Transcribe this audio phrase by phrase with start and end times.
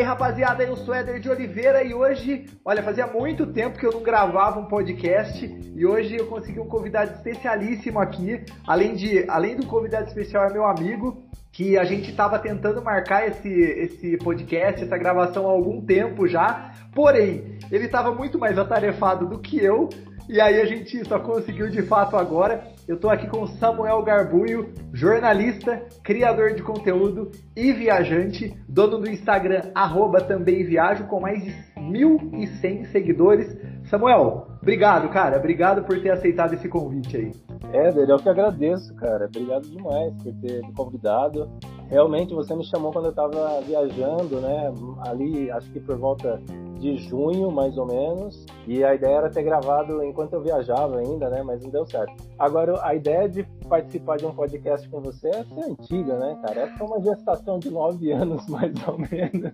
[0.00, 3.92] aí, rapaziada, eu sou Éder de Oliveira e hoje, olha, fazia muito tempo que eu
[3.92, 8.42] não gravava um podcast e hoje eu consegui um convidado especialíssimo aqui.
[8.66, 13.28] Além de, além do convidado especial, é meu amigo, que a gente estava tentando marcar
[13.28, 16.72] esse, esse podcast, essa gravação há algum tempo já.
[16.94, 19.90] Porém, ele estava muito mais atarefado do que eu
[20.30, 22.62] e aí a gente só conseguiu de fato agora.
[22.90, 29.70] Eu estou aqui com Samuel Garbunho, jornalista, criador de conteúdo e viajante, dono do Instagram,
[29.72, 33.56] arroba também viajo, com mais de 1.100 seguidores.
[33.84, 35.38] Samuel, obrigado, cara.
[35.38, 37.30] Obrigado por ter aceitado esse convite aí.
[37.72, 39.26] É, eu que agradeço, cara.
[39.26, 41.48] Obrigado demais por ter me convidado.
[41.88, 44.72] Realmente você me chamou quando eu estava viajando, né?
[45.06, 46.42] Ali, acho que por volta
[46.80, 48.44] de junho, mais ou menos.
[48.66, 51.42] E a ideia era ter gravado enquanto eu viajava ainda, né?
[51.42, 52.12] Mas não deu certo.
[52.38, 56.72] Agora, a ideia de participar de um podcast com você é ser antiga, né, cara?
[56.78, 59.52] É uma gestação de nove anos, mais ou menos,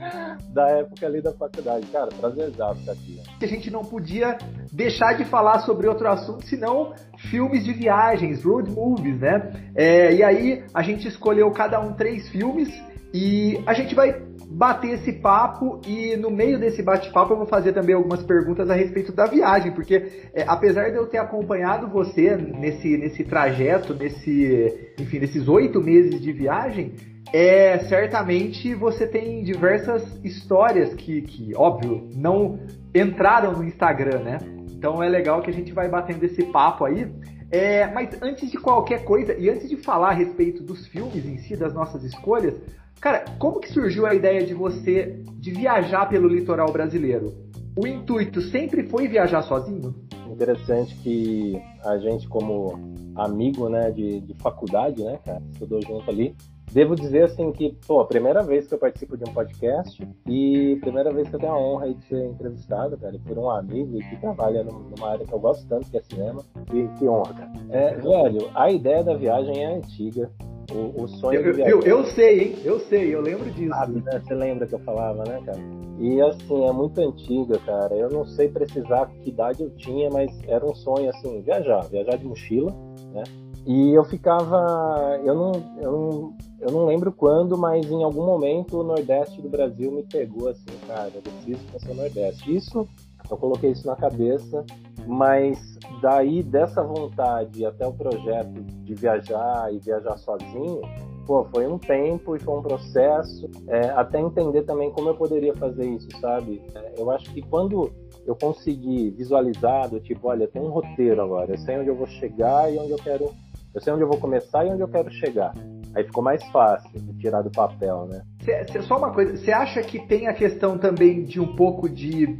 [0.52, 1.86] da época ali da faculdade.
[1.88, 3.16] Cara, prazerzaço estar aqui.
[3.16, 3.22] Né?
[3.40, 4.38] A gente não podia
[4.72, 6.94] deixar de falar sobre outro assunto, senão
[7.30, 9.70] filmes de viagens, road movies, né?
[9.74, 12.68] É, e aí a gente escolheu cada um três filmes
[13.12, 17.72] e a gente vai bater esse papo e no meio desse bate-papo eu vou fazer
[17.72, 22.36] também algumas perguntas a respeito da viagem, porque é, apesar de eu ter acompanhado você
[22.36, 26.92] nesse, nesse trajeto, nesse, enfim, nesses oito meses de viagem,
[27.32, 32.60] é certamente você tem diversas histórias que, que, óbvio, não
[32.94, 34.38] entraram no Instagram, né?
[34.70, 37.10] Então é legal que a gente vai batendo esse papo aí.
[37.50, 41.38] É, mas antes de qualquer coisa, e antes de falar a respeito dos filmes em
[41.38, 42.58] si, das nossas escolhas,
[43.02, 47.34] Cara, como que surgiu a ideia de você de viajar pelo litoral brasileiro?
[47.76, 49.92] O intuito sempre foi viajar sozinho?
[50.30, 52.78] Interessante que a gente, como
[53.16, 56.36] amigo, né, de, de faculdade, né, cara, estudou junto ali.
[56.70, 60.78] Devo dizer assim que, pô, a primeira vez que eu participo de um podcast e
[60.80, 64.16] primeira vez que eu tenho a honra de ser entrevistado, cara, por um amigo que
[64.20, 66.40] trabalha numa área que eu gosto tanto, que é cinema.
[66.72, 67.52] E que honra, cara.
[67.68, 70.30] É, velho, a ideia da viagem é antiga.
[70.70, 72.56] O, o sonho eu, eu, eu, sei, hein?
[72.64, 73.70] Eu sei, eu lembro disso.
[73.70, 74.22] Sabe, né?
[74.24, 75.58] Você lembra que eu falava, né, cara?
[75.98, 77.94] E assim, é muito antiga, cara.
[77.94, 82.16] Eu não sei precisar que idade eu tinha, mas era um sonho, assim, viajar, viajar
[82.16, 82.72] de mochila,
[83.12, 83.24] né?
[83.66, 85.20] E eu ficava.
[85.24, 89.48] Eu não, eu não, eu não lembro quando, mas em algum momento o Nordeste do
[89.48, 92.56] Brasil me pegou assim, cara, eu preciso conhecer o Nordeste.
[92.56, 92.88] Isso,
[93.32, 94.64] eu coloquei isso na cabeça,
[95.06, 100.82] mas daí dessa vontade até o projeto de viajar e viajar sozinho,
[101.26, 105.54] pô, foi um tempo e foi um processo, é, até entender também como eu poderia
[105.54, 106.62] fazer isso, sabe?
[106.74, 107.90] É, eu acho que quando
[108.26, 112.06] eu consegui visualizar do tipo, olha, tem um roteiro agora, eu sei onde eu vou
[112.06, 113.30] chegar e onde eu quero,
[113.74, 115.54] eu sei onde eu vou começar e onde eu quero chegar.
[115.94, 118.22] Aí ficou mais fácil de tirar do papel, né?
[118.44, 121.88] Cê, cê, só uma coisa, você acha que tem a questão também de um pouco
[121.88, 122.38] de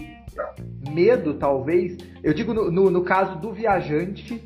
[0.88, 1.96] medo, talvez?
[2.22, 4.42] Eu digo no, no, no caso do viajante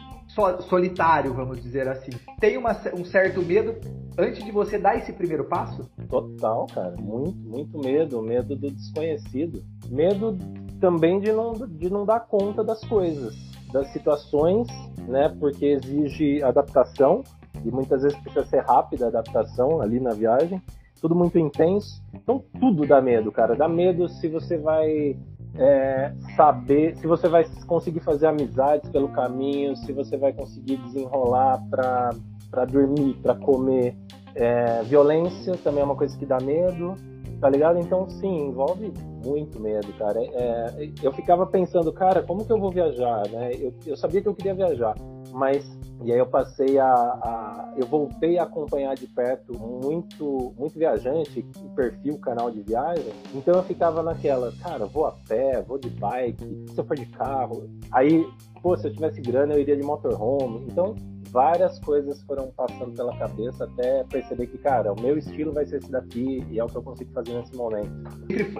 [0.69, 2.11] solitário, vamos dizer assim.
[2.39, 3.75] Tem uma, um certo medo
[4.19, 5.89] antes de você dar esse primeiro passo?
[6.09, 6.95] Total, cara.
[6.99, 8.21] Muito, muito medo.
[8.23, 9.65] Medo do desconhecido.
[9.89, 10.37] Medo
[10.81, 13.35] também de não, de não dar conta das coisas,
[13.73, 14.67] das situações,
[15.09, 15.35] né?
[15.41, 17.23] Porque exige adaptação
[17.65, 20.61] e muitas vezes precisa ser rápida a adaptação ali na viagem.
[21.01, 22.03] Tudo muito intenso.
[22.13, 23.55] Então tudo dá medo, cara.
[23.55, 25.17] Dá medo se você vai
[25.59, 31.63] é, saber se você vai conseguir fazer amizades pelo caminho, se você vai conseguir desenrolar
[31.71, 33.97] para dormir, para comer.
[34.35, 36.95] É, violência também é uma coisa que dá medo,
[37.41, 37.79] tá ligado?
[37.79, 38.93] Então, sim, envolve
[39.25, 40.21] muito medo, cara.
[40.23, 43.53] É, eu ficava pensando, cara, como que eu vou viajar, né?
[43.59, 44.95] Eu, eu sabia que eu queria viajar,
[45.33, 45.65] mas
[46.05, 51.45] e aí eu passei a, a, eu voltei a acompanhar de perto muito muito viajante,
[51.75, 53.13] perfil, canal de viagem.
[53.35, 57.07] Então eu ficava naquela, cara, vou a pé, vou de bike, se eu for de
[57.07, 58.27] carro, aí,
[58.63, 60.67] pô, se eu tivesse grana eu iria de motorhome.
[60.71, 60.95] Então
[61.31, 65.79] várias coisas foram passando pela cabeça até perceber que, cara, o meu estilo vai ser
[65.79, 67.91] esse daqui e é o que eu consigo fazer nesse momento.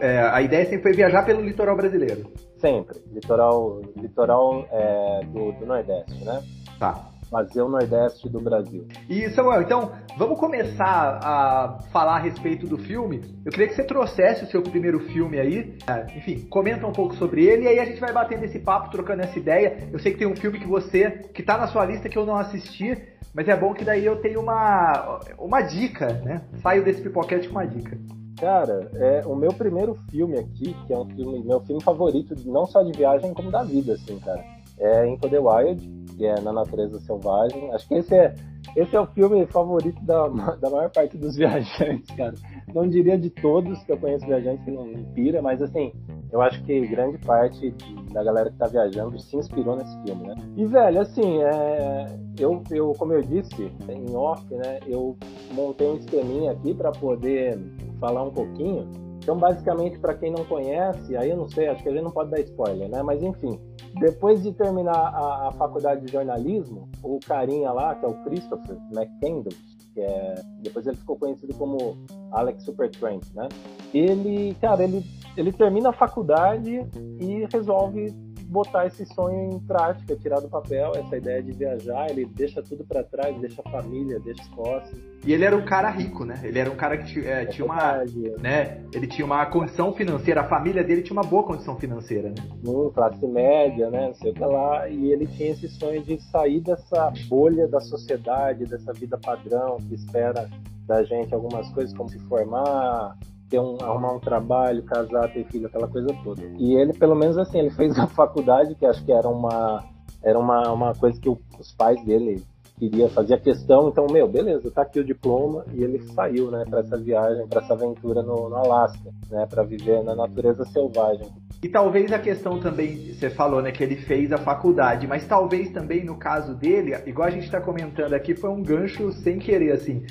[0.01, 2.31] É, a ideia sempre foi viajar pelo litoral brasileiro.
[2.59, 6.43] Sempre, litoral, litoral é, do, do Nordeste, né?
[6.79, 8.87] Tá fazer o Nordeste do Brasil.
[9.09, 13.23] E Samuel, então vamos começar a falar a respeito do filme.
[13.45, 17.15] Eu queria que você trouxesse o seu primeiro filme aí, é, enfim, comenta um pouco
[17.17, 19.89] sobre ele e aí a gente vai batendo esse papo, trocando essa ideia.
[19.93, 22.27] Eu sei que tem um filme que você, que tá na sua lista que eu
[22.27, 22.97] não assisti,
[23.35, 26.43] mas é bom que daí eu tenho uma, uma dica, né?
[26.63, 27.99] Saio desse pipoquete com uma dica.
[28.39, 32.67] Cara, é o meu primeiro filme aqui, que é um filme, meu filme favorito, não
[32.67, 34.56] só de viagem, como da vida, assim, cara.
[34.79, 37.73] É Into the Wild, que é Na Natureza Selvagem.
[37.73, 38.35] Acho que esse é,
[38.75, 42.35] esse é o filme favorito da, da maior parte dos viajantes, cara.
[42.75, 45.93] Não diria de todos que eu conheço viajantes que não me pira, mas assim,
[46.33, 47.75] eu acho que grande parte
[48.13, 50.35] da galera que tá viajando se inspirou nesse filme, né?
[50.57, 55.17] E, velho, assim, é, eu, eu, como eu disse em off, né, eu
[55.53, 57.59] montei um esqueminha aqui para poder
[58.01, 58.89] falar um pouquinho.
[59.23, 62.13] Então, basicamente, para quem não conhece, aí eu não sei, acho que a gente não
[62.13, 63.03] pode dar spoiler, né?
[63.03, 63.59] Mas enfim,
[63.99, 68.77] depois de terminar a, a faculdade de jornalismo, o carinha lá, que é o Christopher
[68.93, 69.57] McCandles,
[69.95, 71.97] que é, depois ele ficou conhecido como
[72.33, 73.49] Alex Supertramp, né?
[73.95, 75.03] Ele, cara, ele,
[75.37, 76.87] ele termina a faculdade
[77.19, 78.15] e resolve
[78.49, 82.85] botar esse sonho em prática, tirar do papel essa ideia de viajar, ele deixa tudo
[82.85, 84.99] para trás, deixa a família, deixa os posses.
[85.25, 86.41] E ele era um cara rico, né?
[86.43, 88.05] Ele era um cara que é, é tinha uma,
[88.41, 88.83] né?
[88.93, 92.37] Ele tinha uma condição financeira, a família dele tinha uma boa condição financeira, né?
[92.67, 94.09] Hum, classe média, né?
[94.09, 94.89] Não sei o que lá.
[94.89, 99.95] E ele tinha esse sonho de sair dessa bolha da sociedade, dessa vida padrão que
[99.95, 100.49] espera
[100.87, 103.17] da gente algumas coisas como se formar,
[103.49, 106.43] ter um, arrumar um trabalho, casar, ter filho, aquela coisa toda.
[106.59, 109.85] E ele, pelo menos assim, ele fez a faculdade, que acho que era uma,
[110.23, 112.43] era uma, uma coisa que o, os pais dele
[112.79, 116.65] queria fazer a questão, então, meu, beleza, tá aqui o diploma, e ele saiu, né,
[116.69, 121.27] para essa viagem, para essa aventura no, no Alasca, né, para viver na natureza selvagem.
[121.63, 125.71] E talvez a questão também, você falou, né, que ele fez a faculdade, mas talvez
[125.71, 129.73] também no caso dele, igual a gente está comentando aqui, foi um gancho sem querer,
[129.73, 130.05] assim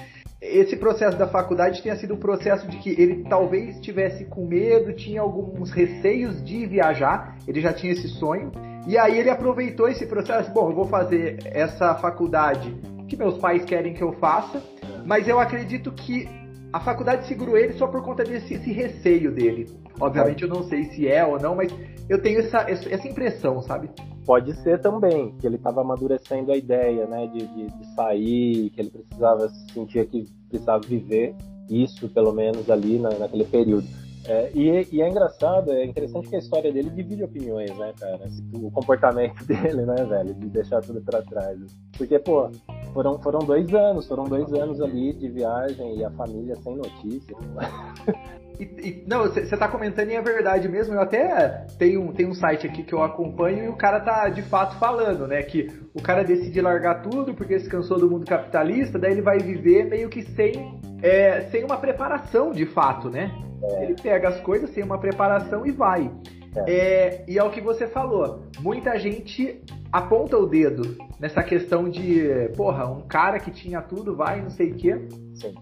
[0.45, 4.93] esse processo da faculdade tenha sido um processo de que ele talvez tivesse com medo,
[4.93, 8.51] tinha alguns receios de viajar, ele já tinha esse sonho,
[8.87, 12.73] e aí ele aproveitou esse processo, bom, eu vou fazer essa faculdade
[13.07, 14.61] que meus pais querem que eu faça,
[15.05, 16.27] mas eu acredito que
[16.71, 19.67] a faculdade segurou ele só por conta desse receio dele.
[19.99, 21.73] Obviamente eu não sei se é ou não, mas
[22.09, 23.89] eu tenho essa, essa impressão, sabe?
[24.25, 28.81] Pode ser também, que ele estava amadurecendo a ideia, né, de, de, de, sair, que
[28.81, 31.35] ele precisava, sentir que precisava viver
[31.69, 33.87] isso, pelo menos, ali na, naquele período.
[34.27, 38.27] É, e, e, é engraçado, é interessante que a história dele divide opiniões, né, cara?
[38.53, 40.33] O comportamento dele, né, velho?
[40.33, 41.59] De deixar tudo para trás.
[41.95, 42.49] Porque, pô,
[42.95, 47.35] foram, foram dois anos, foram dois anos ali de viagem e a família sem notícia.
[48.57, 50.93] E, e, não, você tá comentando e é verdade mesmo.
[50.93, 54.29] Eu até tenho, um, tenho um site aqui que eu acompanho e o cara tá
[54.29, 55.43] de fato falando, né?
[55.43, 59.39] Que o cara decide largar tudo porque se cansou do mundo capitalista, daí ele vai
[59.39, 63.29] viver meio que sem, é, sem uma preparação de fato, né?
[63.61, 63.83] É.
[63.83, 66.09] Ele pega as coisas sem uma preparação e vai.
[66.55, 66.71] É.
[66.71, 67.25] é.
[67.27, 68.43] e é o que você falou.
[68.59, 69.61] Muita gente
[69.91, 74.71] aponta o dedo nessa questão de, porra, um cara que tinha tudo vai, não sei
[74.71, 75.07] o quê.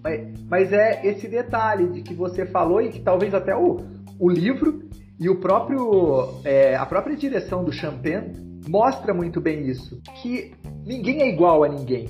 [0.04, 3.78] Mas, mas, é esse detalhe de que você falou e que talvez até o,
[4.20, 4.84] o livro
[5.20, 8.34] e o próprio é, a própria direção do Champagne
[8.68, 10.54] mostra muito bem isso, que
[10.86, 12.08] ninguém é igual a ninguém.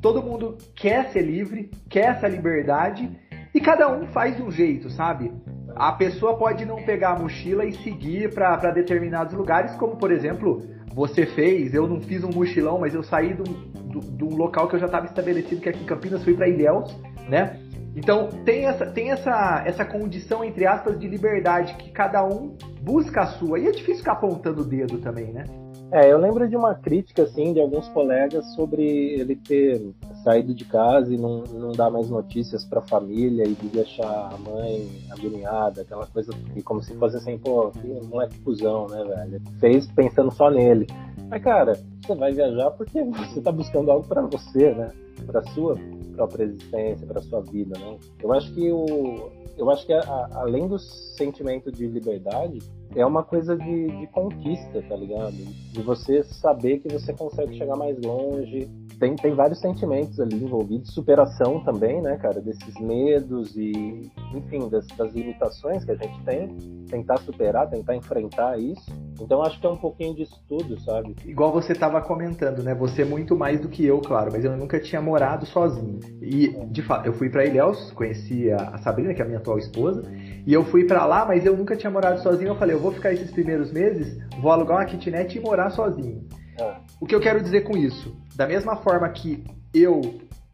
[0.00, 3.08] Todo mundo quer ser livre, quer essa liberdade
[3.54, 5.32] e cada um faz de um jeito, sabe?
[5.76, 10.62] A pessoa pode não pegar a mochila e seguir para determinados lugares, como por exemplo
[10.94, 14.80] você fez, eu não fiz um mochilão, mas eu saí de um local que eu
[14.80, 16.94] já estava estabelecido, que é aqui em Campinas, fui para Ilhéus,
[17.28, 17.58] né?
[17.94, 23.22] Então tem essa, tem essa, essa condição, entre aspas, de liberdade que cada um busca
[23.22, 23.58] a sua.
[23.58, 25.44] E é difícil ficar apontando o dedo também, né?
[25.92, 29.92] É, eu lembro de uma crítica, assim, de alguns colegas sobre ele ter
[30.24, 34.32] saído de casa e não, não dar mais notícias para a família e de deixar
[34.32, 39.04] a mãe agoniada, aquela coisa, e como se fosse assim, pô, que moleque cuzão, né,
[39.04, 39.42] velho?
[39.60, 40.86] Fez pensando só nele.
[41.28, 44.90] Mas, cara, você vai viajar porque você tá buscando algo para você, né?
[45.26, 45.76] Para sua
[46.16, 47.98] própria existência, para sua vida, né?
[48.22, 52.60] Eu acho que o, eu acho que a, além do sentimento de liberdade,
[52.94, 55.32] é uma coisa de, de, conquista, tá ligado?
[55.32, 58.68] De você saber que você consegue chegar mais longe.
[58.98, 62.40] Tem, tem vários sentimentos ali envolvidos, superação também, né, cara?
[62.40, 66.56] Desses medos e, enfim, das, das limitações que a gente tem.
[66.88, 68.92] Tentar superar, tentar enfrentar isso.
[69.20, 71.16] Então acho que é um pouquinho disso tudo, sabe?
[71.24, 72.74] Igual você estava comentando, né?
[72.74, 75.98] Você é muito mais do que eu, claro, mas eu nunca tinha morado sozinho.
[76.20, 79.58] E, de fato, eu fui para Ilhéus, conheci a Sabrina, que é a minha atual
[79.58, 80.02] esposa,
[80.46, 82.48] e eu fui para lá, mas eu nunca tinha morado sozinho.
[82.48, 86.26] Eu falei, eu vou ficar esses primeiros meses, vou alugar uma kitnet e morar sozinho.
[86.60, 86.76] É.
[87.00, 88.16] O que eu quero dizer com isso?
[88.36, 89.44] Da mesma forma que
[89.74, 90.00] eu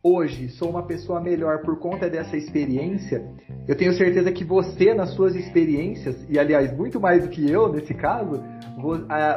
[0.03, 3.25] hoje sou uma pessoa melhor por conta dessa experiência,
[3.67, 7.71] eu tenho certeza que você, nas suas experiências, e aliás, muito mais do que eu
[7.73, 8.43] nesse caso,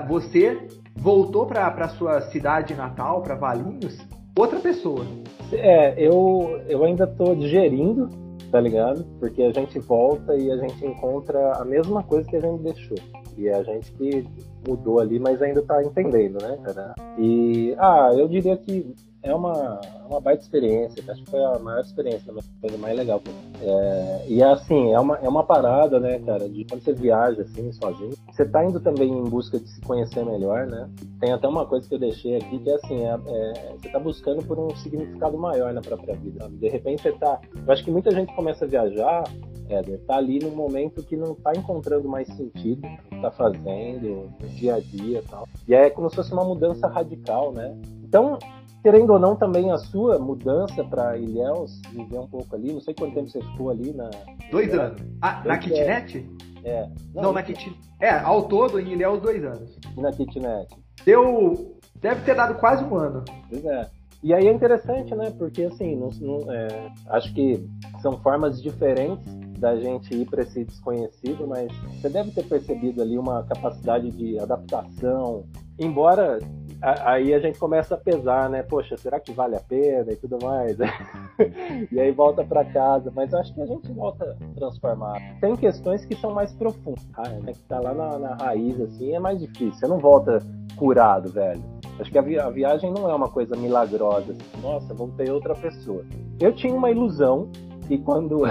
[0.08, 3.98] você voltou para a sua cidade natal, para Valinhos,
[4.38, 5.05] outra pessoa.
[5.51, 8.20] É, eu, eu ainda estou digerindo
[8.51, 9.05] tá ligado?
[9.20, 12.98] Porque a gente volta e a gente encontra a mesma coisa que a gente deixou.
[13.38, 14.27] E é a gente que
[14.67, 16.93] mudou ali, mas ainda tá entendendo, né, cara?
[17.17, 21.03] E, ah, eu diria que é uma, uma baita experiência.
[21.07, 23.21] Acho que foi a maior experiência, a coisa mais legal.
[23.61, 27.71] É, e assim, é uma, é uma parada, né, cara, de quando você viaja assim,
[27.71, 30.89] sozinho, você tá indo também em busca de se conhecer melhor, né?
[31.19, 33.99] Tem até uma coisa que eu deixei aqui que é assim, é, é, você tá
[33.99, 36.41] buscando por um significado maior na própria vida.
[36.41, 36.57] Sabe?
[36.57, 37.39] De repente você tá.
[37.55, 39.23] Eu acho que muita gente começa a viajar
[39.69, 44.49] Éder, tá ali num momento que não tá encontrando mais sentido que tá fazendo, no
[44.49, 45.47] dia a dia e tal.
[45.67, 47.73] E é como se fosse uma mudança radical, né?
[48.03, 48.37] Então,
[48.81, 52.93] querendo ou não, também a sua mudança para Ilhéus, viver um pouco ali, não sei
[52.93, 54.09] quanto tempo você ficou ali na.
[54.51, 55.01] Dois anos.
[55.21, 56.29] Ah, na kitnet?
[56.63, 56.88] É.
[57.13, 57.77] Não, não na kitnet.
[58.00, 59.77] É, ao todo em Ilhéus, dois anos.
[59.97, 60.67] E na kitnet?
[61.05, 61.77] Deu.
[62.00, 63.23] Deve ter dado quase um ano.
[63.50, 63.88] Pois é.
[64.23, 65.31] E aí é interessante, né?
[65.38, 67.67] Porque assim, não, não, é, acho que
[68.01, 69.25] são formas diferentes
[69.59, 74.39] da gente ir para esse desconhecido, mas você deve ter percebido ali uma capacidade de
[74.39, 75.45] adaptação.
[75.79, 76.39] Embora
[76.81, 78.63] aí a gente começa a pesar, né?
[78.63, 80.77] Poxa, será que vale a pena e tudo mais?
[81.91, 85.21] e aí volta para casa, mas acho que a gente volta transformado.
[85.39, 87.05] Tem questões que são mais profundas,
[87.43, 87.53] né?
[87.53, 89.73] Que tá lá na, na raiz, assim, é mais difícil.
[89.73, 90.39] Você não volta
[90.75, 91.61] curado, velho.
[92.00, 94.31] Acho que a, vi a, viagem não é uma coisa milagrosa.
[94.31, 96.03] Assim, Nossa, voltei outra pessoa.
[96.39, 97.50] Eu tinha uma ilusão
[97.88, 98.41] que quando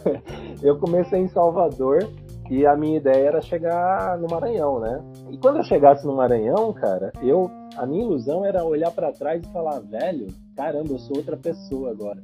[0.62, 2.08] eu comecei em Salvador
[2.50, 5.02] e a minha ideia era chegar no Maranhão, né?
[5.30, 9.42] E quando eu chegasse no Maranhão, cara, eu a minha ilusão era olhar para trás
[9.42, 12.22] e falar, velho, caramba, eu sou outra pessoa agora.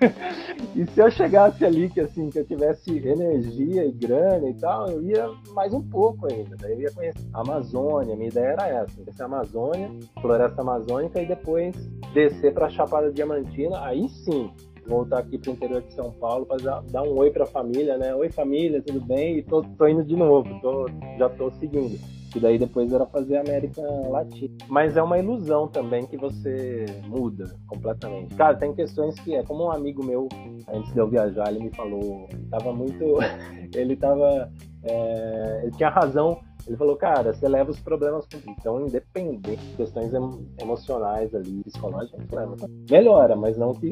[0.74, 4.88] e se eu chegasse ali que assim, que eu tivesse energia e grana e tal,
[4.88, 6.56] eu ia mais um pouco ainda.
[6.56, 9.90] Daí eu ia conhecer a Amazônia, minha ideia era essa, conhecer a Amazônia,
[10.20, 11.76] floresta amazônica e depois
[12.12, 14.50] descer para a Chapada Diamantina, aí sim,
[14.86, 17.46] voltar aqui para o interior de São Paulo para dar, dar, um oi para a
[17.46, 18.14] família, né?
[18.14, 19.38] Oi família, tudo bem?
[19.38, 20.86] E tô, tô indo de novo, tô,
[21.18, 21.98] já tô seguindo.
[22.34, 24.54] E daí depois era fazer América Latina.
[24.68, 28.34] Mas é uma ilusão também que você muda completamente.
[28.36, 30.28] Cara, tem questões que é como um amigo meu,
[30.72, 33.04] antes de eu viajar, ele me falou, tava muito.
[33.74, 34.50] ele tava.
[34.84, 39.76] É, ele tinha razão ele falou, cara, você leva os problemas com Então, independente de
[39.76, 40.12] questões
[40.60, 42.56] emocionais ali, psicológicas, leva.
[42.90, 43.90] Melhora, mas não que,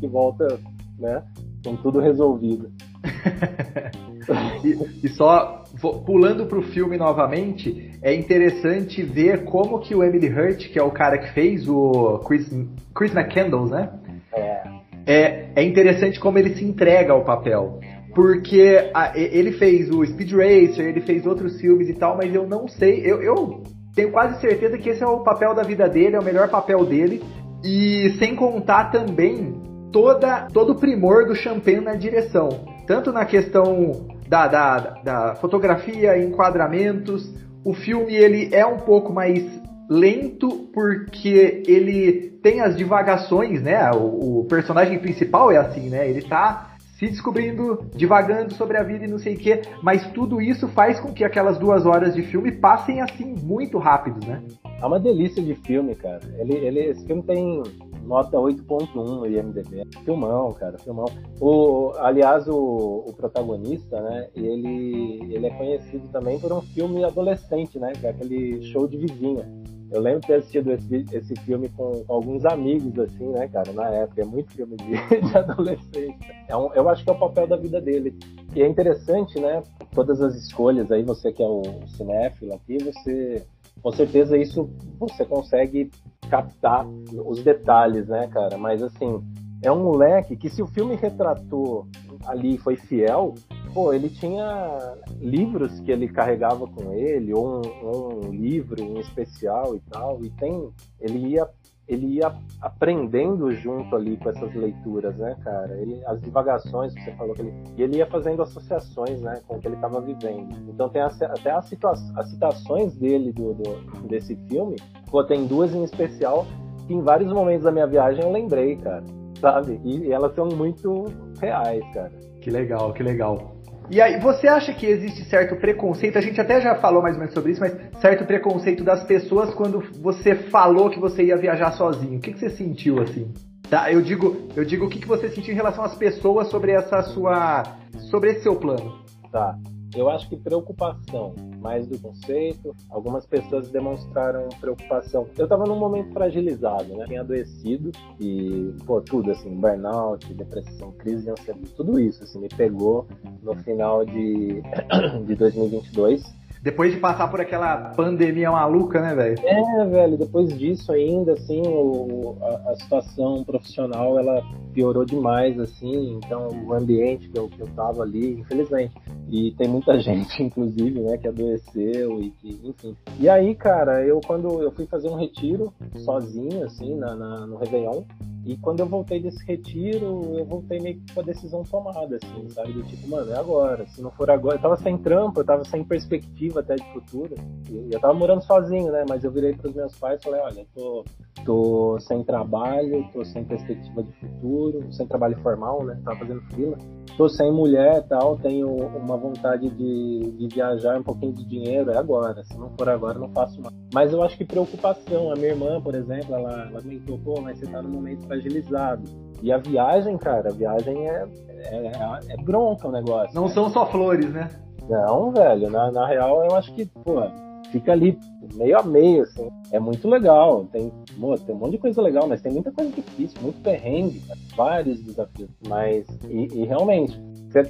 [0.00, 0.58] que volta,
[0.98, 1.22] né,
[1.64, 2.70] com tudo resolvido.
[4.64, 5.64] e, e, só
[6.06, 10.90] pulando pro filme novamente, é interessante ver como que o Emily Hurt, que é o
[10.90, 12.48] cara que fez o Chris,
[12.94, 13.90] Chris McCandles, né?
[14.32, 14.62] É.
[15.06, 15.44] é.
[15.56, 17.78] É interessante como ele se entrega ao papel.
[18.14, 22.46] Porque a, ele fez o Speed Racer, ele fez outros filmes e tal, mas eu
[22.46, 23.00] não sei.
[23.04, 23.62] Eu, eu
[23.94, 26.84] tenho quase certeza que esse é o papel da vida dele, é o melhor papel
[26.84, 27.22] dele.
[27.64, 32.48] E sem contar também toda, todo o primor do Champagne na direção.
[32.86, 37.32] Tanto na questão da, da, da fotografia, enquadramentos.
[37.64, 39.42] O filme ele é um pouco mais
[39.88, 43.90] lento porque ele tem as divagações, né?
[43.92, 46.08] O, o personagem principal é assim, né?
[46.08, 50.40] Ele tá se descobrindo, divagando sobre a vida e não sei o que, mas tudo
[50.40, 54.42] isso faz com que aquelas duas horas de filme passem assim muito rápido, né?
[54.80, 56.20] É uma delícia de filme, cara.
[56.38, 57.62] Ele, ele, esse filme tem
[58.04, 59.84] nota 8.1 no IMDb.
[60.04, 61.06] Filmão, cara, filmão.
[61.40, 67.78] O, aliás, o, o protagonista, né, ele, ele é conhecido também por um filme adolescente,
[67.78, 69.48] né, que é aquele show de vizinha.
[69.94, 73.72] Eu lembro de ter assistido esse, esse filme com, com, alguns amigos, assim, né, cara,
[73.72, 74.22] na época.
[74.22, 74.90] É muito filme de,
[75.22, 76.18] de adolescente.
[76.48, 78.12] É um, eu acho que é o papel da vida dele.
[78.56, 83.46] E é interessante, né, todas as escolhas aí, você que é o cinéfilo aqui, você,
[83.80, 85.92] com certeza isso você consegue
[86.28, 86.84] captar
[87.24, 88.58] os detalhes, né, cara?
[88.58, 89.22] Mas, assim,
[89.62, 91.86] é um moleque que se o filme retratou
[92.26, 93.34] ali foi fiel,
[93.74, 99.74] pô, ele tinha livros que ele carregava com ele, ou um, um, livro em especial
[99.74, 101.48] e tal, e tem, ele ia,
[101.88, 105.76] ele ia aprendendo junto ali com essas leituras, né, cara?
[105.76, 109.56] Ele, as divagações que você falou, que ele, e ele ia fazendo associações, né, com
[109.56, 110.54] o que ele estava vivendo.
[110.68, 111.68] Então tem as, até as,
[112.16, 114.76] as citações dele do, do, desse filme,
[115.10, 116.46] pô, tem duas em especial
[116.86, 119.02] que em vários momentos da minha viagem eu lembrei, cara,
[119.40, 119.80] sabe?
[119.82, 121.06] E, e elas são muito
[121.40, 122.12] reais, cara.
[122.40, 123.53] Que legal, que legal.
[123.90, 126.16] E aí, você acha que existe certo preconceito?
[126.16, 129.52] A gente até já falou mais ou menos sobre isso, mas certo preconceito das pessoas
[129.54, 132.18] quando você falou que você ia viajar sozinho.
[132.18, 133.32] O que, que você sentiu assim?
[133.68, 136.72] Tá, eu digo, eu digo o que, que você sentiu em relação às pessoas sobre
[136.72, 137.62] essa sua,
[138.10, 138.98] sobre esse seu plano.
[139.30, 139.56] Tá.
[139.94, 142.74] Eu acho que preocupação, mais do conceito.
[142.90, 145.26] Algumas pessoas demonstraram preocupação.
[145.38, 147.06] Eu estava num momento fragilizado, né?
[147.06, 152.48] Tinha adoecido e, pô, tudo assim, burnout, depressão, crise de ansiedade, tudo isso assim me
[152.48, 153.06] pegou
[153.42, 154.62] no final de,
[155.26, 156.43] de 2022.
[156.64, 159.38] Depois de passar por aquela pandemia maluca, né, velho?
[159.44, 164.42] É, velho, depois disso ainda, assim, o, a, a, situação profissional, ela
[164.72, 168.94] piorou demais, assim, então o ambiente que eu, que eu tava ali, infelizmente.
[169.28, 172.96] E tem muita gente, inclusive, né, que adoeceu e que, enfim.
[173.20, 177.56] E aí, cara, eu quando eu fui fazer um retiro sozinho, assim, na, na no
[177.56, 178.04] Réveillon,
[178.44, 182.48] e quando eu voltei desse retiro, eu voltei meio que com a decisão tomada, assim,
[182.50, 182.72] sabe?
[182.72, 183.86] Do tipo, mano, é agora.
[183.86, 184.56] Se não for agora.
[184.56, 187.34] Eu tava sem trampo, eu tava sem perspectiva até de futuro.
[187.70, 189.04] E eu tava morando sozinho, né?
[189.08, 191.04] Mas eu virei pros meus pais e falei: olha, eu tô,
[191.44, 195.98] tô sem trabalho, tô sem perspectiva de futuro, sem trabalho formal, né?
[196.04, 196.78] Tava fazendo fila.
[197.16, 201.90] Tô sem mulher e tal, tenho uma vontade de, de viajar, um pouquinho de dinheiro,
[201.90, 202.42] é agora.
[202.44, 203.74] Se não for agora, não faço mais.
[203.92, 205.30] Mas eu acho que preocupação.
[205.30, 209.02] A minha irmã, por exemplo, ela, ela comentou: pô, mas você tá no momento fragilizado.
[209.42, 211.26] E a viagem, cara, a viagem é,
[211.58, 211.92] é,
[212.30, 213.34] é bronca o negócio.
[213.34, 213.48] Não né?
[213.48, 214.48] são só flores, né?
[214.88, 217.22] Não, velho, na, na real eu acho que, pô,
[217.70, 218.18] fica ali
[218.54, 219.48] meio a meio, assim.
[219.72, 220.66] É muito legal.
[220.72, 224.40] Tem, tem um monte de coisa legal, mas tem muita coisa difícil, muito perrengue, cara,
[224.56, 225.50] vários desafios.
[225.68, 227.18] Mas, e, e realmente,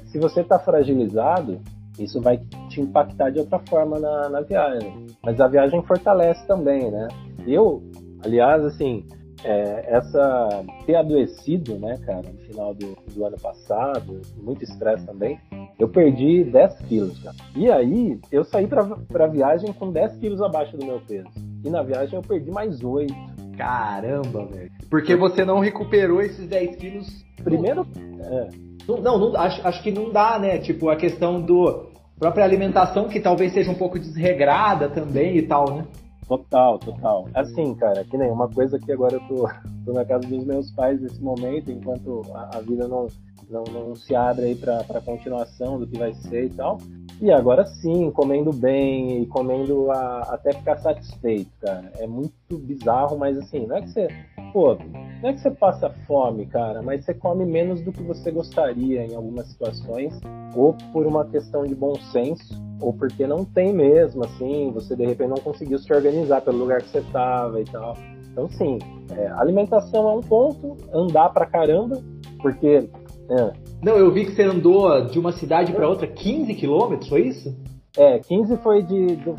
[0.07, 1.61] se, você tá fragilizado,
[1.99, 2.39] isso vai
[2.69, 5.07] te impactar de outra forma na, na viagem.
[5.23, 7.09] Mas a viagem fortalece também, né?
[7.47, 7.83] Eu,
[8.25, 9.05] aliás, assim,
[9.45, 15.39] é, essa ter adoecido, né, cara, final do, do ano passado, muito estresse também,
[15.79, 17.35] eu perdi 10 quilos, cara.
[17.57, 21.29] E aí, eu saí pra, pra viagem com 10 quilos abaixo do meu peso.
[21.65, 23.13] E na viagem eu perdi mais 8.
[23.57, 24.71] Caramba, velho.
[24.89, 27.25] Porque você não recuperou esses 10 quilos.
[27.43, 27.87] Primeiro.
[28.21, 28.49] É.
[28.87, 30.59] Não, não, acho, acho que não dá, né?
[30.59, 35.75] Tipo, a questão do própria alimentação, que talvez seja um pouco desregrada também e tal,
[35.75, 35.85] né?
[36.27, 37.29] Total, total.
[37.35, 39.49] Assim, cara, que nem uma coisa que agora eu tô,
[39.85, 43.07] tô na casa dos meus pais nesse momento, enquanto a, a vida não,
[43.51, 46.79] não, não se abre aí pra continuação do que vai ser e tal.
[47.21, 51.93] E agora sim, comendo bem e comendo a, até ficar satisfeito, cara.
[51.99, 54.09] É muito bizarro, mas assim, não é que você.
[54.53, 54.77] Pô,
[55.23, 59.05] não é que você passa fome, cara, mas você come menos do que você gostaria
[59.05, 60.19] em algumas situações,
[60.55, 65.05] ou por uma questão de bom senso, ou porque não tem mesmo, assim, você de
[65.05, 67.97] repente não conseguiu se organizar pelo lugar que você estava e tal.
[68.31, 68.79] Então, sim,
[69.17, 72.03] é, alimentação é um ponto, andar pra caramba,
[72.43, 72.89] porque.
[73.31, 73.53] É.
[73.83, 77.55] Não, eu vi que você andou de uma cidade para outra 15 quilômetros, foi isso?
[77.97, 79.37] É, 15 foi de, do,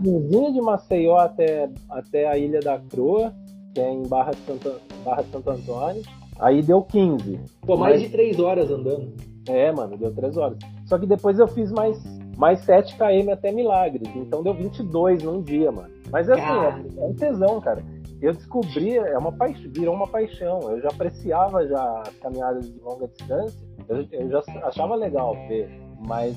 [0.00, 3.32] do de Maceió até, até a Ilha da Croa,
[3.74, 4.72] que é em Barra de Santo,
[5.04, 6.02] Barra de Santo Antônio.
[6.38, 7.40] Aí deu 15.
[7.62, 8.02] Pô, mais Mas...
[8.02, 9.12] de 3 horas andando.
[9.48, 10.58] É, mano, deu 3 horas.
[10.86, 12.02] Só que depois eu fiz mais
[12.36, 14.08] mais 7 km até Milagres.
[14.16, 15.88] Então deu 22 num dia, mano.
[16.10, 17.82] Mas assim, é, é um tesão, cara.
[18.24, 20.58] Eu descobri, é uma paixão, virou uma paixão.
[20.70, 23.68] Eu já apreciava já as caminhadas de longa distância.
[23.86, 25.68] Eu, eu já achava legal ver,
[26.06, 26.34] mas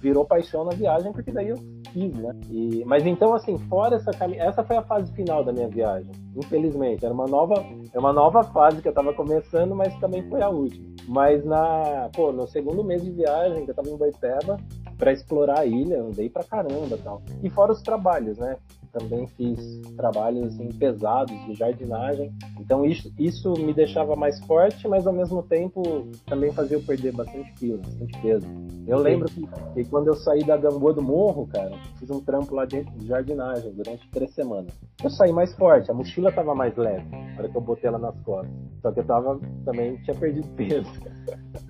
[0.00, 1.56] virou paixão na viagem porque daí eu
[1.92, 2.30] fiz, né?
[2.48, 6.12] E, mas então, assim, fora essa caminhada, essa foi a fase final da minha viagem.
[6.36, 10.40] Infelizmente, era uma nova, é uma nova fase que eu tava começando, mas também foi
[10.40, 10.86] a última.
[11.08, 14.56] Mas na, pô, no segundo mês de viagem, que eu tava em Boipeba,
[14.96, 17.22] para explorar a ilha, andei pra caramba tal.
[17.42, 18.56] E fora os trabalhos, né?
[18.92, 22.32] Também fiz trabalhos assim, pesados de jardinagem.
[22.58, 27.12] Então isso, isso me deixava mais forte, mas ao mesmo tempo também fazia eu perder
[27.12, 28.46] bastante peso, bastante peso.
[28.86, 32.54] Eu lembro que, que, quando eu saí da Gamboa do Morro, cara, fiz um trampo
[32.54, 34.72] lá dentro de jardinagem durante três semanas.
[35.02, 37.98] Eu saí mais forte, a mochila tava mais leve, na hora que eu botei ela
[37.98, 38.50] nas costas.
[38.80, 40.90] Só que eu tava também tinha perdido peso.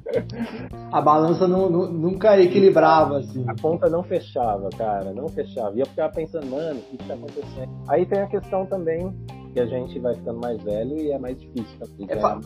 [0.90, 3.44] A balança não, não, nunca equilibrava, assim.
[3.47, 5.77] A conta não fechava, cara, não fechava.
[5.77, 7.71] E eu ficava pensando, mano, o que está acontecendo?
[7.88, 9.14] Aí tem a questão também
[9.53, 11.77] que a gente vai ficando mais velho e é mais difícil
[12.09, 12.40] é, fa...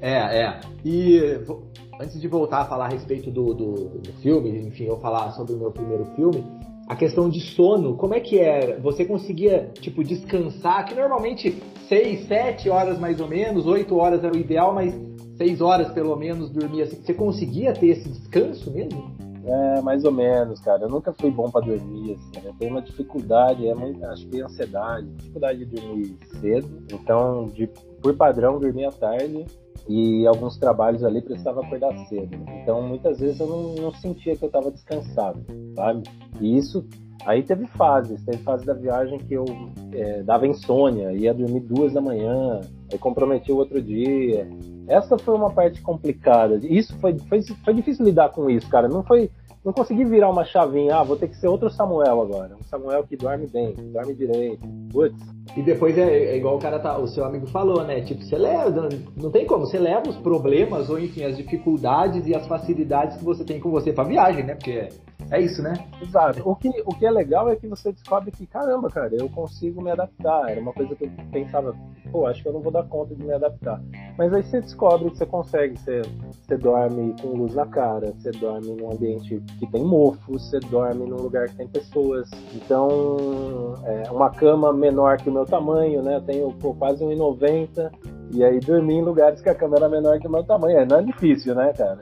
[0.00, 0.60] é, é.
[0.84, 1.20] E
[2.00, 5.54] antes de voltar a falar a respeito do, do, do filme, enfim, eu falar sobre
[5.54, 6.44] o meu primeiro filme,
[6.88, 8.78] a questão de sono, como é que é?
[8.80, 14.34] Você conseguia, tipo, descansar, que normalmente 6, 7 horas mais ou menos, 8 horas era
[14.34, 14.94] o ideal, mas
[15.36, 16.96] 6 horas pelo menos dormir assim.
[16.96, 19.14] Você conseguia ter esse descanso mesmo?
[19.46, 20.84] É, mais ou menos, cara.
[20.84, 22.46] Eu nunca fui bom para dormir, assim.
[22.46, 26.82] Eu tenho uma dificuldade, é muito, acho que é ansiedade, dificuldade de dormir cedo.
[26.90, 27.66] Então, de,
[28.00, 29.44] por padrão, dormia à tarde
[29.86, 32.34] e alguns trabalhos ali precisava acordar cedo.
[32.62, 35.44] Então, muitas vezes eu não, não sentia que eu estava descansado,
[35.74, 36.04] sabe?
[36.40, 36.86] E isso
[37.24, 39.46] Aí teve fases, teve fase da viagem que eu
[39.92, 42.60] é, dava insônia, ia dormir duas da manhã,
[42.92, 44.46] aí comprometi o outro dia.
[44.88, 46.60] Essa foi uma parte complicada.
[46.62, 48.88] Isso foi, foi, foi difícil lidar com isso, cara.
[48.88, 49.30] Não foi,
[49.64, 52.56] não consegui virar uma chavinha, ah, vou ter que ser outro Samuel agora.
[52.56, 54.66] Um Samuel que dorme bem, que dorme direito.
[54.92, 55.16] Putz.
[55.56, 58.00] E depois é, é, igual o cara tá, o seu amigo falou, né?
[58.02, 62.34] Tipo, você leva, não tem como, você leva os problemas ou enfim, as dificuldades e
[62.34, 64.54] as facilidades que você tem com você pra viagem, né?
[64.54, 64.88] Porque
[65.30, 65.74] É isso, né?
[66.00, 66.48] Exato.
[66.48, 69.82] O que, o que é legal é que você descobre que, caramba, cara, eu consigo
[69.82, 70.50] me adaptar.
[70.50, 71.74] Era uma coisa que eu pensava,
[72.12, 73.80] pô, acho que eu não vou dar conta de me adaptar.
[74.18, 75.78] Mas aí você descobre que você consegue.
[75.78, 80.60] Você, você dorme com luz na cara, você dorme num ambiente que tem mofo, você
[80.60, 82.30] dorme num lugar que tem pessoas.
[82.54, 86.16] Então, é, uma cama menor que o meu tamanho, né?
[86.16, 87.90] Eu tenho pô, quase 1,90.
[88.30, 90.78] E aí dormir em lugares que a cama era menor que o meu tamanho.
[90.78, 91.98] É, não é difícil, né, cara?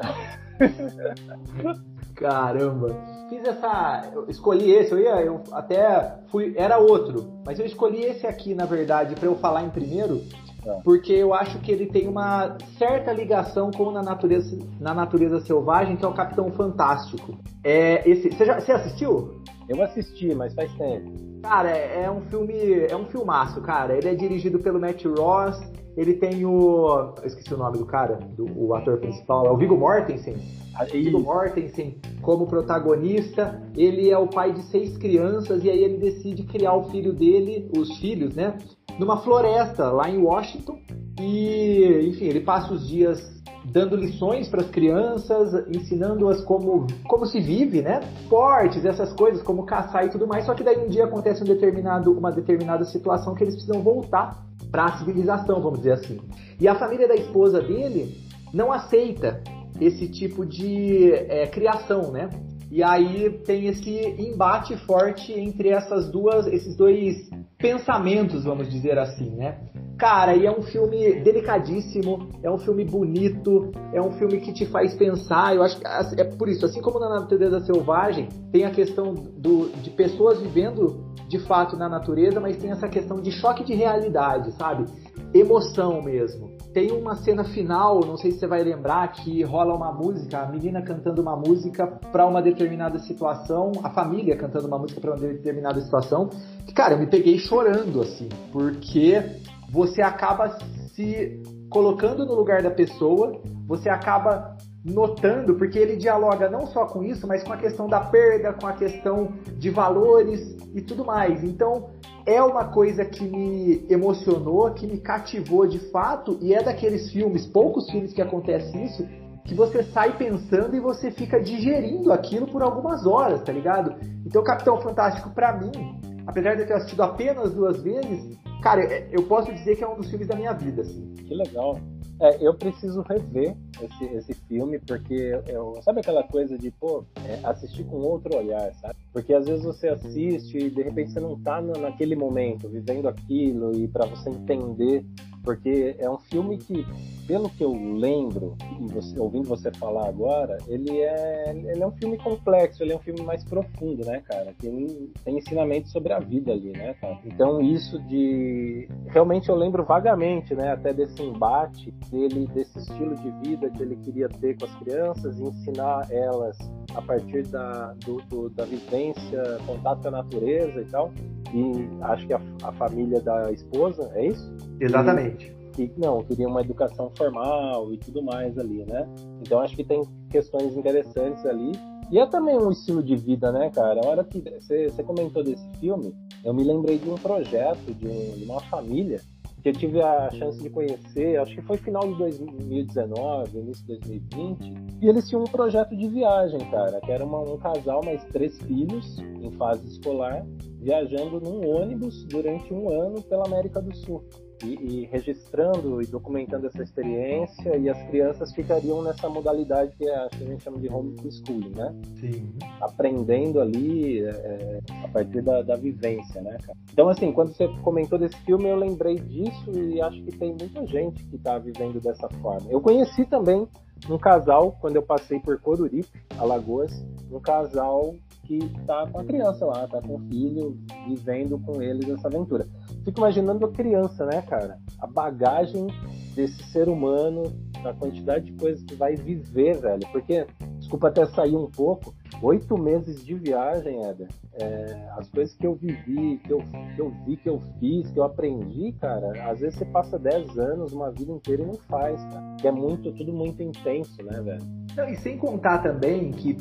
[2.14, 3.11] Caramba.
[3.32, 4.10] Fiz essa.
[4.12, 5.22] Eu escolhi esse, eu ia.
[5.22, 6.52] Eu até fui.
[6.54, 7.32] Era outro.
[7.46, 10.20] Mas eu escolhi esse aqui, na verdade, para eu falar em primeiro.
[10.66, 10.80] É.
[10.84, 15.96] Porque eu acho que ele tem uma certa ligação com na natureza, na natureza selvagem,
[15.96, 17.38] que é o Capitão Fantástico.
[17.64, 18.30] É esse.
[18.30, 19.40] Você, já, você assistiu?
[19.66, 21.10] Eu assisti, mas faz tempo.
[21.42, 22.84] Cara, é, é um filme.
[22.84, 23.96] É um filmaço, cara.
[23.96, 25.58] Ele é dirigido pelo Matt Ross.
[25.96, 27.14] Ele tem o.
[27.16, 30.36] Eu esqueci o nome do cara, do, o ator principal, é o Viggo Mortensen.
[30.84, 33.62] Viggo Mortensen como protagonista.
[33.76, 37.70] Ele é o pai de seis crianças e aí ele decide criar o filho dele,
[37.76, 38.56] os filhos, né?
[38.98, 40.78] Numa floresta lá em Washington.
[41.20, 43.32] E, enfim, ele passa os dias
[43.64, 48.00] dando lições para as crianças, ensinando-as como, como se vive, né?
[48.22, 50.44] Esportes, essas coisas, como caçar e tudo mais.
[50.46, 54.44] Só que daí um dia acontece um determinado, uma determinada situação que eles precisam voltar
[54.70, 56.20] para a civilização, vamos dizer assim.
[56.58, 58.16] E a família da esposa dele
[58.52, 59.42] não aceita
[59.80, 62.28] esse tipo de é, criação, né?
[62.70, 69.28] E aí tem esse embate forte entre essas duas, esses dois pensamentos, vamos dizer assim,
[69.36, 69.58] né?
[69.98, 74.64] Cara, e é um filme delicadíssimo, é um filme bonito, é um filme que te
[74.66, 75.54] faz pensar.
[75.54, 75.86] Eu acho que
[76.20, 81.04] é por isso, assim como na natureza selvagem, tem a questão do, de pessoas vivendo
[81.28, 84.86] de fato na natureza, mas tem essa questão de choque de realidade, sabe?
[85.32, 86.50] Emoção mesmo.
[86.72, 90.46] Tem uma cena final, não sei se você vai lembrar, que rola uma música, a
[90.46, 95.18] menina cantando uma música para uma determinada situação, a família cantando uma música para uma
[95.18, 96.30] determinada situação,
[96.66, 99.22] que, cara, eu me peguei chorando, assim, porque
[99.70, 100.58] você acaba
[100.94, 107.02] se colocando no lugar da pessoa, você acaba notando, porque ele dialoga não só com
[107.02, 111.44] isso, mas com a questão da perda, com a questão de valores e tudo mais.
[111.44, 111.90] Então,
[112.26, 117.46] é uma coisa que me emocionou, que me cativou de fato, e é daqueles filmes,
[117.46, 119.06] poucos filmes que acontece isso,
[119.44, 123.94] que você sai pensando e você fica digerindo aquilo por algumas horas, tá ligado?
[124.24, 129.08] Então, Capitão Fantástico, para mim, apesar de eu ter assistido apenas duas vezes, cara, é,
[129.10, 131.12] eu posso dizer que é um dos filmes da minha vida, assim.
[131.14, 131.78] Que legal.
[132.22, 137.40] É, eu preciso rever esse, esse filme, porque eu, sabe aquela coisa de, pô, é,
[137.42, 138.94] assistir com outro olhar, sabe?
[139.12, 143.08] Porque às vezes você assiste e de repente você não tá no, naquele momento, vivendo
[143.08, 145.04] aquilo, e para você entender
[145.42, 146.86] porque é um filme que,
[147.26, 151.92] pelo que eu lembro, e você, ouvindo você falar agora, ele é, ele é um
[151.92, 154.54] filme complexo, ele é um filme mais profundo, né, cara?
[154.58, 157.18] Tem, tem ensinamento sobre a vida ali, né, cara?
[157.24, 158.88] Então isso de...
[159.06, 163.96] Realmente eu lembro vagamente, né, até desse embate dele, desse estilo de vida que ele
[163.96, 166.56] queria ter com as crianças e ensinar elas
[166.94, 171.12] a partir da, do, do, da vivência, contato com a natureza e tal.
[171.54, 174.54] E acho que a, a família da esposa, é isso?
[174.80, 175.54] Exatamente.
[175.72, 179.08] Que, que não, queria uma educação formal e tudo mais ali, né?
[179.40, 181.72] Então acho que tem questões interessantes ali.
[182.10, 184.00] E é também um estilo de vida, né, cara?
[184.04, 188.06] A hora que você, você comentou desse filme, eu me lembrei de um projeto, de,
[188.06, 189.20] um, de uma família
[189.62, 193.98] que eu tive a chance de conhecer, acho que foi final de 2019, início de
[194.00, 198.24] 2020, e eles tinham um projeto de viagem, cara, que era uma, um casal, mais
[198.24, 200.44] três filhos, em fase escolar,
[200.82, 204.24] viajando num ônibus durante um ano pela América do Sul
[204.64, 210.28] e, e, registrando e documentando essa experiência e as crianças ficariam nessa modalidade que, é,
[210.28, 211.94] que a gente chama de homeschooling, né?
[212.20, 212.52] Sim.
[212.80, 216.78] Aprendendo ali é, é, a partir da, da vivência, né, cara?
[216.92, 220.86] Então, assim, quando você comentou desse filme, eu lembrei disso e acho que tem muita
[220.86, 222.70] gente que está vivendo dessa forma.
[222.70, 223.66] Eu conheci também
[224.08, 226.92] um casal, quando eu passei por Coruripe, Alagoas,
[227.30, 232.08] um casal que tá com a criança lá, tá com o filho, vivendo com eles
[232.08, 232.66] essa aventura
[233.04, 234.78] fico imaginando a criança, né, cara?
[234.98, 235.86] A bagagem
[236.34, 237.42] desse ser humano,
[237.84, 240.06] a quantidade de coisas que vai viver, velho.
[240.12, 240.46] Porque,
[240.92, 244.28] desculpa até sair um pouco, oito meses de viagem, Éder.
[244.54, 246.58] É, as coisas que eu vivi, que eu,
[246.94, 250.58] que eu vi, que eu fiz, que eu aprendi, cara, às vezes você passa dez
[250.58, 252.56] anos, uma vida inteira e não faz, cara.
[252.60, 255.10] Que é muito, tudo muito intenso, né, velho?
[255.10, 256.56] E sem contar também que,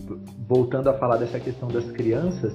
[0.47, 2.53] voltando a falar dessa questão das crianças,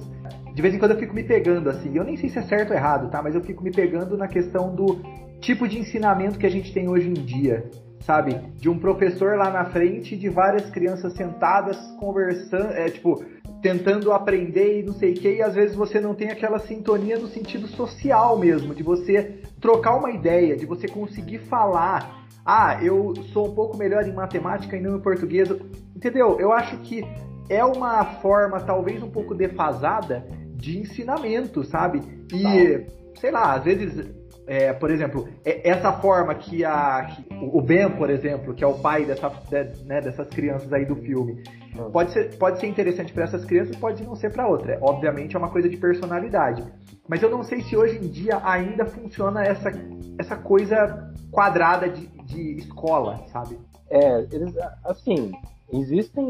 [0.53, 2.71] de vez em quando eu fico me pegando assim, eu nem sei se é certo
[2.71, 3.21] ou errado, tá?
[3.21, 4.99] Mas eu fico me pegando na questão do
[5.39, 7.69] tipo de ensinamento que a gente tem hoje em dia,
[8.01, 8.35] sabe?
[8.55, 13.23] De um professor lá na frente, de várias crianças sentadas conversando, é tipo,
[13.61, 17.17] tentando aprender e não sei o que, e às vezes você não tem aquela sintonia
[17.17, 22.25] no sentido social mesmo, de você trocar uma ideia, de você conseguir falar.
[22.45, 25.49] Ah, eu sou um pouco melhor em matemática e não em português.
[25.95, 26.39] Entendeu?
[26.39, 27.03] Eu acho que
[27.49, 32.01] é uma forma talvez um pouco defasada de ensinamento, sabe?
[32.33, 32.85] E,
[33.19, 34.09] sei lá, às vezes
[34.47, 38.67] é, por exemplo, é, essa forma que, a, que o Ben, por exemplo, que é
[38.67, 41.43] o pai dessa, de, né, dessas crianças aí do filme,
[41.91, 44.79] pode ser, pode ser interessante para essas crianças, pode não ser para outra.
[44.81, 46.63] Obviamente é uma coisa de personalidade.
[47.09, 49.69] Mas eu não sei se hoje em dia ainda funciona essa,
[50.17, 53.59] essa coisa quadrada de, de escola, sabe?
[53.89, 54.55] É, eles,
[54.85, 55.31] assim,
[55.73, 56.27] existem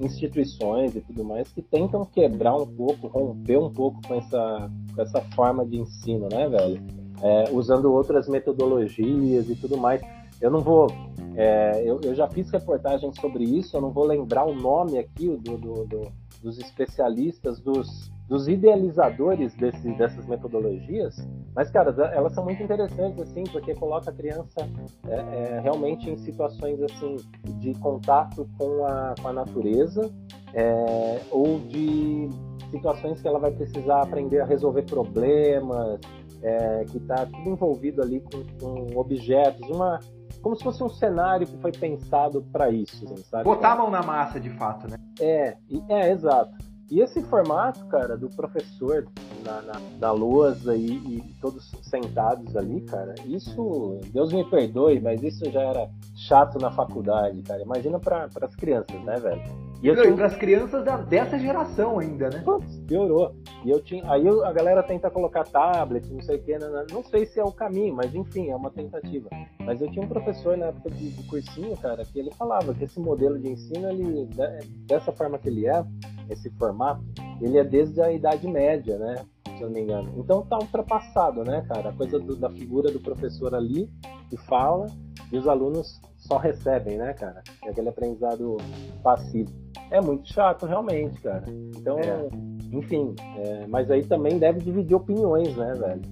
[0.00, 5.02] instituições e tudo mais que tentam quebrar um pouco, romper um pouco com essa, com
[5.02, 7.01] essa forma de ensino, né, velho?
[7.22, 10.02] É, usando outras metodologias e tudo mais.
[10.40, 10.88] Eu não vou.
[11.36, 15.28] É, eu, eu, já fiz reportagens sobre isso, eu não vou lembrar o nome aqui
[15.28, 21.16] do, do, do, dos especialistas, dos, dos idealizadores desse, dessas metodologias,
[21.54, 24.68] mas, cara, elas são muito interessantes, assim, porque coloca a criança
[25.06, 27.16] é, é, realmente em situações, assim,
[27.58, 30.10] de contato com a, com a natureza,
[30.54, 32.28] é, ou de
[32.70, 36.00] situações que ela vai precisar aprender a resolver problemas,
[36.42, 39.98] é, que está tudo envolvido ali com, com, objetos, uma
[40.40, 43.44] como se fosse um cenário que foi pensado para isso, assim, sabe?
[43.44, 44.96] Botar a mão na massa, de fato, né?
[45.20, 45.56] É,
[45.88, 46.52] é, exato.
[46.90, 49.06] E esse formato, cara, do professor
[49.44, 55.22] na, na, na lousa e, e, todos sentados ali, cara, isso, Deus me perdoe, mas
[55.22, 57.62] isso já era chato na faculdade, cara.
[57.62, 59.42] Imagina para as crianças, né, velho?
[59.82, 60.14] E eu tinha...
[60.14, 62.40] para as crianças da, dessa geração ainda, né?
[62.44, 63.34] Putz, piorou.
[63.64, 66.78] E eu tinha, aí a galera tenta colocar tablet, não sei o que, não, né,
[66.78, 69.28] né, não sei se é o caminho, mas enfim, é uma tentativa.
[69.60, 72.84] Mas eu tinha um professor na época de, de cursinho, cara, que ele falava que
[72.84, 74.28] esse modelo de ensino, ele
[74.86, 75.84] dessa forma que ele é,
[76.30, 77.02] esse formato,
[77.40, 79.24] ele é desde a Idade Média, né?
[79.56, 80.14] Se eu não me engano.
[80.16, 81.90] Então tá ultrapassado, né, cara?
[81.90, 83.90] A coisa do, da figura do professor ali
[84.30, 84.86] que fala
[85.30, 87.42] e os alunos só recebem, né, cara?
[87.64, 88.56] É aquele aprendizado
[89.02, 89.50] passivo.
[89.90, 91.44] É muito chato, realmente, cara.
[91.76, 92.28] Então, é.
[92.72, 96.02] enfim, é, mas aí também deve dividir opiniões, né, velho?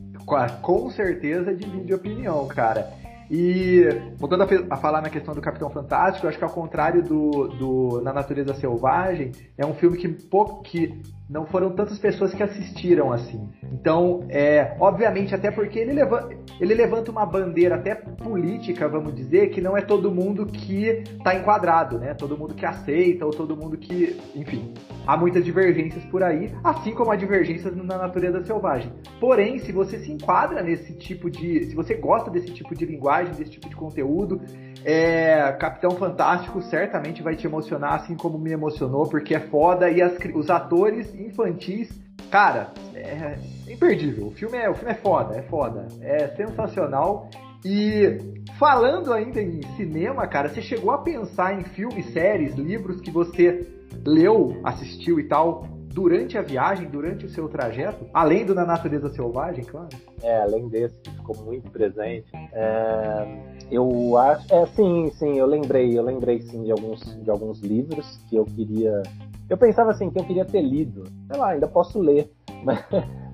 [0.62, 2.90] Com certeza divide opinião, cara.
[3.30, 3.84] E
[4.18, 7.48] voltando a, a, falar na questão do Capitão Fantástico, eu acho que ao contrário do,
[7.48, 12.42] do Na Natureza Selvagem, é um filme que, pouco, que não foram tantas pessoas que
[12.42, 13.48] assistiram assim.
[13.72, 19.50] Então, é, obviamente, até porque ele levanta, ele levanta uma bandeira até política, vamos dizer,
[19.50, 22.14] que não é todo mundo que está enquadrado, né?
[22.14, 24.74] Todo mundo que aceita ou todo mundo que, enfim,
[25.06, 28.92] há muitas divergências por aí, assim como há divergências na natureza selvagem.
[29.20, 33.34] Porém, se você se enquadra nesse tipo de, se você gosta desse tipo de linguagem,
[33.34, 34.40] desse tipo de conteúdo,
[34.84, 40.02] é, Capitão Fantástico certamente vai te emocionar, assim como me emocionou, porque é foda e
[40.02, 41.90] as, os atores infantis,
[42.30, 44.26] cara, é, é imperdível.
[44.26, 47.28] O filme é, o filme é foda, é foda, é sensacional.
[47.64, 48.18] E
[48.58, 53.66] falando ainda em cinema, cara, você chegou a pensar em filmes, séries, livros que você
[54.04, 59.10] leu, assistiu e tal durante a viagem, durante o seu trajeto, além do Na Natureza
[59.10, 59.88] Selvagem, claro?
[60.22, 62.30] É, além desse que ficou muito presente.
[62.52, 64.54] É, eu acho.
[64.54, 68.44] É, sim, sim, eu lembrei, eu lembrei sim de alguns, de alguns livros que eu
[68.44, 69.02] queria
[69.50, 71.04] eu pensava assim, que eu queria ter lido.
[71.26, 72.30] Sei lá, ainda posso ler.
[72.62, 72.84] Mas,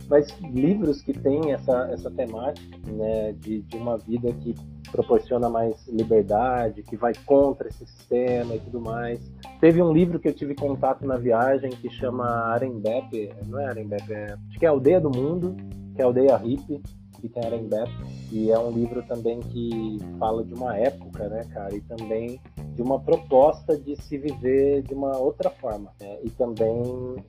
[0.08, 4.54] mas livros que têm essa, essa temática, né, de, de uma vida que
[4.92, 9.20] proporciona mais liberdade, que vai contra esse sistema e tudo mais.
[9.60, 14.12] Teve um livro que eu tive contato na viagem que chama Arembep, não é Arembep,
[14.12, 15.56] é, acho que é Aldeia do Mundo,
[15.96, 16.80] que é Aldeia Hippie,
[17.28, 17.90] tem Arembep,
[18.32, 22.40] e é um livro também que fala de uma época, né, cara, e também
[22.74, 25.90] de uma proposta de se viver de uma outra forma.
[26.00, 26.18] Né?
[26.22, 26.82] E também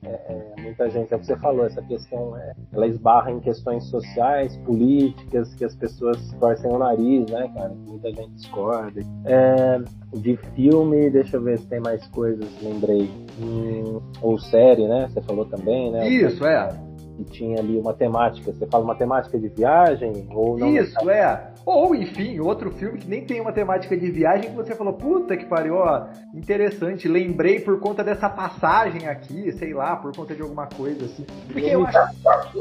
[0.04, 3.40] é, é, muita gente, é o que você falou, essa questão, é, ela esbarra em
[3.40, 9.00] questões sociais, políticas, que as pessoas torcem o nariz, né, cara, muita gente discorda.
[9.24, 9.80] É,
[10.16, 13.10] de filme, deixa eu ver se tem mais coisas, lembrei.
[13.40, 15.08] Hum, ou série, né?
[15.08, 16.08] Você falou também, né?
[16.08, 16.87] Isso, é
[17.18, 18.52] que tinha ali uma temática.
[18.52, 20.68] Você fala uma temática de viagem ou não?
[20.76, 21.52] Isso, é.
[21.66, 25.36] Ou, enfim, outro filme que nem tem uma temática de viagem que você falou, puta
[25.36, 30.40] que pariu, ó, interessante, lembrei por conta dessa passagem aqui, sei lá, por conta de
[30.40, 31.26] alguma coisa assim.
[31.46, 31.98] Porque eu acho.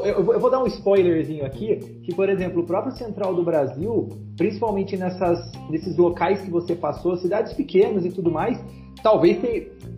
[0.03, 4.97] Eu, vou dar um spoilerzinho aqui, que, por exemplo, o próprio Central do Brasil, principalmente
[4.97, 5.39] nessas,
[5.69, 8.61] nesses locais que você passou, cidades pequenas e tudo mais,
[9.01, 9.39] talvez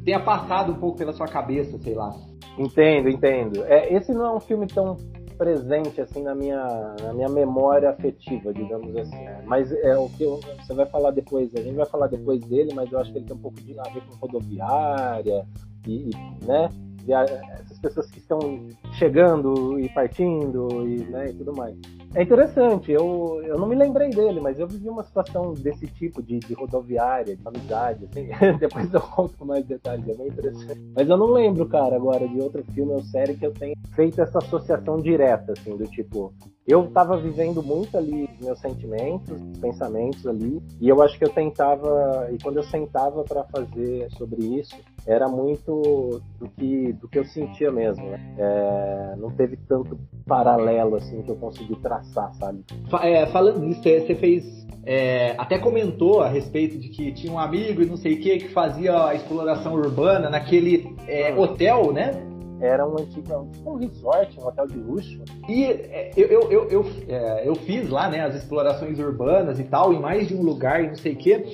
[0.04, 2.14] tenha passado um pouco pela sua cabeça, sei lá.
[2.60, 3.64] Entendo, entendo.
[3.64, 4.98] É, esse não é um filme tão
[5.38, 9.16] presente assim na minha, na minha memória afetiva, digamos assim.
[9.16, 9.42] Né?
[9.46, 12.74] Mas é o que eu, você vai falar depois, a gente vai falar depois dele,
[12.76, 15.46] mas eu acho que ele tem um pouco de a ver com rodoviária
[15.88, 16.10] e,
[16.46, 16.70] né?
[17.08, 21.76] Essas pessoas que estão chegando e partindo e, né, e tudo mais.
[22.16, 26.24] É interessante, eu, eu não me lembrei dele, mas eu vivi uma situação desse tipo,
[26.24, 28.30] de, de rodoviária, de amizade, assim.
[28.60, 30.82] Depois eu conto mais detalhes, é bem interessante.
[30.96, 34.20] Mas eu não lembro, cara, agora de outro filme ou série que eu tenha feito
[34.22, 36.34] essa associação direta, assim, do tipo,
[36.66, 42.30] eu estava vivendo muito ali meus sentimentos, pensamentos ali, e eu acho que eu tentava,
[42.32, 47.26] e quando eu sentava para fazer sobre isso, era muito do que, do que eu
[47.26, 48.06] sentia mesmo.
[48.06, 48.36] Né?
[48.38, 52.64] É, não teve tanto paralelo assim que eu consegui traçar, sabe?
[53.02, 54.60] É, falando nisso, você fez.
[54.86, 58.38] É, até comentou a respeito de que tinha um amigo e não sei o que
[58.38, 61.40] que fazia a exploração urbana naquele é, hum.
[61.40, 62.30] hotel, né?
[62.62, 65.24] era um antigo um resort, um hotel de luxo.
[65.48, 69.64] E é, eu, eu, eu, eu, é, eu fiz lá né, as explorações urbanas e
[69.64, 71.46] tal, em mais de um lugar e não sei o quê.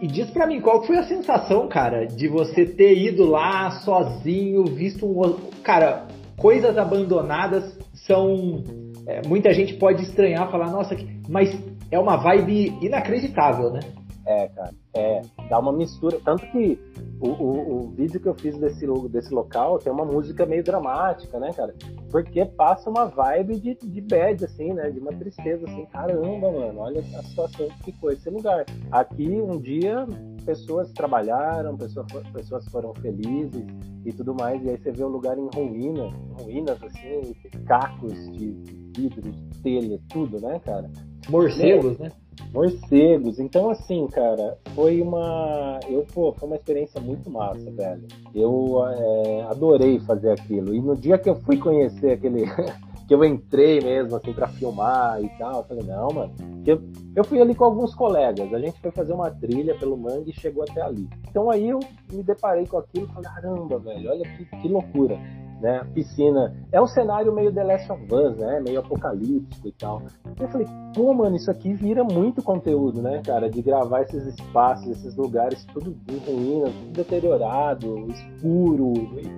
[0.00, 4.64] E diz para mim, qual foi a sensação, cara, de você ter ido lá sozinho,
[4.64, 5.36] visto um.
[5.62, 6.06] Cara,
[6.36, 8.62] coisas abandonadas são.
[9.06, 10.96] É, muita gente pode estranhar, falar, nossa,
[11.28, 11.56] mas
[11.90, 13.80] é uma vibe inacreditável, né?
[14.26, 16.18] É, cara, é, dá uma mistura.
[16.24, 16.78] Tanto que
[17.20, 21.38] o, o, o, vídeo que eu fiz desse, desse local tem uma música meio dramática,
[21.38, 21.74] né, cara?
[22.10, 24.90] Porque passa uma vibe de, de bad, assim, né?
[24.90, 28.64] De uma tristeza, assim, caramba, mano, olha a situação que ficou esse lugar.
[28.90, 30.06] Aqui, um dia,
[30.44, 33.64] pessoas trabalharam, pessoas, pessoas foram felizes
[34.04, 37.34] e tudo mais, e aí você vê o lugar em ruína, ruínas, assim,
[37.66, 38.50] cacos de
[38.96, 40.90] vidro, de telha, tudo, né, cara?
[41.28, 42.10] Morcegos, né?
[42.52, 43.38] Morcegos.
[43.38, 45.80] Então, assim, cara, foi uma.
[45.88, 48.06] Eu, pô, foi uma experiência muito massa, velho.
[48.34, 50.74] Eu é, adorei fazer aquilo.
[50.74, 52.44] E no dia que eu fui conhecer aquele.
[53.06, 56.34] que eu entrei mesmo, assim, pra filmar e tal, eu falei, não, mano.
[56.66, 56.82] Eu,
[57.14, 58.52] eu fui ali com alguns colegas.
[58.52, 61.08] A gente foi fazer uma trilha pelo mangue e chegou até ali.
[61.28, 61.78] Então aí eu
[62.12, 65.16] me deparei com aquilo e falei, caramba, velho, olha que, que loucura
[65.60, 65.86] né?
[65.94, 66.54] Piscina.
[66.70, 68.60] É um cenário meio The Last of Us, né?
[68.60, 70.02] Meio apocalíptico e tal.
[70.38, 73.48] Eu falei, pô, mano, isso aqui vira muito conteúdo, né, cara?
[73.48, 78.92] De gravar esses espaços, esses lugares, tudo em ruínas, tudo deteriorado, escuro.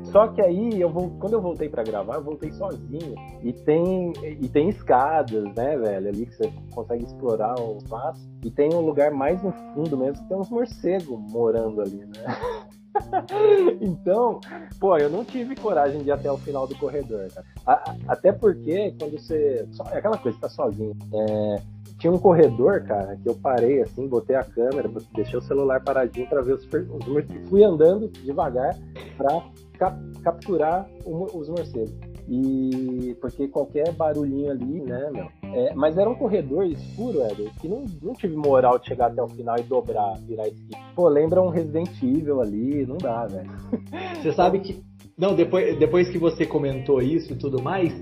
[0.05, 3.15] Só que aí, eu vou, quando eu voltei para gravar, eu voltei sozinho.
[3.43, 8.29] E tem, e tem escadas, né, velho, ali que você consegue explorar o espaço.
[8.45, 12.69] E tem um lugar mais no fundo mesmo, que tem uns morcegos morando ali, né?
[13.81, 14.41] então,
[14.81, 17.97] pô, eu não tive coragem de ir até o final do corredor, cara.
[18.07, 19.67] Até porque quando você.
[19.93, 20.97] É aquela coisa, tá sozinho.
[21.13, 21.63] É,
[21.99, 26.29] tinha um corredor, cara, que eu parei assim, botei a câmera, deixei o celular paradinho
[26.29, 28.77] para ver os, os fui andando devagar
[29.17, 29.43] para
[29.79, 32.08] cap, capturar os morcegos.
[32.31, 35.29] E porque qualquer barulhinho ali, né, meu?
[35.51, 39.23] É, mas era um corredor escuro, Éder, que não, não tive moral de chegar até
[39.23, 40.79] o final e dobrar, virar esquina.
[40.95, 43.51] Pô, lembra um Resident Evil ali, não dá, velho.
[44.21, 44.83] Você sabe que.
[45.17, 47.93] Não, depois, depois que você comentou isso e tudo mais,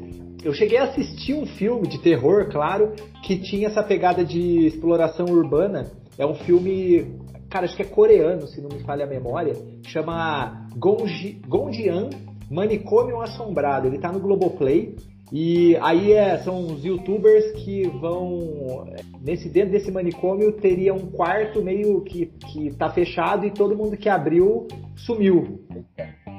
[0.44, 5.24] eu cheguei a assistir um filme de terror, claro, que tinha essa pegada de exploração
[5.24, 5.90] urbana.
[6.18, 7.16] É um filme,
[7.48, 9.54] cara, acho que é coreano, se não me falha a memória.
[9.86, 12.10] Chama Gonji, Gonjian
[12.50, 13.88] Manicômio Assombrado.
[13.88, 14.94] Ele tá no Globoplay.
[15.32, 18.86] E aí é, são os youtubers que vão.
[19.20, 23.96] Nesse, dentro desse manicômio teria um quarto meio que, que tá fechado e todo mundo
[23.96, 25.66] que abriu sumiu.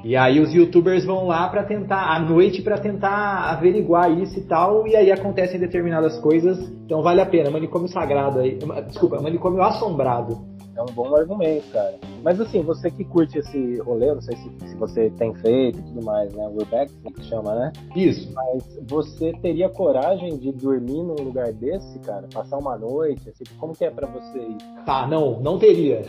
[0.04, 4.42] E aí os youtubers vão lá para tentar, à noite, para tentar averiguar isso e
[4.42, 7.50] tal, e aí acontecem determinadas coisas, então vale a pena.
[7.50, 8.58] Manicômio sagrado aí.
[8.86, 10.47] Desculpa, manicômio assombrado.
[10.78, 11.98] É um bom argumento, cara.
[12.22, 15.82] Mas assim, você que curte esse rolê, não sei se, se você tem feito e
[15.82, 16.46] tudo mais, né?
[16.46, 17.72] Urbex, que chama, né?
[17.96, 18.32] Isso.
[18.32, 22.28] Mas você teria coragem de dormir num lugar desse, cara?
[22.32, 23.28] Passar uma noite?
[23.28, 24.56] Assim, como que é para você ir?
[24.86, 26.02] Tá, não, não teria.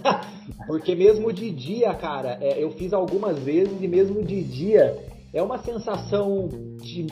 [0.68, 4.94] Porque mesmo de dia, cara, é, eu fiz algumas vezes e mesmo de dia
[5.32, 6.48] é uma sensação
[6.82, 7.06] de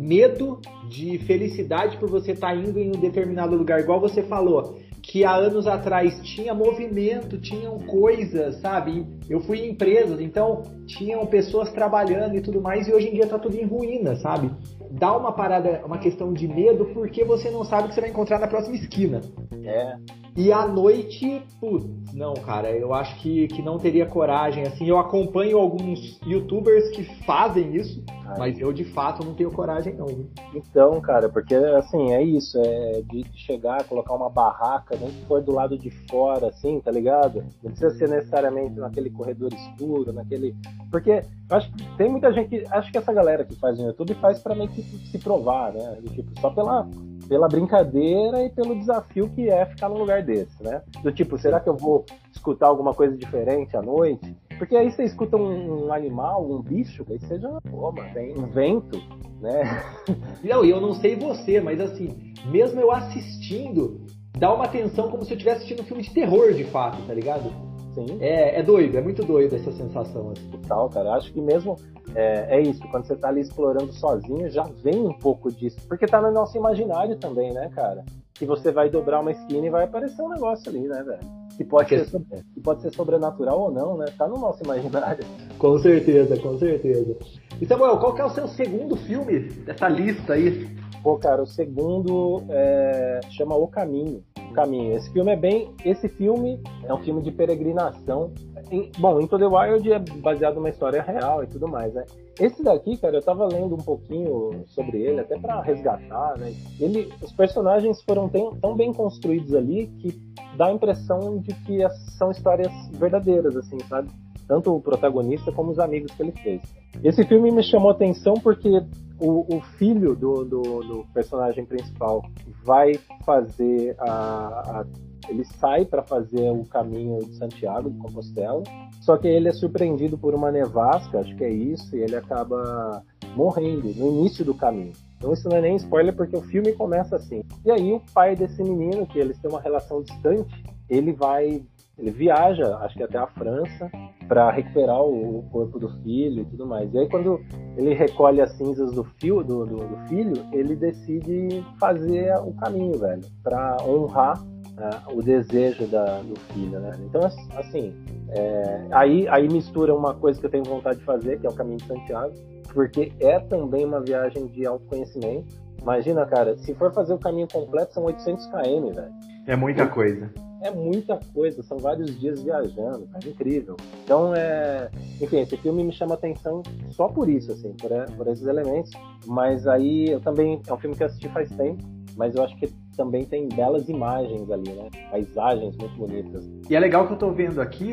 [0.00, 4.76] medo, de felicidade por você estar tá indo em um determinado lugar, igual você falou
[5.14, 9.06] que há anos atrás tinha movimento, tinham coisas, sabe?
[9.30, 13.28] Eu fui em empresas, então tinham pessoas trabalhando e tudo mais, e hoje em dia
[13.28, 14.50] tá tudo em ruína, sabe?
[14.90, 18.10] Dá uma parada, uma questão de medo, porque você não sabe o que você vai
[18.10, 19.20] encontrar na próxima esquina.
[19.64, 19.94] É.
[20.36, 24.98] E à noite, putz, não, cara, eu acho que, que não teria coragem, assim, eu
[24.98, 28.38] acompanho alguns youtubers que fazem isso, Ai.
[28.38, 30.06] mas eu de fato não tenho coragem não.
[30.52, 35.40] Então, cara, porque assim, é isso, é de chegar, colocar uma barraca, nem que for
[35.40, 37.44] do lado de fora, assim, tá ligado?
[37.62, 40.56] Não precisa ser necessariamente naquele corredor escuro, naquele...
[40.90, 42.64] Porque eu acho que tem muita gente que...
[42.70, 45.98] Acho que essa galera que faz no YouTube faz pra meio que se provar, né?
[46.12, 46.88] Tipo, só pela
[47.28, 50.82] pela brincadeira e pelo desafio que é ficar num lugar desse, né?
[51.02, 54.36] Do tipo, será que eu vou escutar alguma coisa diferente à noite?
[54.58, 58.46] Porque aí você escuta um, um animal, um bicho, aí seja, pô, mano, tem um
[58.46, 58.98] vento,
[59.40, 59.82] né?
[60.42, 64.00] Não, e eu não sei você, mas assim, mesmo eu assistindo,
[64.38, 67.14] dá uma atenção como se eu estivesse assistindo um filme de terror de fato, tá
[67.14, 67.50] ligado?
[67.94, 68.18] Sim.
[68.20, 70.30] É, é doido, é muito doido essa sensação.
[70.30, 70.48] Assim.
[70.50, 71.14] Total, cara.
[71.14, 71.76] Acho que mesmo
[72.14, 75.78] é, é, isso, quando você tá ali explorando sozinho, já vem um pouco disso.
[75.88, 78.04] Porque tá no nosso imaginário também, né, cara?
[78.32, 81.44] Que você vai dobrar uma esquina e vai aparecer um negócio ali, né, velho?
[81.56, 82.20] Que pode, ser,
[82.52, 84.06] que pode ser sobrenatural ou não, né?
[84.16, 85.24] Tá no nosso imaginário.
[85.58, 87.16] Com certeza, com certeza.
[87.60, 90.68] E Samuel, qual que é o seu segundo filme dessa lista aí?
[91.02, 93.20] Pô, cara, o segundo é...
[93.30, 94.22] chama O Caminho.
[94.50, 94.96] O Caminho.
[94.96, 95.72] Esse filme é bem.
[95.84, 98.32] Esse filme é um filme de peregrinação.
[98.70, 98.90] Em...
[98.98, 102.04] Bom, Into the Wild é baseado numa história real e tudo mais, né?
[102.38, 106.52] Esse daqui, cara, eu tava lendo um pouquinho sobre ele, até para resgatar, né?
[106.80, 110.12] Ele, os personagens foram tão, tão bem construídos ali que
[110.56, 111.78] dá a impressão de que
[112.18, 114.08] são histórias verdadeiras, assim, sabe?
[114.46, 116.62] Tanto o protagonista como os amigos que ele fez.
[117.02, 118.82] Esse filme me chamou atenção porque
[119.18, 122.22] o, o filho do, do, do, personagem principal
[122.62, 122.94] vai
[123.24, 124.86] fazer a, a
[125.28, 128.62] ele sai para fazer o caminho de Santiago de Compostela,
[129.00, 133.02] só que ele é surpreendido por uma nevasca, acho que é isso, e ele acaba
[133.36, 134.92] morrendo no início do caminho.
[135.18, 137.42] Então isso não é nem spoiler porque o filme começa assim.
[137.64, 141.62] E aí o pai desse menino, que eles têm uma relação distante, ele vai
[141.96, 143.88] ele viaja, acho que até a França,
[144.26, 146.92] para recuperar o, corpo do filho e tudo mais.
[146.92, 147.40] E aí quando
[147.76, 152.98] ele recolhe as cinzas do, fio, do, do, do filho, ele decide fazer o caminho,
[152.98, 154.42] velho, para honrar
[154.78, 156.92] uh, o desejo da, do filho, né?
[157.00, 157.22] Então
[157.56, 157.94] assim,
[158.30, 161.54] é, aí aí mistura uma coisa que eu tenho vontade de fazer, que é o
[161.54, 162.34] caminho de Santiago,
[162.72, 165.54] porque é também uma viagem de autoconhecimento.
[165.80, 169.12] Imagina, cara, se for fazer o caminho completo são 800 km, velho.
[169.46, 170.30] É muita coisa
[170.64, 173.76] é muita coisa, são vários dias viajando, é incrível.
[174.02, 178.46] Então, é, enfim, esse filme me chama atenção só por isso, assim, por, por esses
[178.46, 178.90] elementos.
[179.26, 181.84] Mas aí eu também é um filme que eu assisti faz tempo,
[182.16, 184.88] mas eu acho que também tem belas imagens ali, né?
[185.10, 186.48] Paisagens muito bonitas.
[186.68, 187.92] E é legal que eu tô vendo aqui,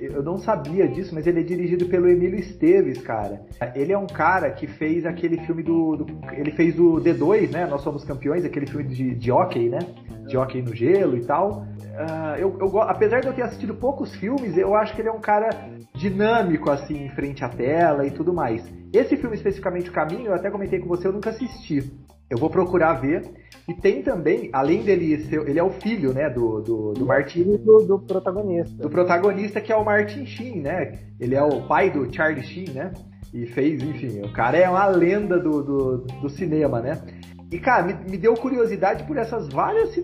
[0.00, 3.42] eu não sabia disso, mas ele é dirigido pelo Emílio Esteves, cara.
[3.74, 5.96] Ele é um cara que fez aquele filme do.
[5.96, 7.66] do ele fez o D2, né?
[7.66, 9.80] Nós somos campeões, aquele filme de, de hockey, né?
[10.26, 11.64] De hockey no gelo e tal.
[11.98, 15.12] Uh, eu, eu, apesar de eu ter assistido poucos filmes, eu acho que ele é
[15.12, 15.50] um cara
[15.94, 18.64] dinâmico, assim, em frente à tela e tudo mais.
[18.92, 21.92] Esse filme, especificamente, O Caminho, eu até comentei com você, eu nunca assisti.
[22.30, 23.22] Eu vou procurar ver.
[23.66, 25.46] E tem também, além dele ser.
[25.48, 27.56] Ele é o filho, né, do, do, do Martin.
[27.58, 28.82] Do, do protagonista.
[28.82, 30.98] Do protagonista, que é o Martin Sheen, né?
[31.20, 32.92] Ele é o pai do Charlie Sheen, né?
[33.32, 37.00] E fez, enfim, o cara é uma lenda do, do, do cinema, né?
[37.50, 39.94] E, cara, me, me deu curiosidade por essas várias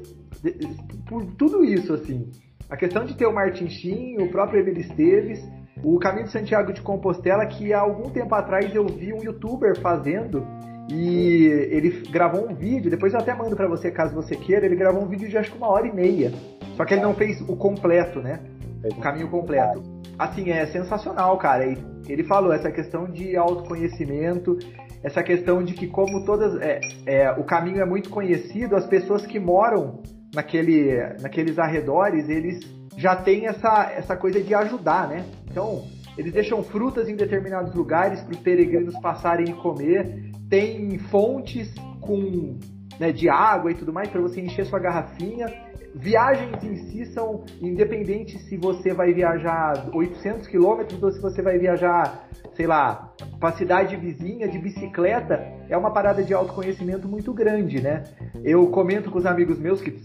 [1.07, 2.31] por tudo isso, assim.
[2.69, 5.43] A questão de ter o Martin Sheen, o próprio Emílio Esteves,
[5.83, 9.79] o Caminho de Santiago de Compostela, que há algum tempo atrás eu vi um youtuber
[9.81, 10.47] fazendo
[10.91, 14.77] e ele gravou um vídeo, depois eu até mando para você caso você queira, ele
[14.77, 16.33] gravou um vídeo de acho que uma hora e meia.
[16.77, 18.41] Só que ele não fez o completo, né?
[18.85, 19.83] O caminho completo.
[20.19, 21.65] Assim, é sensacional, cara.
[22.07, 24.59] Ele falou essa questão de autoconhecimento,
[25.03, 26.61] essa questão de que como todas.
[26.61, 30.03] É, é, o caminho é muito conhecido, as pessoas que moram
[30.35, 32.61] naquele, naqueles arredores, eles
[32.97, 35.25] já têm essa, essa coisa de ajudar, né?
[35.51, 35.85] Então,
[36.17, 40.33] eles deixam frutas em determinados lugares para os peregrinos passarem e comer.
[40.49, 42.59] Tem fontes com
[42.99, 45.47] né, de água e tudo mais para você encher sua garrafinha.
[45.95, 51.57] Viagens em si são independentes se você vai viajar 800 quilômetros ou se você vai
[51.57, 55.41] viajar, sei lá, para cidade vizinha de bicicleta.
[55.69, 58.03] É uma parada de autoconhecimento muito grande, né?
[58.43, 59.97] Eu comento com os amigos meus que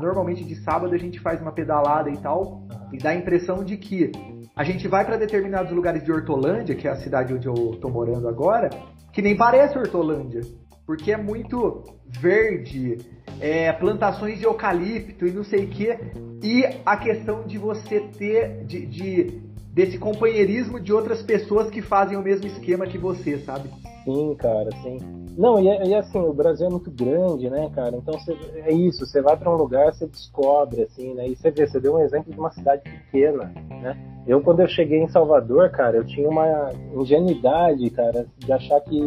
[0.00, 3.76] normalmente de sábado a gente faz uma pedalada e tal, e dá a impressão de
[3.76, 4.10] que
[4.56, 7.88] a gente vai para determinados lugares de Hortolândia, que é a cidade onde eu tô
[7.88, 8.70] morando agora,
[9.16, 10.42] que nem parece Hortolândia,
[10.86, 11.84] porque é muito
[12.20, 12.98] verde,
[13.40, 15.98] é, plantações de eucalipto e não sei o que,
[16.42, 19.40] e a questão de você ter, de, de,
[19.72, 23.70] desse companheirismo de outras pessoas que fazem o mesmo esquema que você, sabe?
[24.04, 24.98] Sim, cara, sim.
[25.34, 27.96] Não, e, e assim, o Brasil é muito grande, né, cara?
[27.96, 28.36] Então cê,
[28.66, 31.26] é isso, você vai para um lugar, você descobre, assim, né?
[31.26, 33.50] E você vê, você deu um exemplo de uma cidade pequena,
[33.80, 34.15] né?
[34.26, 38.98] Eu, quando eu cheguei em Salvador, cara, eu tinha uma ingenuidade, cara, de achar que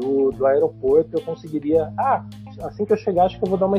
[0.00, 1.92] do, do aeroporto eu conseguiria.
[1.98, 2.24] Ah,
[2.62, 3.78] assim que eu chegar, acho que eu vou dar uma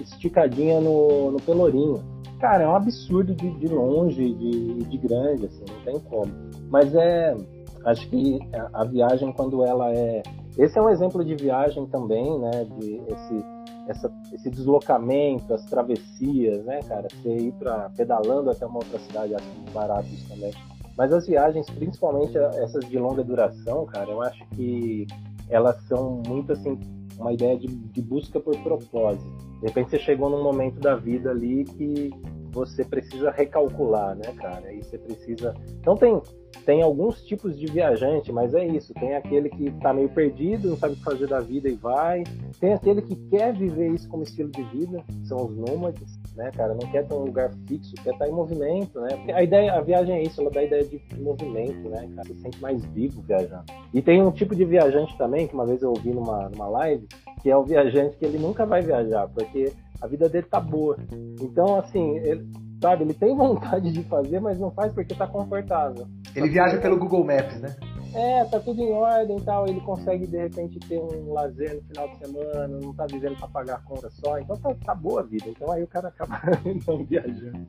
[0.00, 2.02] esticadinha no, no Pelourinho.
[2.40, 6.32] Cara, é um absurdo de, de longe, de, de grande, assim, não tem como.
[6.70, 7.36] Mas é.
[7.84, 10.22] Acho que a, a viagem, quando ela é.
[10.56, 12.64] Esse é um exemplo de viagem também, né?
[12.64, 13.44] De esse,
[13.88, 17.08] essa, esse deslocamento, as travessias, né, cara?
[17.10, 20.52] Você ir para pedalando até uma outra cidade, acho barato isso também.
[20.96, 25.06] Mas as viagens, principalmente essas de longa duração, cara, eu acho que
[25.48, 26.78] elas são muito assim,
[27.18, 29.24] uma ideia de, de busca por propósito.
[29.60, 32.10] De repente você chegou num momento da vida ali que
[32.52, 34.72] você precisa recalcular, né, cara?
[34.72, 35.54] E você precisa.
[35.80, 36.20] Então tem,
[36.64, 38.92] tem alguns tipos de viajante, mas é isso.
[38.94, 42.24] Tem aquele que tá meio perdido, não sabe o que fazer da vida e vai.
[42.60, 46.74] Tem aquele que quer viver isso como estilo de vida, são os nômades, né, cara?
[46.74, 49.08] Não quer ter um lugar fixo, quer estar tá em movimento, né?
[49.34, 52.28] A ideia, a viagem é isso, ela dá a ideia de movimento, né, cara?
[52.28, 53.64] Você se sente mais vivo viajando.
[53.92, 57.06] E tem um tipo de viajante também, que uma vez eu ouvi numa, numa live,
[57.42, 60.96] que é o viajante que ele nunca vai viajar, porque a vida dele tá boa.
[61.40, 62.46] Então, assim, ele,
[62.80, 66.06] sabe, ele tem vontade de fazer, mas não faz porque tá confortável.
[66.34, 67.74] Ele viaja pelo Google Maps, né?
[68.14, 71.82] É, tá tudo em ordem e tal, ele consegue de repente ter um lazer no
[71.82, 75.20] final de semana, não tá vivendo pra pagar a conta só, então tá, tá boa
[75.20, 75.44] a vida.
[75.48, 76.40] Então aí o cara acaba
[76.86, 77.66] não viajando.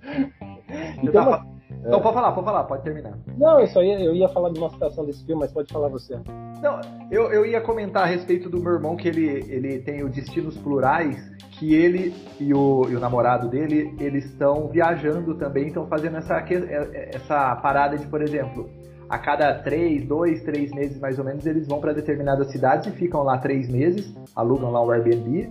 [1.01, 1.45] Então, tava...
[1.83, 3.17] Não, pode falar, pode falar, pode terminar.
[3.37, 6.19] Não, isso aí eu ia falar de uma citação desse filme, mas pode falar você.
[6.61, 10.09] Não, eu, eu ia comentar a respeito do meu irmão que ele, ele tem o
[10.09, 15.87] Destinos Plurais, que ele e o, e o namorado dele, eles estão viajando também, estão
[15.87, 16.43] fazendo essa,
[17.13, 18.69] essa parada de, por exemplo,
[19.09, 22.91] a cada três, dois, três meses mais ou menos, eles vão para determinadas cidades e
[22.95, 25.49] ficam lá três meses, alugam lá o Airbnb,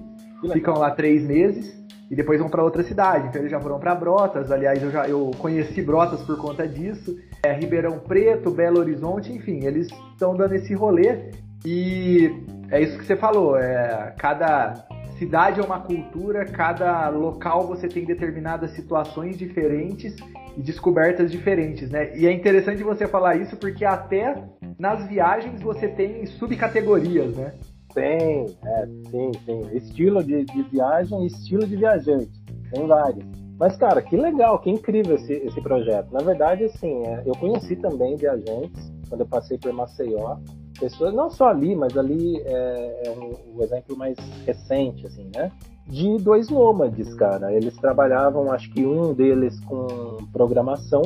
[0.53, 1.77] ficam lá três meses
[2.11, 3.29] e depois vão para outra cidade.
[3.29, 7.17] Então eles já foram para Brotas, aliás, eu já eu conheci Brotas por conta disso.
[7.43, 11.31] É, Ribeirão Preto, Belo Horizonte, enfim, eles estão dando esse rolê
[11.65, 12.31] e
[12.71, 13.57] é isso que você falou.
[13.57, 14.87] É, cada
[15.19, 20.15] cidade é uma cultura, cada local você tem determinadas situações diferentes
[20.57, 22.17] e descobertas diferentes, né?
[22.17, 24.43] E é interessante você falar isso porque até
[24.79, 27.53] nas viagens você tem subcategorias, né?
[27.95, 29.77] Tem, é, sim, tem.
[29.77, 32.31] Estilo de, de viagem estilo de viajante.
[32.73, 33.25] Tem vários.
[33.59, 36.13] Mas, cara, que legal, que incrível esse, esse projeto.
[36.13, 40.37] Na verdade, assim, é, eu conheci também viajantes quando eu passei por Maceió.
[40.79, 44.17] Pessoas, não só ali, mas ali é, é um, um exemplo mais
[44.47, 45.51] recente, assim, né?
[45.87, 47.53] De dois nômades, cara.
[47.53, 51.03] Eles trabalhavam, acho que um deles com programação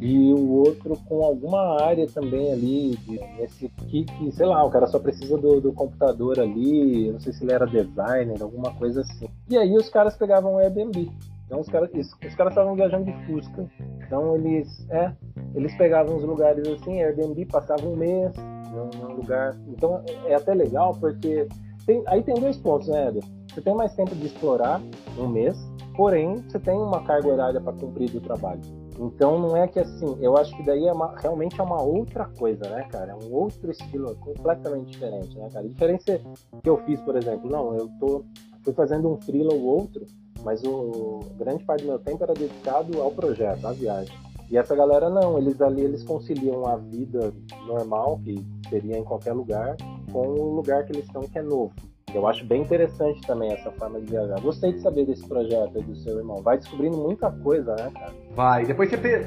[0.00, 4.70] e o outro com alguma área também ali, de, nesse que, que, sei lá, o
[4.70, 9.00] cara só precisa do, do, computador ali, não sei se ele era designer, alguma coisa
[9.00, 9.28] assim.
[9.48, 11.10] E aí os caras pegavam o Airbnb.
[11.46, 13.66] Então os caras, os caras estavam viajando de Fusca.
[14.06, 15.12] Então eles, é,
[15.54, 18.32] eles pegavam os lugares assim, Airbnb, passavam um mês
[18.74, 19.56] num lugar.
[19.68, 21.48] Então é até legal porque
[21.86, 23.24] tem, aí tem dois pontos, né, Eder?
[23.52, 24.80] Você tem mais tempo de explorar
[25.18, 25.56] um mês,
[25.96, 28.60] porém você tem uma carga horária para cumprir do trabalho.
[28.98, 32.26] Então não é que assim, eu acho que daí é uma, realmente é uma outra
[32.38, 33.12] coisa, né, cara?
[33.12, 35.64] É um outro estilo completamente diferente, né, cara?
[35.64, 36.20] A diferença
[36.62, 38.24] que eu fiz, por exemplo, não, eu tô
[38.64, 40.06] fui fazendo um freela ou outro,
[40.42, 44.16] mas o grande parte do meu tempo era dedicado ao projeto, à viagem.
[44.50, 47.32] E essa galera não, eles ali eles conciliam a vida
[47.66, 49.76] normal, que seria em qualquer lugar,
[50.12, 51.72] com o lugar que eles estão que é novo.
[52.14, 54.40] Eu acho bem interessante também essa forma de viajar.
[54.40, 56.40] Gostei de saber desse projeto aí do seu irmão.
[56.42, 58.12] Vai descobrindo muita coisa, né, cara?
[58.34, 58.64] Vai.
[58.64, 59.26] Depois você.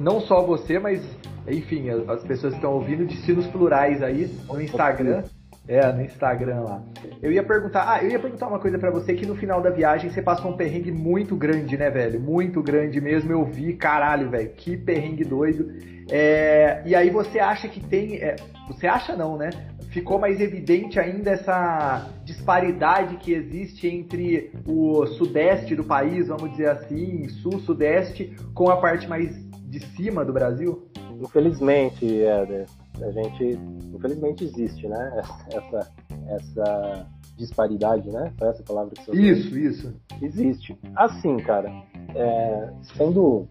[0.00, 1.04] Não só você, mas,
[1.46, 5.24] enfim, as pessoas que estão ouvindo, destinos plurais aí no Instagram.
[5.68, 6.82] É, no Instagram lá.
[7.20, 9.70] Eu ia perguntar, ah, eu ia perguntar uma coisa para você que no final da
[9.70, 12.20] viagem você passou um perrengue muito grande, né, velho?
[12.20, 13.32] Muito grande mesmo.
[13.32, 15.72] Eu vi, caralho, velho, que perrengue doido.
[16.08, 18.36] É, e aí você acha que tem, é,
[18.68, 19.50] você acha não, né?
[19.96, 26.68] ficou mais evidente ainda essa disparidade que existe entre o sudeste do país, vamos dizer
[26.68, 30.86] assim, sul-sudeste, com a parte mais de cima do Brasil?
[31.18, 32.66] Infelizmente, Éder,
[33.02, 33.58] a gente,
[33.94, 35.22] infelizmente existe, né?
[35.52, 35.92] Essa,
[36.28, 38.32] essa disparidade, né?
[38.38, 39.24] Foi essa palavra que você usou?
[39.24, 39.94] Isso, isso.
[40.22, 40.78] Existe.
[40.94, 41.70] Assim, cara,
[42.14, 43.46] é, sendo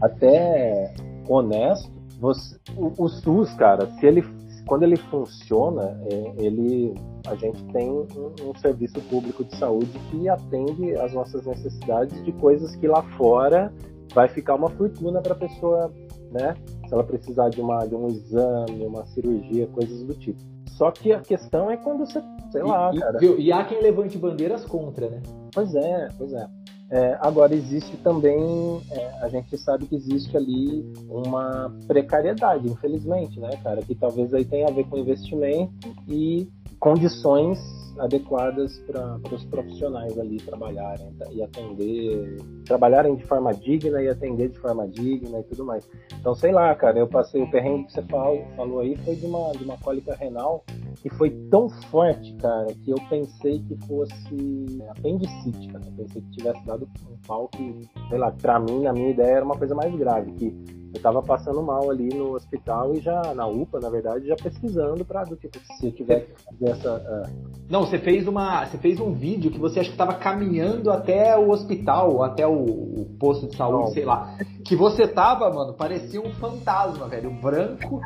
[0.00, 0.94] até
[1.28, 1.90] honesto,
[2.20, 4.22] você, o, o SUS, cara, se ele
[4.68, 6.94] quando ele funciona, é, ele,
[7.26, 8.06] a gente tem um,
[8.42, 13.72] um, serviço público de saúde que atende às nossas necessidades de coisas que lá fora
[14.14, 15.90] vai ficar uma fortuna para a pessoa,
[16.30, 16.54] né?
[16.88, 20.40] Se ela precisar de, uma, de um exame, uma cirurgia, coisas do tipo.
[20.70, 23.24] Só que a questão é quando você, sei lá, e, cara.
[23.24, 25.22] E, e há quem levante bandeiras contra, né?
[25.52, 26.48] Pois é, pois é.
[26.90, 33.50] É, agora existe também, é, a gente sabe que existe ali uma precariedade, infelizmente, né,
[33.62, 35.70] cara, que talvez aí tenha a ver com investimento
[36.08, 36.48] e
[36.78, 37.58] condições
[37.98, 44.58] adequadas para os profissionais ali trabalharem e atender, trabalharem de forma digna e atender de
[44.58, 45.88] forma digna e tudo mais.
[46.18, 49.26] Então, sei lá, cara, eu passei o perrengue que você falou, falou aí foi de
[49.26, 50.64] uma, de uma cólica renal
[51.02, 55.84] que foi tão forte, cara, que eu pensei que fosse apendicite, cara.
[55.86, 59.36] Eu pensei que tivesse dado um pau que, sei lá, pra mim, na minha ideia,
[59.36, 63.34] era uma coisa mais grave, que eu tava passando mal ali no hospital e já,
[63.34, 66.96] na UPA, na verdade, já pesquisando pra, do tipo, se eu tiver que fazer essa...
[66.96, 67.58] Uh...
[67.68, 71.36] Não, você fez uma, você fez um vídeo que você acha que tava caminhando até
[71.36, 73.92] o hospital, até o, o posto de saúde, Não.
[73.92, 74.36] sei lá.
[74.64, 78.00] Que você tava, mano, parecia um fantasma, velho, branco,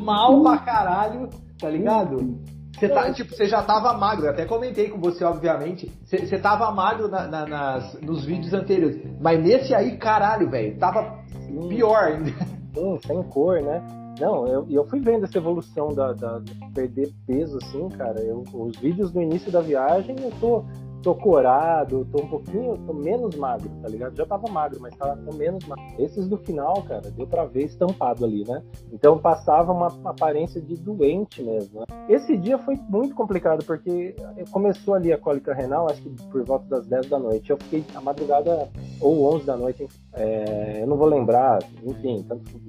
[0.00, 2.38] mal pra caralho, tá ligado?
[2.78, 5.90] Você, tá, tipo, você já tava magro, eu até comentei com você, obviamente.
[6.04, 9.02] Você, você tava magro na, na, nas, nos vídeos anteriores.
[9.20, 11.68] Mas nesse aí, caralho, velho, tava Sim.
[11.68, 12.30] pior ainda.
[12.74, 13.82] Sim, sem cor, né?
[14.20, 18.20] Não, eu, eu fui vendo essa evolução da, da de perder peso, assim, cara.
[18.20, 20.64] Eu, os vídeos do início da viagem, eu tô
[21.02, 24.16] tô corado, tô um pouquinho, tô menos magro, tá ligado?
[24.16, 25.84] Já tava magro, mas tava tô menos magro.
[25.98, 28.62] Esses do final, cara, deu pra ver estampado ali, né?
[28.92, 31.80] Então passava uma aparência de doente mesmo.
[31.80, 31.86] Né?
[32.08, 34.14] Esse dia foi muito complicado, porque
[34.50, 37.50] começou ali a cólica renal, acho que por volta das 10 da noite.
[37.50, 38.68] Eu fiquei a madrugada,
[39.00, 42.26] ou 11 da noite, é, eu não vou lembrar, enfim,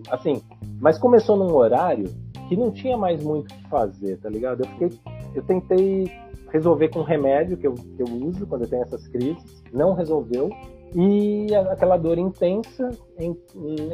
[0.10, 0.42] assim,
[0.80, 2.10] mas começou num horário
[2.48, 4.64] que não tinha mais muito o que fazer, tá ligado?
[4.64, 5.00] Eu fiquei,
[5.36, 6.12] eu tentei
[6.52, 10.50] resolver com remédio que eu, que eu uso quando eu tenho essas crises, não resolveu.
[10.94, 13.36] E aquela dor intensa, em,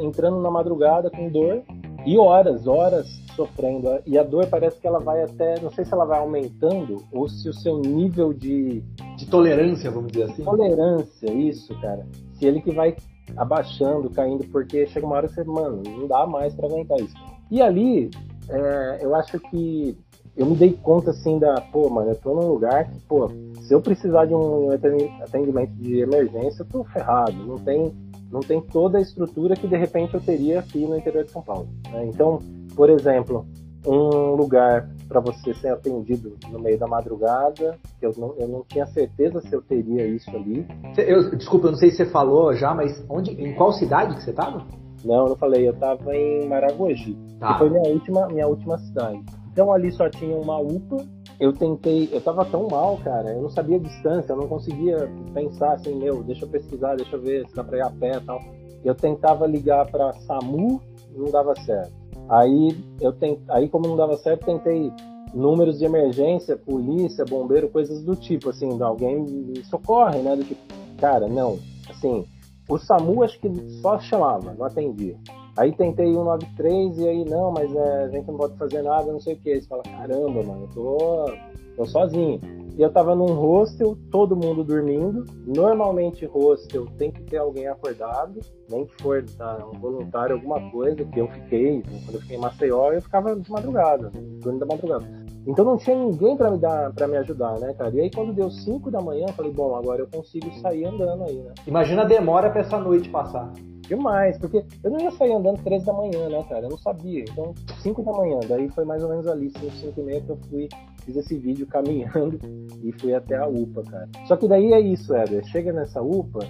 [0.00, 1.62] entrando na madrugada com dor,
[2.04, 3.06] e horas, horas
[3.36, 4.00] sofrendo.
[4.04, 7.28] E a dor parece que ela vai até, não sei se ela vai aumentando ou
[7.28, 8.82] se o seu nível de.
[9.16, 10.42] De tolerância, vamos dizer assim.
[10.42, 12.04] Tolerância, isso, cara.
[12.34, 12.96] Se ele que vai
[13.36, 17.14] abaixando, caindo, porque chega uma hora que você, mano, não dá mais para aguentar isso.
[17.50, 18.10] E ali,
[18.48, 19.96] é, eu acho que
[20.38, 23.28] eu me dei conta assim da, pô, mano, eu tô num lugar que, pô,
[23.60, 27.32] se eu precisar de um atendimento de emergência, eu tô ferrado.
[27.44, 27.92] Não tem,
[28.30, 31.42] não tem toda a estrutura que de repente eu teria aqui no interior de São
[31.42, 31.68] Paulo.
[31.90, 32.06] Né?
[32.06, 32.38] Então,
[32.76, 33.44] por exemplo,
[33.84, 38.86] um lugar para você ser atendido no meio da madrugada, eu não, eu não tinha
[38.86, 40.64] certeza se eu teria isso ali.
[40.96, 44.22] Eu, desculpa, eu não sei se você falou já, mas onde, em qual cidade que
[44.22, 44.64] você estava?
[45.04, 47.52] Não, eu não falei, eu estava em Maragogi, tá.
[47.52, 49.20] que foi minha última, minha última cidade.
[49.58, 51.04] Então ali só tinha uma UPA.
[51.40, 55.10] Eu tentei, eu tava tão mal, cara, eu não sabia a distância, eu não conseguia
[55.34, 58.12] pensar assim, meu, deixa eu pesquisar, deixa eu ver se dá pra ir a pé
[58.18, 58.40] e tal.
[58.84, 60.80] Eu tentava ligar para SAMU,
[61.12, 61.92] não dava certo.
[62.28, 63.40] Aí eu tent...
[63.48, 64.92] aí como não dava certo, tentei
[65.34, 70.36] números de emergência, polícia, bombeiro, coisas do tipo, assim, alguém me socorre, né?
[70.36, 70.60] Do tipo,
[70.98, 71.58] cara, não.
[71.90, 72.24] Assim,
[72.68, 73.50] o SAMU acho que
[73.82, 75.16] só chamava, não atendia.
[75.58, 79.18] Aí tentei 193 e aí, não, mas é, a gente não pode fazer nada, não
[79.18, 79.60] sei o que.
[79.60, 81.32] Você fala, caramba, mano, eu tô,
[81.76, 82.40] tô sozinho.
[82.78, 85.24] E eu tava num hostel, todo mundo dormindo.
[85.44, 88.38] Normalmente hostel tem que ter alguém acordado,
[88.70, 92.40] nem que for tá, um voluntário, alguma coisa, que eu fiquei, quando eu fiquei em
[92.40, 95.28] Maceió, eu ficava de madrugada, dormindo da madrugada.
[95.44, 97.92] Então não tinha ninguém para me dar, para me ajudar, né, cara?
[97.96, 101.24] E aí quando deu 5 da manhã, eu falei, bom, agora eu consigo sair andando
[101.24, 101.52] aí, né?
[101.66, 103.52] Imagina a demora para essa noite passar.
[103.88, 106.66] Demais, porque eu não ia sair andando três da manhã, né, cara?
[106.66, 107.24] Eu não sabia.
[107.24, 110.28] Então, cinco da manhã, daí foi mais ou menos ali, cinco, cinco e meia que
[110.28, 110.68] eu fui,
[111.06, 112.38] fiz esse vídeo caminhando
[112.84, 114.08] e fui até a UPA, cara.
[114.26, 115.42] Só que daí é isso, Éder.
[115.46, 116.40] Chega nessa UPA,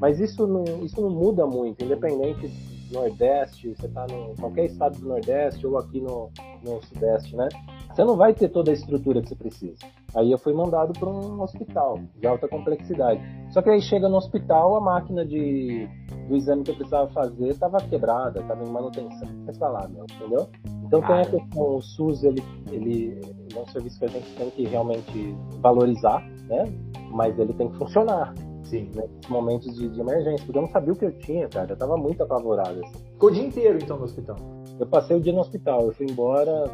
[0.00, 2.48] mas isso não, isso não muda muito, independente
[2.88, 6.30] do Nordeste, você tá em qualquer estado do Nordeste ou aqui no,
[6.64, 7.48] no Sudeste, né?
[7.94, 9.76] Você não vai ter toda a estrutura que você precisa.
[10.14, 13.20] Aí eu fui mandado para um hospital de alta complexidade.
[13.50, 15.86] Só que aí chega no hospital, a máquina de,
[16.28, 19.28] do exame que eu precisava fazer estava quebrada, estava em manutenção.
[19.46, 20.48] Mas lá, meu, entendeu?
[20.84, 23.20] Então tem a questão, o SUS, ele, ele,
[23.54, 26.64] é um serviço que a gente tem que realmente valorizar, né?
[27.10, 28.34] Mas ele tem que funcionar.
[28.64, 28.84] Sim.
[28.84, 29.08] Nesses né?
[29.28, 31.72] momentos de, de, emergência, porque eu não sabia o que eu tinha, cara.
[31.72, 32.80] Eu tava muito apavorado.
[32.84, 32.98] Assim.
[33.12, 34.36] Ficou o dia inteiro, então, no hospital?
[34.78, 35.86] Eu passei o dia no hospital.
[35.86, 36.64] Eu fui embora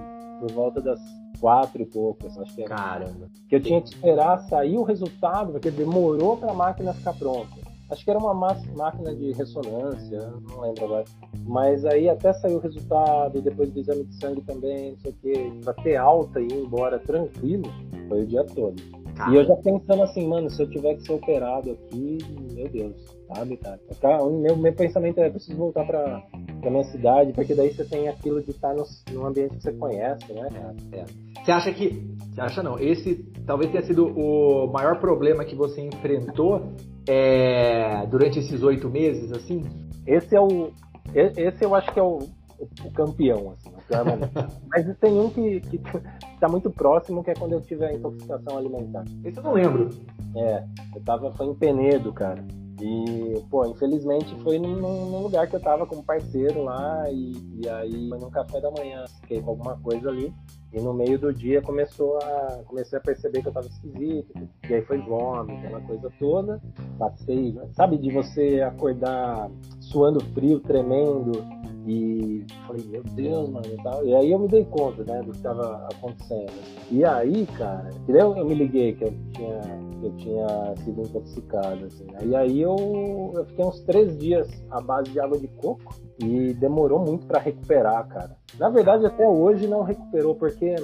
[0.45, 1.01] por volta das
[1.41, 2.75] quatro e poucas, acho que era.
[2.75, 3.31] Caramba.
[3.49, 7.65] Que eu tinha que esperar sair o resultado, porque demorou para a máquina ficar pronta.
[7.91, 11.05] Acho que era uma máquina de ressonância, não lembro agora.
[11.47, 15.15] Mas aí até saiu o resultado, depois do exame de sangue também, não sei o
[15.15, 17.71] quê, pra ter alta e ir embora tranquilo,
[18.09, 18.77] foi o dia todo.
[19.31, 22.19] E eu já pensando assim, mano, se eu tiver que ser operado aqui,
[22.53, 22.95] meu Deus,
[23.33, 23.57] sabe,
[24.01, 24.23] cara?
[24.23, 26.23] O meu, meu pensamento é, preciso voltar pra,
[26.61, 29.73] pra minha cidade, porque daí você tem aquilo de estar no, num ambiente que você
[29.73, 30.49] conhece, né?
[30.93, 31.05] É, é.
[31.45, 32.15] Você acha que.
[32.33, 32.79] Você acha não?
[32.79, 33.15] Esse
[33.47, 36.73] talvez tenha sido o maior problema que você enfrentou
[37.09, 39.62] é, durante esses oito meses, assim?
[40.07, 40.71] Esse é o.
[41.15, 42.19] Esse eu acho que é o,
[42.85, 43.71] o, campeão, assim,
[44.69, 45.81] Mas tem um que, que
[46.41, 49.05] tá muito próximo, que é quando eu tive a intoxicação alimentar.
[49.25, 49.91] Esse eu não lembro.
[50.37, 52.45] É, eu tava, foi em Penedo, cara.
[52.81, 57.33] E, pô, infelizmente foi num, num, lugar que eu tava com um parceiro lá e,
[57.62, 60.35] e aí foi num café da manhã, fiquei com alguma coisa ali.
[60.73, 64.35] E no meio do dia começou a, comecei a perceber que eu tava esquisito,
[64.69, 66.61] e aí foi vômito, aquela coisa toda.
[66.99, 69.49] Passei, sabe, de você acordar
[69.79, 71.31] suando frio, tremendo,
[71.87, 74.07] E falei, meu Deus, mano, e tal.
[74.07, 76.53] E aí eu me dei conta, né, do que estava acontecendo.
[76.91, 79.61] E aí, cara, eu, eu me liguei que eu tinha,
[80.01, 82.05] que eu tinha sido intoxicado, assim.
[82.05, 82.18] Né?
[82.24, 86.55] E aí eu, eu fiquei uns três dias à base de água de coco e
[86.55, 88.37] demorou muito para recuperar, cara.
[88.59, 90.74] Na verdade, até hoje não recuperou, porque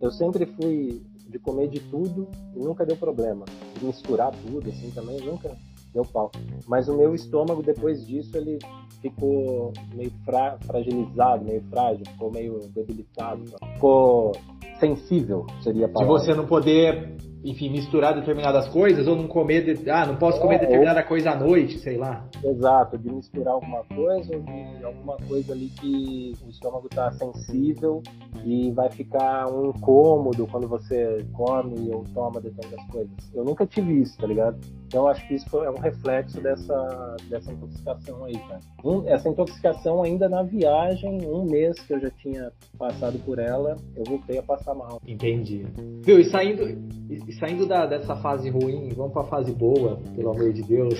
[0.00, 3.44] eu sempre fui de comer de tudo e nunca deu problema.
[3.82, 5.50] Misturar tudo, assim, também nunca
[5.94, 6.30] deu pau.
[6.66, 8.58] Mas o meu estômago, depois disso, ele
[9.00, 14.32] ficou meio fra fragilizado, meio frágil, ficou meio debilitado, ficou
[14.80, 16.18] sensível, seria a palavra.
[16.18, 17.14] De você não poder
[17.44, 21.06] enfim, misturar determinadas coisas ou não comer, de, ah, não posso comer é, determinada ou...
[21.06, 22.26] coisa à noite, sei lá.
[22.42, 28.02] Exato, de misturar alguma coisa ou de alguma coisa ali que o estômago está sensível
[28.42, 33.12] e vai ficar um incômodo quando você come ou toma determinadas coisas.
[33.34, 34.58] Eu nunca tive isso, tá ligado?
[34.86, 38.60] Então acho que isso é um reflexo dessa, dessa intoxicação aí, cara.
[38.84, 43.76] Um, essa intoxicação ainda na viagem, um mês que eu já tinha passado por ela,
[43.96, 45.00] eu voltei a passar mal.
[45.06, 45.66] Entendi.
[46.02, 46.62] Viu, e saindo,
[47.08, 50.98] e saindo da, dessa fase ruim, vamos pra fase boa, pelo amor de Deus.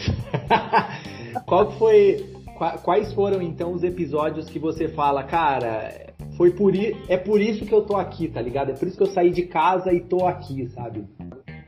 [1.47, 2.35] Qual foi.
[2.85, 7.73] Quais foram então os episódios que você fala, cara, foi por é por isso que
[7.73, 8.71] eu tô aqui, tá ligado?
[8.71, 11.05] É por isso que eu saí de casa e tô aqui, sabe?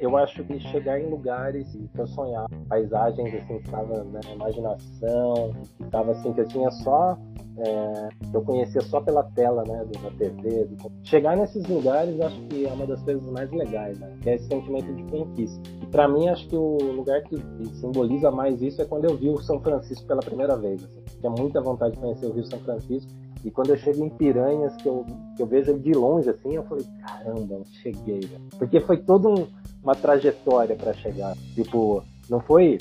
[0.01, 5.55] Eu acho que chegar em lugares que eu sonhava, paisagens assim, que estava na imaginação,
[5.77, 7.19] que estava assim, que eu tinha só
[7.59, 10.65] é, eu conhecia só pela tela, né, da TV.
[10.65, 10.77] Do...
[11.03, 14.47] Chegar nesses lugares, acho que é uma das coisas mais legais, né, que é esse
[14.47, 15.61] sentimento de conquista.
[15.83, 17.37] E para mim, acho que o lugar que
[17.81, 20.85] simboliza mais isso é quando eu vi o São Francisco pela primeira vez.
[20.85, 21.03] Assim.
[21.19, 23.11] Tinha muita vontade de conhecer o Rio São Francisco.
[23.45, 25.05] E quando eu chego em Piranhas, que eu,
[25.37, 28.29] que eu vejo ele de longe assim, eu falei, caramba, cheguei.
[28.59, 29.47] Porque foi toda um,
[29.83, 31.37] uma trajetória para chegar.
[31.55, 32.79] Tipo, não foi.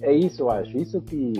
[0.00, 0.76] É isso, eu acho.
[0.76, 1.32] Isso que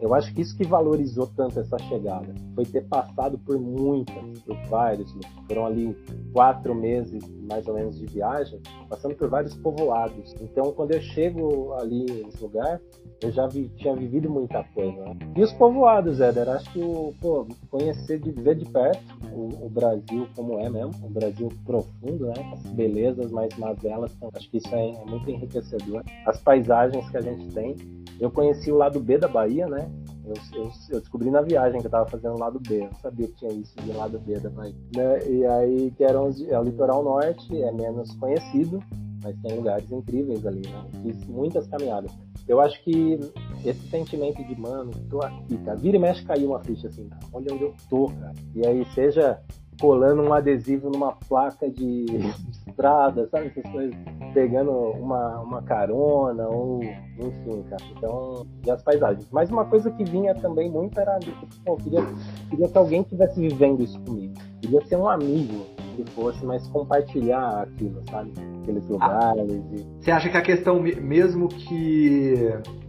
[0.00, 4.56] eu acho que isso que valorizou tanto essa chegada foi ter passado por muitas, por
[4.68, 5.14] vários,
[5.46, 5.96] foram ali
[6.32, 10.34] quatro meses mais ou menos de viagem, passando por vários povoados.
[10.40, 12.80] Então, quando eu chego ali nesse lugar,
[13.22, 15.00] eu já vi, tinha vivido muita coisa.
[15.00, 15.16] Né?
[15.36, 16.80] E os povoados, Éder, acho que
[17.20, 22.26] pô, conhecer de ver de perto o, o, Brasil como é mesmo, o Brasil profundo,
[22.26, 22.34] né?
[22.52, 26.02] As belezas, mais mazelas, acho que isso é, é muito enriquecedor.
[26.26, 27.76] As paisagens que a gente tem.
[28.20, 29.87] Eu conheci o lado B da Bahia, né?
[30.28, 32.84] Eu, eu, eu, descobri na viagem que eu tava fazendo lado B.
[32.84, 34.74] Eu sabia que tinha isso de lado B da Bahia.
[34.94, 35.28] Né?
[35.28, 38.82] E aí, que era é o litoral norte, é menos conhecido,
[39.22, 40.84] mas tem lugares incríveis ali, né?
[41.02, 42.12] Fiz muitas caminhadas.
[42.46, 43.18] Eu acho que
[43.64, 45.76] esse sentimento de, mano, tô aqui, cara.
[45.76, 48.34] Vira e mexe caiu uma ficha assim, olha onde eu tô, cara.
[48.54, 49.40] E aí, seja
[49.80, 52.06] colando um adesivo numa placa de
[52.50, 53.46] estrada, sabe?
[53.46, 53.94] Essas coisas.
[54.34, 57.82] Pegando uma, uma carona, ou enfim, cara.
[57.96, 59.28] Então, e as paisagens.
[59.32, 61.18] Mas uma coisa que vinha também muito era,
[61.64, 62.04] pô, queria,
[62.50, 64.34] queria que alguém estivesse vivendo isso comigo.
[64.60, 65.66] Queria ser um amigo
[65.96, 68.32] que fosse, mas compartilhar aquilo, sabe?
[68.62, 68.92] Aqueles ah.
[68.92, 69.50] lugares.
[69.50, 70.02] Ah, e...
[70.04, 72.34] Você acha que a questão, mesmo que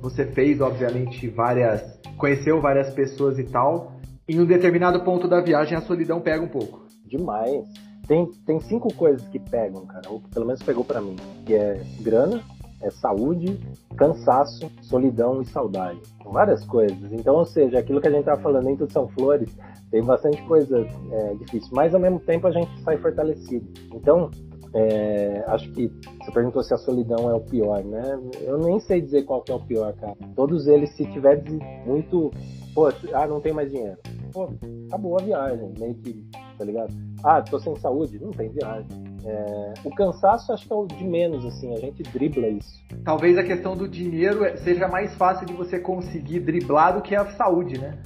[0.02, 2.00] você fez, obviamente, várias.
[2.18, 3.99] conheceu várias pessoas e tal,
[4.30, 6.86] em um determinado ponto da viagem a solidão pega um pouco.
[7.06, 7.68] Demais.
[8.08, 11.16] Tem, tem cinco coisas que pegam, cara, ou pelo menos pegou para mim,
[11.46, 12.42] que é grana,
[12.82, 13.60] é saúde,
[13.98, 16.00] cansaço, solidão e saudade.
[16.26, 17.12] Várias coisas.
[17.12, 19.56] Então, ou seja, aquilo que a gente tava falando, nem tudo são flores,
[19.92, 23.68] tem bastante coisa é, difícil, mas ao mesmo tempo a gente sai fortalecido.
[23.94, 24.30] Então,
[24.74, 28.20] é, acho que você perguntou se a solidão é o pior, né?
[28.42, 30.16] Eu nem sei dizer qual que é o pior, cara.
[30.36, 31.44] Todos eles, se tiver
[31.86, 32.32] muito.
[32.74, 33.98] Pô, ah, não tem mais dinheiro
[34.32, 34.50] pô,
[34.88, 36.26] acabou a viagem, meio que,
[36.58, 36.94] tá ligado?
[37.24, 38.88] Ah, tô sem saúde, não tem viagem.
[39.26, 42.82] É, o cansaço acho que é o de menos, assim, a gente dribla isso.
[43.04, 47.26] Talvez a questão do dinheiro seja mais fácil de você conseguir driblar do que a
[47.32, 48.00] saúde, né?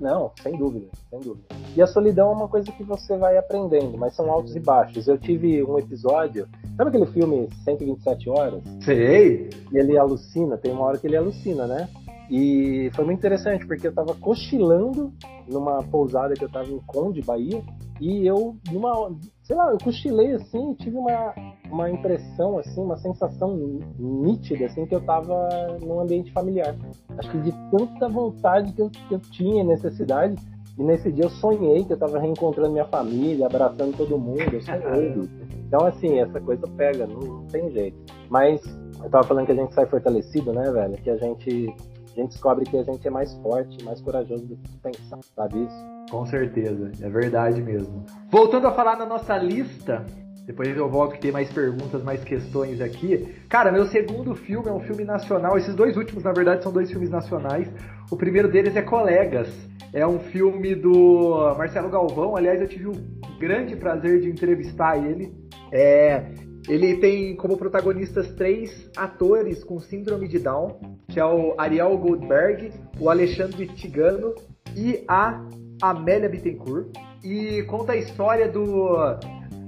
[0.00, 1.46] Não, sem dúvida, sem dúvida.
[1.76, 5.06] E a solidão é uma coisa que você vai aprendendo, mas são altos e baixos.
[5.06, 6.48] Eu tive um episódio,
[6.78, 8.62] sabe aquele filme 127 horas?
[8.82, 9.50] Sei!
[9.70, 11.88] E ele alucina, tem uma hora que ele alucina, né?
[12.30, 15.12] E foi muito interessante, porque eu tava cochilando
[15.48, 17.62] numa pousada que eu tava em Conde, Bahia,
[18.00, 21.34] e eu, numa, sei lá, eu cochilei assim, tive uma,
[21.70, 23.56] uma impressão, assim, uma sensação
[23.98, 25.48] nítida, assim, que eu tava
[25.80, 26.74] num ambiente familiar.
[27.16, 30.36] Acho que de tanta vontade que eu, que eu tinha, necessidade,
[30.76, 34.60] e nesse dia eu sonhei que eu tava reencontrando minha família, abraçando todo mundo, eu
[34.60, 35.28] sonhei.
[35.66, 37.96] Então, assim, essa coisa pega, não, não tem jeito.
[38.28, 38.60] Mas
[39.02, 40.94] eu tava falando que a gente sai fortalecido, né, velho?
[40.98, 41.74] Que a gente
[42.16, 45.64] a gente descobre que a gente é mais forte, mais corajoso do que pensar, sabe
[45.64, 46.10] isso?
[46.10, 48.04] Com certeza, é verdade mesmo.
[48.30, 50.06] Voltando a falar na nossa lista,
[50.46, 53.34] depois eu volto que tem mais perguntas, mais questões aqui.
[53.48, 55.58] Cara, meu segundo filme é um filme nacional.
[55.58, 57.68] Esses dois últimos, na verdade, são dois filmes nacionais.
[58.10, 59.48] O primeiro deles é Colegas.
[59.92, 62.36] É um filme do Marcelo Galvão.
[62.36, 62.92] Aliás, eu tive o
[63.38, 65.34] grande prazer de entrevistar ele.
[65.72, 66.30] É,
[66.68, 72.72] ele tem como protagonistas três atores com síndrome de Down, que é o Ariel Goldberg,
[72.98, 74.34] o Alexandre Tigano
[74.74, 75.40] e a
[75.80, 76.88] Amélia Bittencourt.
[77.22, 78.96] E conta a história do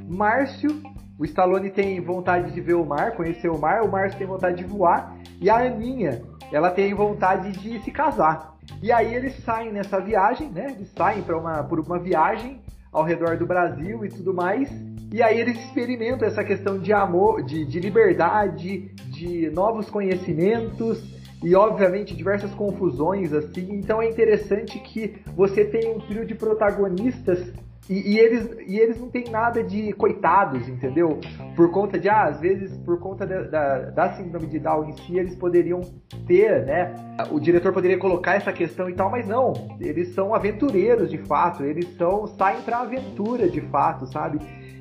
[0.09, 0.83] Márcio.
[1.19, 3.83] O Stallone tem vontade de ver o mar, conhecer o mar.
[3.83, 5.17] O Márcio tem vontade de voar.
[5.41, 6.23] E a Aninha,
[6.53, 8.57] ela tem vontade de se casar.
[8.83, 10.73] E aí eles saem nessa viagem, né?
[10.73, 12.61] Eles saem para uma, por uma viagem
[12.93, 14.69] ao redor do Brasil e tudo mais.
[15.11, 21.03] E aí eles experimentam essa questão de amor, de, de liberdade, de novos conhecimentos
[21.43, 23.73] e obviamente diversas confusões assim.
[23.73, 27.53] Então é interessante que você tem um trio de protagonistas
[27.89, 31.19] e, e, eles, e eles não têm nada de coitados, entendeu?
[31.57, 34.93] Por conta de, ah, às vezes, por conta da, da, da, síndrome de Down em
[34.93, 35.81] si, eles poderiam
[36.27, 36.95] ter, né?
[37.31, 39.55] O diretor poderia colocar essa questão e tal, mas não.
[39.81, 44.39] Eles são aventureiros de fato, eles são saem pra aventura de fato, sabe?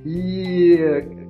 [0.08, 0.78] E,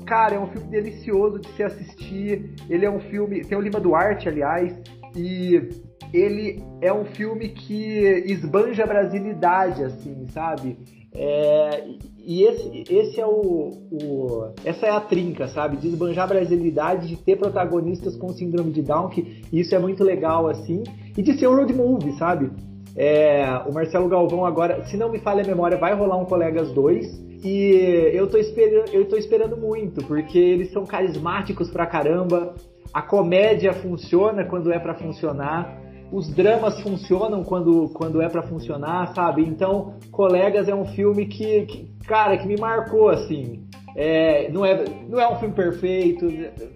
[0.05, 2.53] cara, é um filme delicioso de se assistir.
[2.69, 3.41] Ele é um filme.
[3.41, 4.79] Tem o Lima Duarte, aliás,
[5.15, 5.67] e
[6.13, 10.77] ele é um filme que esbanja a brasilidade, assim, sabe?
[11.11, 11.85] É,
[12.19, 15.77] e esse, esse é o, o, Essa é a trinca, sabe?
[15.77, 20.03] De esbanjar a brasilidade, de ter protagonistas com síndrome de Down, que isso é muito
[20.03, 20.83] legal, assim,
[21.17, 22.51] e de ser um road movie, sabe?
[22.95, 26.71] É, o Marcelo Galvão agora, se não me falha a memória, vai rolar um Colegas
[26.71, 27.26] 2.
[27.43, 32.55] E eu tô esperando, eu tô esperando muito, porque eles são carismáticos pra caramba.
[32.93, 39.13] A comédia funciona quando é para funcionar os dramas funcionam quando, quando é para funcionar,
[39.13, 39.43] sabe?
[39.43, 43.67] Então, Colegas é um filme que, que cara, que me marcou, assim.
[43.95, 46.27] É, não, é, não é um filme perfeito,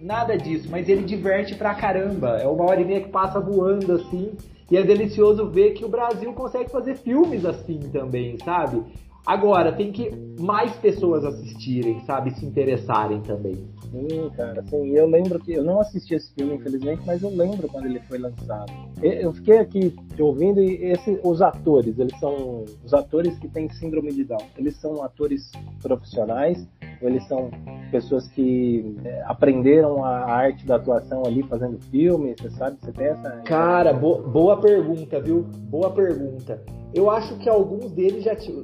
[0.02, 2.40] nada disso, mas ele diverte pra caramba.
[2.42, 4.32] É uma hora e meia que passa voando, assim.
[4.70, 8.82] E é delicioso ver que o Brasil consegue fazer filmes assim também, sabe?
[9.26, 12.32] Agora, tem que mais pessoas assistirem, sabe?
[12.32, 13.56] Se interessarem também.
[13.92, 14.90] Sim, cara, sim.
[14.90, 18.18] Eu lembro que eu não assisti esse filme, infelizmente, mas eu lembro quando ele foi
[18.18, 18.72] lançado.
[19.02, 24.12] Eu fiquei aqui ouvindo e esse, os atores, eles são os atores que têm síndrome
[24.14, 24.42] de Down.
[24.58, 25.52] Eles são atores
[25.82, 26.68] profissionais
[27.02, 27.50] ou eles são
[27.90, 32.36] pessoas que é, aprenderam a arte da atuação ali fazendo filme?
[32.40, 32.78] Você sabe?
[32.82, 33.30] Você tem essa?
[33.46, 35.44] Cara, bo boa pergunta, viu?
[35.70, 36.62] Boa pergunta.
[36.94, 38.64] Eu acho que alguns deles já tinham.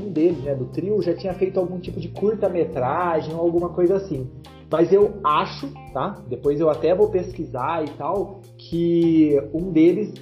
[0.00, 3.96] Um deles, né, do trio, já tinha feito algum tipo de curta-metragem ou alguma coisa
[3.96, 4.28] assim.
[4.70, 6.16] Mas eu acho, tá?
[6.28, 10.12] Depois eu até vou pesquisar e tal, que um deles,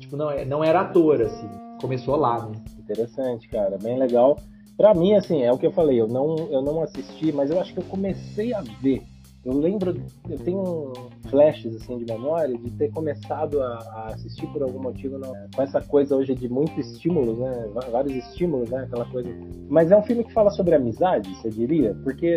[0.00, 1.48] tipo, não, é, não era ator, assim.
[1.80, 2.52] Começou lá, né?
[2.78, 3.78] Interessante, cara.
[3.80, 4.36] Bem legal.
[4.80, 7.60] Pra mim, assim, é o que eu falei, eu não, eu não assisti, mas eu
[7.60, 9.02] acho que eu comecei a ver
[9.42, 9.96] eu lembro,
[10.28, 10.92] eu tenho
[11.30, 15.62] flashes assim de memória de ter começado a, a assistir por algum motivo não, com
[15.62, 17.70] essa coisa hoje de muito estímulos, né?
[17.90, 18.82] Vários estímulos, né?
[18.82, 19.30] Aquela coisa.
[19.70, 21.96] Mas é um filme que fala sobre amizade, você diria?
[22.04, 22.34] Porque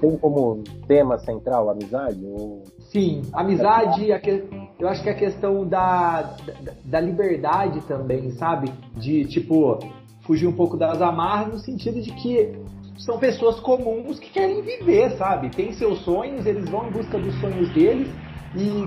[0.00, 2.24] tem como tema central amizade?
[2.24, 2.62] Ou...
[2.78, 4.10] Sim, amizade,
[4.78, 8.72] eu acho que é a questão da, da, da liberdade também, sabe?
[8.96, 9.80] De tipo
[10.26, 12.52] fugir um pouco das amarras no sentido de que
[12.98, 15.50] são pessoas comuns que querem viver, sabe?
[15.50, 18.08] Tem seus sonhos, eles vão em busca dos sonhos deles
[18.54, 18.84] e,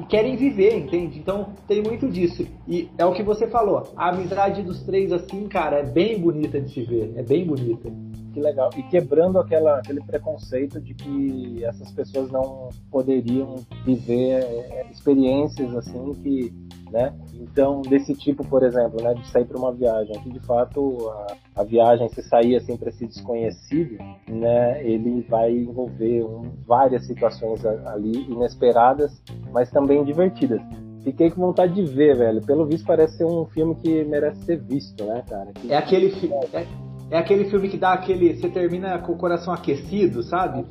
[0.00, 1.18] e, querem viver, entende?
[1.18, 2.46] Então tem muito disso.
[2.68, 6.60] E é o que você falou, a amizade dos três, assim, cara, é bem bonita
[6.60, 7.90] de se ver, é bem bonita.
[8.36, 8.68] Que legal.
[8.76, 16.12] E quebrando aquela, aquele preconceito de que essas pessoas não poderiam viver é, experiências assim
[16.22, 16.52] que
[16.90, 17.14] né?
[17.40, 21.62] Então, desse tipo, por exemplo, né, de sair para uma viagem, que de fato a,
[21.62, 23.96] a viagem, se sair assim para esse desconhecido,
[24.28, 29.20] né, ele vai envolver um, várias situações ali inesperadas,
[29.50, 30.60] mas também divertidas.
[31.02, 32.44] Fiquei com vontade de ver, velho.
[32.44, 35.52] Pelo visto, parece ser um filme que merece ser visto, né, cara?
[35.54, 35.72] Que...
[35.72, 36.36] É aquele filme.
[36.52, 38.34] É é aquele filme que dá aquele.
[38.34, 40.64] Você termina com o coração aquecido, sabe?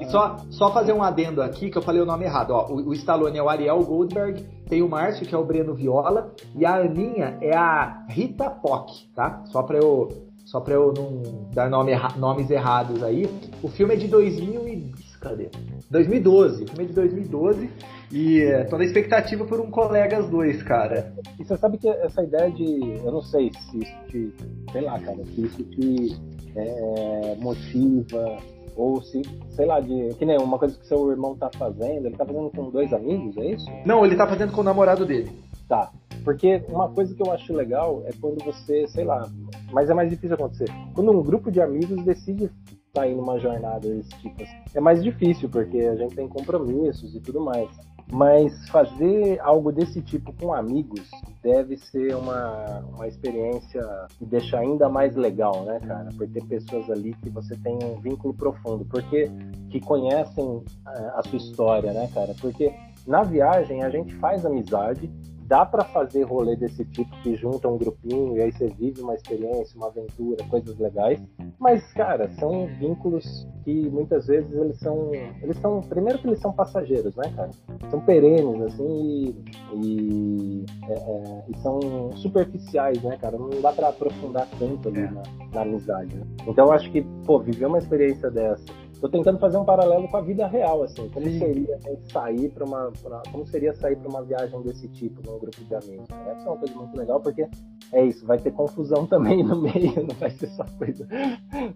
[0.00, 2.50] E só, só fazer um adendo aqui, que eu falei o nome errado.
[2.50, 5.74] Ó, o, o Stallone é o Ariel Goldberg, tem o Márcio, que é o Breno
[5.74, 9.42] Viola, e a Aninha é a Rita Pock, tá?
[9.46, 10.08] Só pra eu,
[10.44, 13.28] só pra eu não dar nome, nomes errados aí.
[13.62, 14.92] O filme é de 2000 e...
[15.20, 15.50] Cadê?
[15.90, 16.64] 2012.
[16.64, 17.70] O filme é de 2012.
[18.10, 21.12] E é, toda a expectativa por um Colegas 2, cara.
[21.38, 22.80] E você sabe que essa ideia de.
[23.04, 24.34] Eu não sei se isso te.
[24.72, 26.16] Sei lá, cara, se isso te
[26.56, 28.38] é, motiva.
[28.76, 30.14] Ou se, sei lá, de.
[30.14, 32.06] Que nem uma coisa que seu irmão tá fazendo.
[32.06, 33.66] Ele tá fazendo com dois amigos, é isso?
[33.84, 35.30] Não, ele tá fazendo com o namorado dele.
[35.68, 35.90] Tá.
[36.24, 39.28] Porque uma coisa que eu acho legal é quando você, sei lá,
[39.72, 40.68] mas é mais difícil acontecer.
[40.94, 42.50] Quando um grupo de amigos decide
[42.94, 44.42] sair numa jornada desse tipo.
[44.42, 44.56] Assim.
[44.74, 47.68] É mais difícil, porque a gente tem compromissos e tudo mais.
[48.10, 51.10] Mas fazer algo desse tipo com amigos
[51.42, 53.82] deve ser uma, uma experiência
[54.18, 56.08] que deixa ainda mais legal, né, cara?
[56.16, 59.30] Por ter pessoas ali que você tem um vínculo profundo, porque
[59.70, 62.34] que conhecem é, a sua história, né, cara?
[62.40, 62.72] Porque
[63.06, 65.10] na viagem a gente faz amizade,
[65.48, 69.14] dá para fazer rolê desse tipo que junta um grupinho e aí você vive uma
[69.14, 71.18] experiência, uma aventura, coisas legais.
[71.58, 75.10] Mas, cara, são vínculos que muitas vezes eles são.
[75.42, 75.80] Eles são.
[75.80, 77.50] Primeiro que eles são passageiros, né, cara?
[77.90, 79.34] São perenes, assim,
[79.74, 79.82] e.
[79.82, 83.38] e, é, é, e são superficiais, né, cara?
[83.38, 85.10] Não dá para aprofundar tanto ali é.
[85.10, 85.22] na,
[85.54, 86.14] na, amizade.
[86.14, 86.26] Né?
[86.46, 88.64] Então eu acho que, pô, viver uma experiência dessa
[89.00, 91.38] Tô tentando fazer um paralelo com a vida real, assim, como Sim.
[91.38, 91.78] seria
[92.12, 95.74] sair para uma, pra, como seria sair para uma viagem desse tipo, num grupo de
[95.74, 96.08] amigos.
[96.08, 96.36] Né?
[96.42, 97.46] Ser uma coisa muito legal, porque
[97.92, 101.06] é isso, vai ter confusão também no meio, não vai ser só coisa,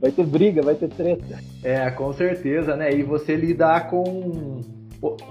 [0.01, 1.39] vai ter briga, vai ter treta.
[1.63, 2.93] É, com certeza, né?
[2.93, 4.61] E você lidar com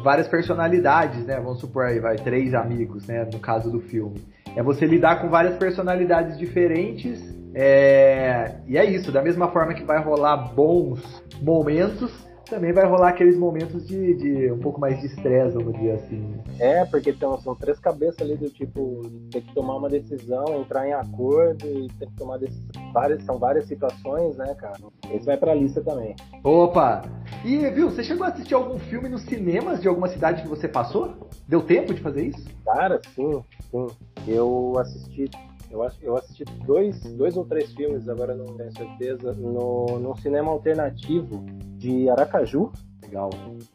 [0.02, 1.40] várias personalidades, né?
[1.40, 3.28] Vamos supor aí, vai três amigos, né?
[3.32, 4.22] No caso do filme,
[4.56, 7.41] é você lidar com várias personalidades diferentes.
[7.54, 8.56] É...
[8.68, 12.12] E é isso, da mesma forma que vai rolar bons momentos,
[12.52, 16.36] também vai rolar aqueles momentos de, de um pouco mais de estresse, vamos dizer assim.
[16.60, 20.86] É, porque então, são três cabeças ali do tipo, ter que tomar uma decisão, entrar
[20.86, 22.92] em acordo e ter que tomar decisão.
[22.94, 24.78] Várias, são várias situações, né, cara?
[25.12, 26.14] Esse vai pra lista também.
[26.44, 27.04] Opa!
[27.46, 30.68] E, viu, você chegou a assistir algum filme nos cinemas de alguma cidade que você
[30.68, 31.30] passou?
[31.48, 32.46] Deu tempo de fazer isso?
[32.66, 33.42] Cara, sim,
[33.72, 33.88] sim.
[34.28, 35.30] Eu assisti
[35.72, 40.16] eu, acho, eu assisti dois, dois ou três filmes, agora não tenho certeza, no, no
[40.18, 41.44] cinema alternativo
[41.78, 42.72] de Aracaju.
[43.04, 43.30] Legal.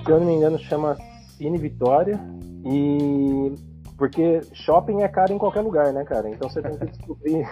[0.05, 0.97] Se eu não me engano, chama
[1.37, 2.19] Cine Vitória.
[2.65, 3.55] E.
[3.97, 6.29] Porque shopping é caro em qualquer lugar, né, cara?
[6.29, 7.49] Então você tem que descobrir.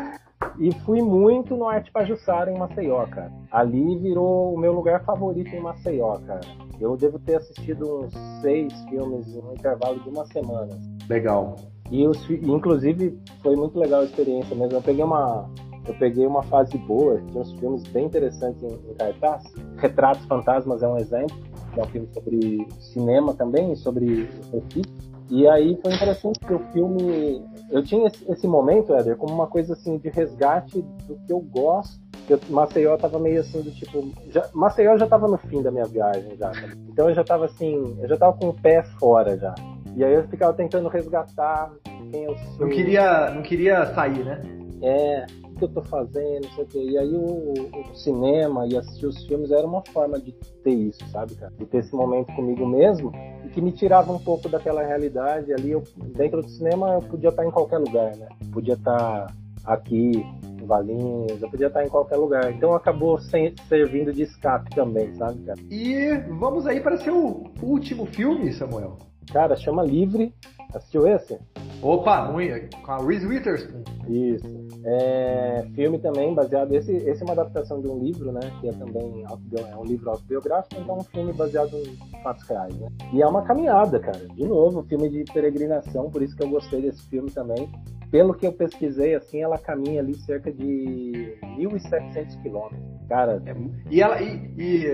[0.60, 3.32] e fui muito no Arte Pajussara em Maceió, cara.
[3.50, 6.42] Ali virou o meu lugar favorito em Maceió, cara.
[6.78, 10.78] Eu devo ter assistido uns seis filmes em um intervalo de uma semana.
[11.08, 11.56] Legal.
[11.90, 14.76] E os, inclusive foi muito legal a experiência mesmo.
[14.76, 15.48] Eu peguei uma,
[15.86, 19.44] eu peguei uma fase boa, tinha uns filmes bem interessantes em, em cartaz.
[19.76, 21.36] Retratos Fantasmas é um exemplo,
[21.76, 25.06] é um filme sobre cinema também, sobre Recife.
[25.28, 27.42] E aí foi interessante que o filme.
[27.70, 31.40] Eu tinha esse, esse momento, Éder, como uma coisa assim de resgate do que eu
[31.40, 32.00] gosto.
[32.28, 34.08] Eu, Maceió tava meio assim do tipo.
[34.30, 36.52] Já, Maceió já tava no fim da minha viagem já.
[36.88, 39.54] Então eu já tava assim, eu já tava com o pé fora já.
[39.96, 41.72] E aí eu ficava tentando resgatar
[42.10, 42.66] quem eu sou.
[42.66, 44.42] Não queria, não queria sair, né?
[44.82, 46.78] É, o que eu tô fazendo, não sei o quê.
[46.78, 50.32] E aí o, o, cinema e assistir os filmes era uma forma de
[50.62, 51.50] ter isso, sabe, cara?
[51.58, 53.10] De ter esse momento comigo mesmo
[53.42, 55.70] e que me tirava um pouco daquela realidade ali.
[55.70, 55.82] Eu,
[56.14, 58.28] dentro do cinema eu podia estar em qualquer lugar, né?
[58.52, 59.34] Podia estar
[59.64, 60.12] aqui,
[60.60, 62.52] em Valinhos, eu podia estar em qualquer lugar.
[62.52, 65.58] Então acabou sem, servindo de escape também, sabe, cara?
[65.70, 68.98] E vamos aí para seu último filme, Samuel.
[69.32, 70.34] Cara, chama Livre.
[70.74, 71.38] Assistiu esse?
[71.82, 72.76] Opa, muito.
[72.82, 73.82] Com a Reese Witherspoon.
[74.08, 74.66] Isso.
[74.84, 76.72] É, filme também baseado.
[76.72, 78.40] Esse, esse é uma adaptação de um livro, né?
[78.60, 82.74] Que é também é um livro autobiográfico, então é um filme baseado em fatos reais,
[82.76, 82.88] né?
[83.12, 84.26] E é uma caminhada, cara.
[84.28, 87.68] De novo, filme de peregrinação, por isso que eu gostei desse filme também.
[88.10, 92.95] Pelo que eu pesquisei, assim, ela caminha ali cerca de 1.700 quilômetros.
[93.08, 93.42] Cara.
[93.46, 93.54] É,
[93.90, 94.20] e ela.
[94.20, 94.86] E, e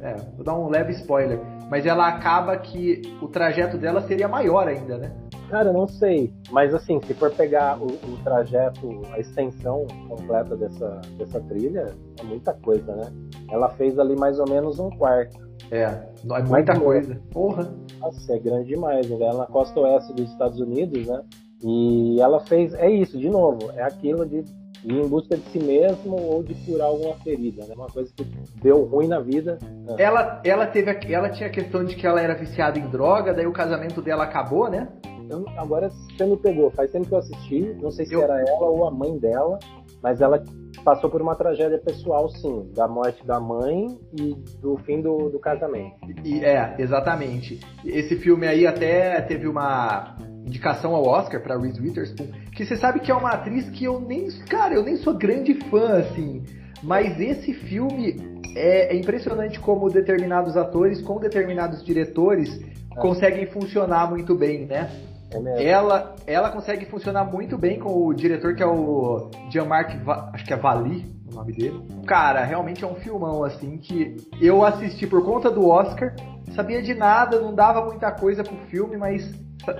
[0.00, 4.68] é, vou dar um leve spoiler, mas ela acaba que o trajeto dela seria maior
[4.68, 5.12] ainda, né?
[5.48, 6.32] Cara, não sei.
[6.52, 11.86] Mas assim, se for pegar o, o, trajeto, a extensão completa dessa, dessa trilha,
[12.20, 13.12] é muita coisa, né?
[13.50, 15.36] Ela fez ali mais ou menos um quarto.
[15.72, 17.20] É, é muita coisa.
[17.32, 17.68] Porra.
[18.00, 19.10] Nossa, é grande demais.
[19.10, 21.20] Ela é na costa oeste dos Estados Unidos, né?
[21.62, 24.44] E ela fez, é isso, de novo, é aquilo de
[24.84, 27.74] ir em busca de si mesmo ou de curar alguma ferida, né?
[27.76, 28.24] Uma coisa que
[28.62, 29.58] deu ruim na vida.
[29.98, 33.46] Ela, ela teve, ela tinha a questão de que ela era viciada em droga, daí
[33.46, 34.88] o casamento dela acabou, né?
[35.28, 38.22] Eu, agora você me pegou, faz tempo que eu assisti, não sei se eu...
[38.22, 39.60] era ela ou a mãe dela,
[40.02, 40.42] mas ela
[40.84, 43.86] passou por uma tragédia pessoal, sim, da morte da mãe
[44.18, 45.94] e do fim do, do casamento.
[46.24, 47.60] E, é, exatamente.
[47.84, 53.00] Esse filme aí até teve uma indicação ao Oscar para Reese Witherspoon, que você sabe
[53.00, 56.42] que é uma atriz que eu nem, cara, eu nem sou grande fã assim,
[56.82, 58.16] mas esse filme
[58.56, 62.60] é, é impressionante como determinados atores com determinados diretores
[62.90, 63.00] ah.
[63.00, 64.90] conseguem funcionar muito bem, né?
[65.32, 69.96] É ela, ela consegue funcionar muito bem com o diretor que é o Jean-Marc,
[70.32, 71.80] acho que é Vali, o nome dele.
[72.06, 76.14] Cara, realmente é um filmão assim que eu assisti por conta do Oscar,
[76.54, 79.30] sabia de nada, não dava muita coisa pro filme, mas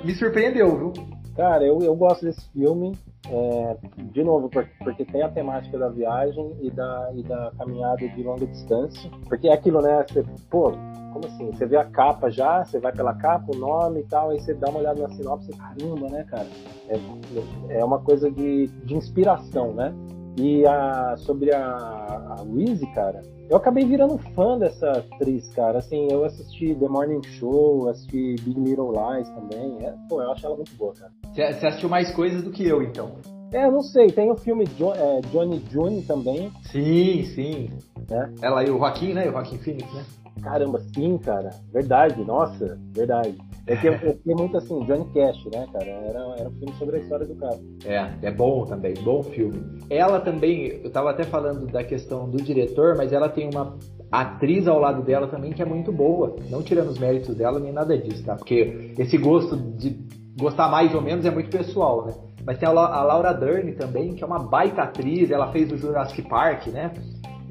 [0.04, 1.19] me surpreendeu, viu?
[1.40, 2.94] Cara, eu, eu gosto desse filme,
[3.26, 3.76] é,
[4.12, 8.46] de novo, porque tem a temática da viagem e da, e da caminhada de longa
[8.46, 9.10] distância.
[9.26, 10.04] Porque é aquilo, né?
[10.06, 10.70] Você, pô,
[11.14, 11.50] como assim?
[11.50, 14.52] Você vê a capa já, você vai pela capa, o nome e tal, aí você
[14.52, 16.46] dá uma olhada na sinopse, caramba, né, cara?
[16.90, 19.94] É, é uma coisa de, de inspiração, né?
[20.36, 25.78] E a, sobre a, a Wheezy, cara, eu acabei virando fã dessa atriz, cara.
[25.78, 29.84] Assim, eu assisti The Morning Show, assisti Big Little Lies também.
[29.84, 31.10] É, pô, eu acho ela muito boa, cara.
[31.34, 33.16] Você assistiu mais coisas do que eu, então?
[33.52, 34.06] É, não sei.
[34.06, 36.52] Tem o filme jo é, Johnny June também.
[36.70, 37.70] Sim, sim.
[38.08, 38.46] É.
[38.46, 39.28] Ela e o Joaquim, né?
[39.28, 40.04] O Joaquim Phoenix, né?
[40.40, 41.50] Caramba, sim, cara.
[41.72, 43.36] Verdade, nossa, verdade.
[43.66, 45.86] É que eu, fiquei muito assim, Johnny Cash, né, cara?
[45.86, 47.58] Era, era um filme sobre a história do cara.
[47.84, 49.62] É, é bom também, bom filme.
[49.88, 53.76] Ela também, eu tava até falando da questão do diretor, mas ela tem uma
[54.10, 56.36] atriz ao lado dela também que é muito boa.
[56.50, 58.34] Não tirando os méritos dela nem nada disso, tá?
[58.34, 59.96] Porque esse gosto de
[60.38, 62.14] gostar mais ou menos é muito pessoal, né?
[62.44, 66.22] Mas tem a Laura Dern também, que é uma baita atriz, ela fez o Jurassic
[66.22, 66.92] Park, né?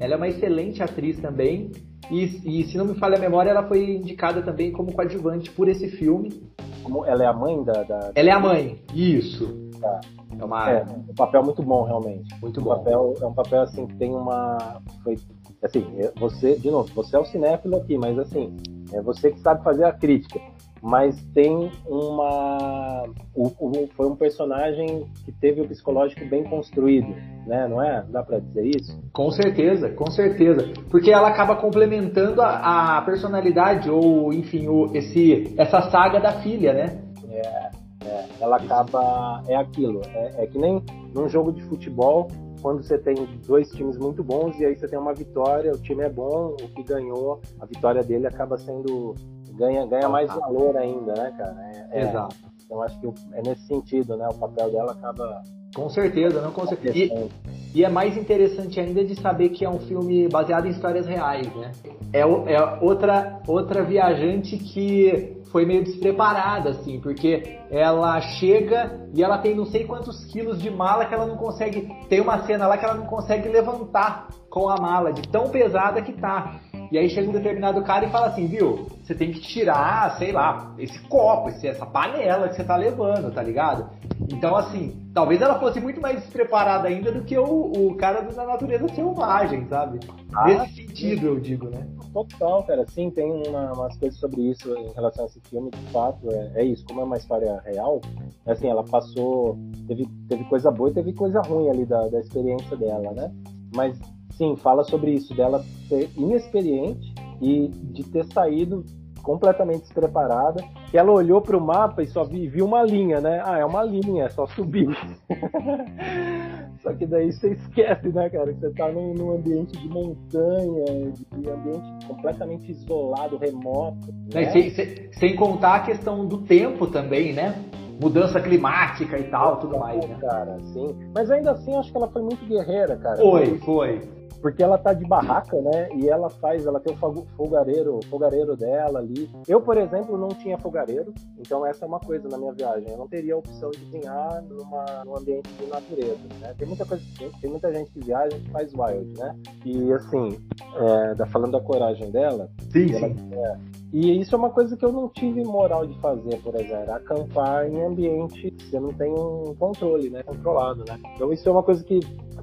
[0.00, 1.70] Ela é uma excelente atriz também.
[2.10, 5.68] E, e, se não me falha a memória, ela foi indicada também como coadjuvante por
[5.68, 6.42] esse filme.
[6.82, 7.82] Como ela é a mãe da.
[7.84, 8.10] da...
[8.14, 9.70] Ela é a mãe, isso.
[9.78, 10.00] Tá.
[10.38, 10.70] É, uma...
[10.70, 12.34] é um papel muito bom, realmente.
[12.40, 12.70] Muito um bom.
[12.70, 14.80] Papel, é um papel assim que tem uma.
[15.04, 15.16] Foi,
[15.62, 18.56] assim, é, você, de novo, você é o cinéfilo aqui, mas assim,
[18.92, 20.40] é você que sabe fazer a crítica
[20.82, 23.04] mas tem uma
[23.34, 27.08] o, o, foi um personagem que teve o psicológico bem construído,
[27.46, 27.68] né?
[27.68, 28.04] Não é?
[28.08, 28.98] Dá para dizer isso?
[29.12, 35.54] Com certeza, com certeza, porque ela acaba complementando a, a personalidade ou enfim o, esse
[35.58, 37.02] essa saga da filha, né?
[37.28, 37.70] É,
[38.06, 40.82] é ela acaba é aquilo, é, é que nem
[41.14, 42.28] num jogo de futebol
[42.62, 43.14] quando você tem
[43.46, 46.68] dois times muito bons e aí você tem uma vitória, o time é bom, o
[46.74, 49.14] que ganhou, a vitória dele acaba sendo
[49.60, 51.56] ganha, ganha mais valor ainda, né, cara?
[51.72, 52.34] É, é, Exato.
[52.64, 54.26] Então acho que é nesse sentido, né?
[54.28, 55.42] O papel dela acaba.
[55.74, 56.96] Com certeza, não com certeza.
[56.96, 57.30] E,
[57.74, 61.46] e, é mais interessante ainda de saber que é um filme baseado em histórias reais,
[61.54, 61.70] né?
[62.12, 69.38] É, é outra, outra viajante que foi meio despreparada, assim, porque ela chega e ela
[69.38, 71.88] tem não sei quantos quilos de mala que ela não consegue.
[72.08, 76.02] Tem uma cena lá que ela não consegue levantar com a mala, de tão pesada
[76.02, 76.60] que tá.
[76.90, 80.32] E aí chega um determinado cara e fala assim, viu, você tem que tirar, sei
[80.32, 83.90] lá, esse copo, esse, essa panela que você tá levando, tá ligado?
[84.32, 88.44] Então, assim, talvez ela fosse muito mais despreparada ainda do que o, o cara da
[88.44, 90.00] natureza selvagem, sabe?
[90.34, 91.86] Ah, Nesse sentido, eu digo, né?
[92.12, 92.84] Total, cara.
[92.88, 96.28] Sim, tem uma, umas coisas sobre isso em relação a esse filme, de fato.
[96.30, 98.00] É, é isso, como é uma história real,
[98.46, 99.56] assim, ela passou.
[99.86, 103.32] Teve, teve coisa boa e teve coisa ruim ali da, da experiência dela, né?
[103.74, 103.98] Mas
[104.40, 107.12] sim, fala sobre isso, dela ser inexperiente
[107.42, 108.82] e de ter saído
[109.22, 110.64] completamente despreparada.
[110.94, 113.42] E ela olhou para o mapa e só viu uma linha, né?
[113.44, 114.88] Ah, é uma linha, é só subir.
[116.82, 118.50] só que daí você esquece, né, cara?
[118.50, 124.08] Você tá num, num ambiente de montanha, de ambiente completamente isolado, remoto.
[124.32, 124.50] Né?
[124.52, 127.62] Sem, sem, sem contar a questão do tempo também, né?
[128.02, 130.16] mudança climática e tal, tudo mais, né?
[130.22, 130.96] Cara, sim.
[131.14, 133.18] Mas ainda assim, acho que ela foi muito guerreira, cara.
[133.18, 134.00] Foi, foi
[134.40, 135.88] porque ela tá de barraca, né?
[135.94, 139.30] E ela faz, ela tem o folgareiro, folgareiro dela ali.
[139.46, 142.90] Eu, por exemplo, não tinha folgareiro, então essa é uma coisa na minha viagem.
[142.90, 146.54] Eu não teria a opção de cozinhar numa, num ambiente de natureza, né?
[146.56, 147.04] Tem muita coisa,
[147.40, 149.36] tem muita gente que viaja que faz wild, né?
[149.64, 150.38] E assim,
[150.76, 153.30] é, falando da coragem dela, sim, ela, sim.
[153.32, 153.56] É,
[153.92, 157.66] e isso é uma coisa que eu não tive moral de fazer, por exemplo, acampar
[157.66, 160.22] em ambiente que você não tem um controle, né?
[160.22, 160.98] Controlado, né?
[161.14, 162.00] Então isso é uma coisa que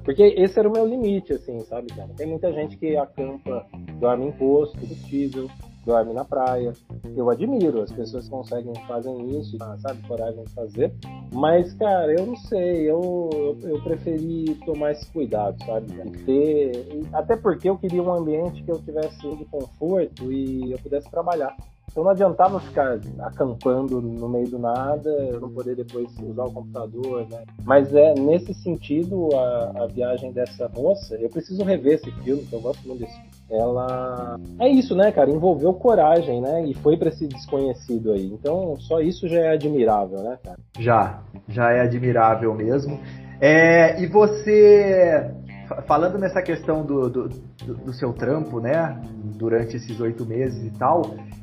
[0.08, 2.08] porque esse era o meu limite, assim, sabe, cara?
[2.16, 3.66] Tem muita gente que acampa,
[4.00, 5.50] dorme em posto, combustível,
[5.84, 6.72] dorme na praia.
[7.14, 10.94] Eu admiro as pessoas conseguem fazem isso, sabe, coragem de fazer.
[11.30, 15.92] Mas, cara, eu não sei, eu, eu preferi tomar esse cuidado, sabe?
[15.92, 16.10] Cara?
[16.24, 21.10] Ter, até porque eu queria um ambiente que eu tivesse de conforto e eu pudesse
[21.10, 21.54] trabalhar.
[21.90, 26.52] Então não adiantava ficar acampando no meio do nada, eu não poder depois usar o
[26.52, 27.42] computador, né?
[27.64, 32.52] Mas é nesse sentido a, a viagem dessa moça, eu preciso rever esse filme, que
[32.52, 33.28] eu gosto muito desse filme.
[33.50, 35.30] Ela é isso, né, cara?
[35.30, 36.66] Envolveu coragem, né?
[36.66, 38.26] E foi para esse desconhecido aí.
[38.26, 40.58] Então só isso já é admirável, né, cara?
[40.78, 43.00] Já, já é admirável mesmo.
[43.40, 45.30] É, e você
[45.86, 49.00] falando nessa questão do, do, do, seu trampo, né,
[49.36, 51.02] durante esses oito meses e tal,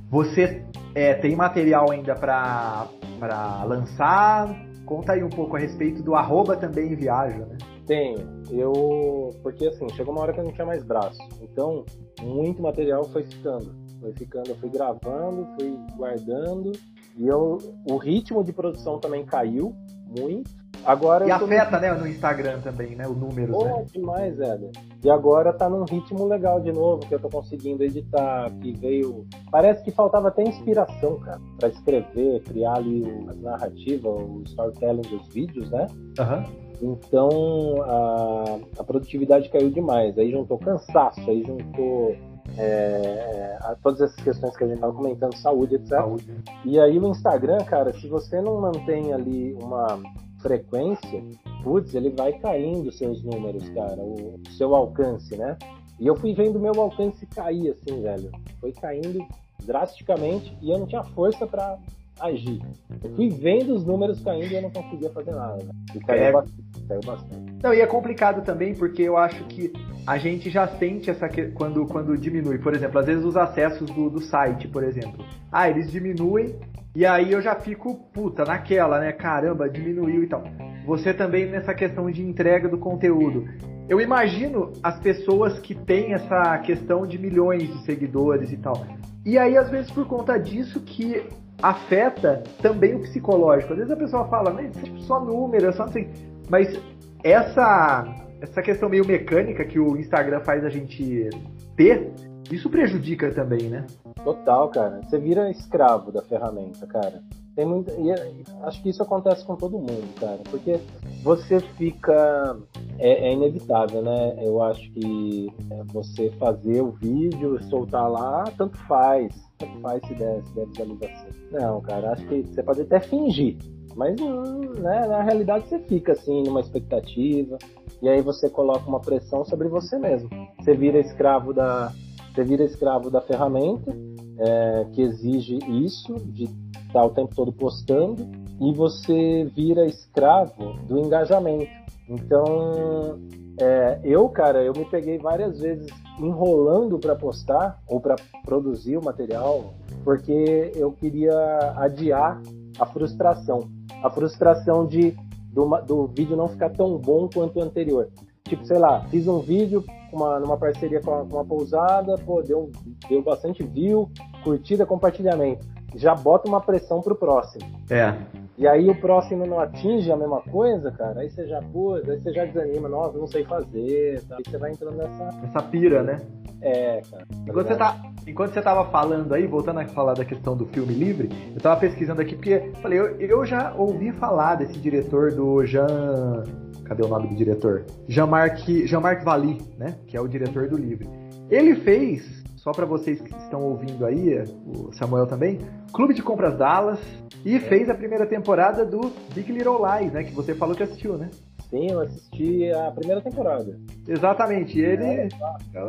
[0.09, 4.55] você é, tem material ainda para lançar?
[4.85, 7.57] Conta aí um pouco a respeito do arroba também viaja, né?
[7.87, 8.17] Tenho.
[8.51, 9.31] Eu.
[9.43, 11.17] Porque assim, chegou uma hora que eu não tinha mais braço.
[11.41, 11.85] Então,
[12.21, 13.73] muito material foi ficando.
[13.99, 16.71] Foi ficando, eu fui gravando, fui guardando.
[17.17, 17.57] E eu,
[17.89, 19.73] o ritmo de produção também caiu
[20.19, 20.49] muito.
[20.85, 23.53] Agora e afeta, né, no Instagram também, né, o número.
[23.53, 23.85] Pô, né?
[23.91, 24.71] demais, velho.
[25.03, 29.25] E agora tá num ritmo legal de novo, que eu tô conseguindo editar, que veio...
[29.49, 35.27] Parece que faltava até inspiração, cara, pra escrever, criar ali a narrativa, o storytelling dos
[35.33, 35.87] vídeos, né?
[36.19, 36.65] Uhum.
[36.81, 40.17] Então, a, a produtividade caiu demais.
[40.17, 42.15] Aí juntou cansaço, aí juntou
[42.57, 45.89] é, a, todas essas questões que a gente estava comentando, saúde, etc.
[45.89, 46.43] Saúde.
[46.63, 49.99] E aí o Instagram, cara, se você não mantém ali uma
[50.39, 51.23] frequência,
[51.63, 55.57] putz, ele vai caindo seus números, cara, o, o seu alcance, né?
[55.99, 58.31] E eu fui vendo meu alcance cair, assim, velho.
[58.59, 59.25] Foi caindo
[59.65, 61.77] drasticamente e eu não tinha força para
[62.19, 62.61] agir.
[63.03, 65.63] Eu fui vendo os números caindo e eu não conseguia fazer nada.
[65.63, 65.71] Né?
[65.95, 66.31] E caiu, é...
[66.31, 67.53] bastante, caiu bastante.
[67.63, 69.71] Não, e é complicado também porque eu acho que
[70.05, 71.47] a gente já sente essa que...
[71.51, 72.57] quando, quando diminui.
[72.59, 75.23] Por exemplo, às vezes os acessos do, do site, por exemplo.
[75.51, 76.55] Ah, eles diminuem
[76.95, 79.11] e aí eu já fico, puta, naquela, né?
[79.11, 80.45] Caramba, diminuiu e tal.
[80.85, 83.49] Você também nessa questão de entrega do conteúdo.
[83.89, 88.85] Eu imagino as pessoas que têm essa questão de milhões de seguidores e tal.
[89.25, 91.21] E aí, às vezes, por conta disso que
[91.61, 93.73] afeta também o psicológico.
[93.73, 96.09] Às vezes a pessoa fala, mas tipo, só número, só assim.
[96.49, 96.79] Mas
[97.23, 98.05] essa,
[98.41, 101.29] essa questão meio mecânica que o Instagram faz a gente
[101.75, 102.11] ter,
[102.51, 103.85] isso prejudica também, né?
[104.23, 105.01] Total, cara.
[105.03, 107.21] Você vira escravo da ferramenta, cara.
[107.55, 108.33] Tem muito, e é,
[108.63, 110.77] acho que isso acontece com todo mundo, cara, porque
[111.23, 112.57] você fica
[112.99, 114.35] é, é inevitável, né?
[114.41, 120.13] Eu acho que é, você fazer o vídeo, soltar lá, tanto faz, tanto faz se
[120.15, 121.29] der, se der visualização.
[121.49, 123.57] Não, cara, acho que você pode até fingir,
[123.95, 127.57] mas né, na realidade você fica assim numa expectativa
[128.01, 130.29] e aí você coloca uma pressão sobre você mesmo.
[130.59, 131.93] Você vira escravo da,
[132.33, 133.95] você vira escravo da ferramenta
[134.39, 136.49] é, que exige isso de
[136.87, 138.25] está o tempo todo postando
[138.61, 141.69] e você vira escravo do engajamento.
[142.07, 143.19] Então,
[143.59, 145.87] é, eu, cara, eu me peguei várias vezes
[146.19, 152.41] enrolando para postar ou para produzir o material porque eu queria adiar
[152.79, 153.59] a frustração.
[154.03, 155.15] A frustração de
[155.51, 158.09] do, do vídeo não ficar tão bom quanto o anterior.
[158.43, 159.83] Tipo, sei lá, fiz um vídeo
[160.15, 162.71] uma, numa parceria com uma, com uma pousada, pô, deu,
[163.07, 164.09] deu bastante view,
[164.43, 167.63] curtida, compartilhamento já bota uma pressão pro próximo.
[167.89, 168.13] É.
[168.57, 172.03] E aí o próximo não atinge a mesma coisa, cara, aí você já, pô, aí
[172.03, 174.37] você já desanima, nossa, não sei fazer, tá?
[174.37, 175.29] aí você vai entrando nessa...
[175.43, 176.21] Essa pira, né?
[176.61, 177.27] É, cara.
[177.45, 180.93] Enquanto você, tá, enquanto você tava falando aí, voltando a falar da questão do filme
[180.93, 185.65] livre, eu tava pesquisando aqui, porque, falei, eu, eu já ouvi falar desse diretor do
[185.65, 186.43] Jean...
[186.85, 187.85] Cadê o nome do diretor?
[188.07, 189.95] Jean-Marc Jean Vallée, né?
[190.07, 191.07] Que é o diretor do livre.
[191.49, 195.59] Ele fez só para vocês que estão ouvindo aí, o Samuel também,
[195.93, 196.99] Clube de Compras Dallas
[197.45, 197.59] e é.
[197.59, 200.23] fez a primeira temporada do Big Little Lies, né?
[200.23, 201.29] Que você falou que assistiu, né?
[201.69, 203.79] Sim, eu assisti a primeira temporada.
[204.07, 205.29] Exatamente, ele é,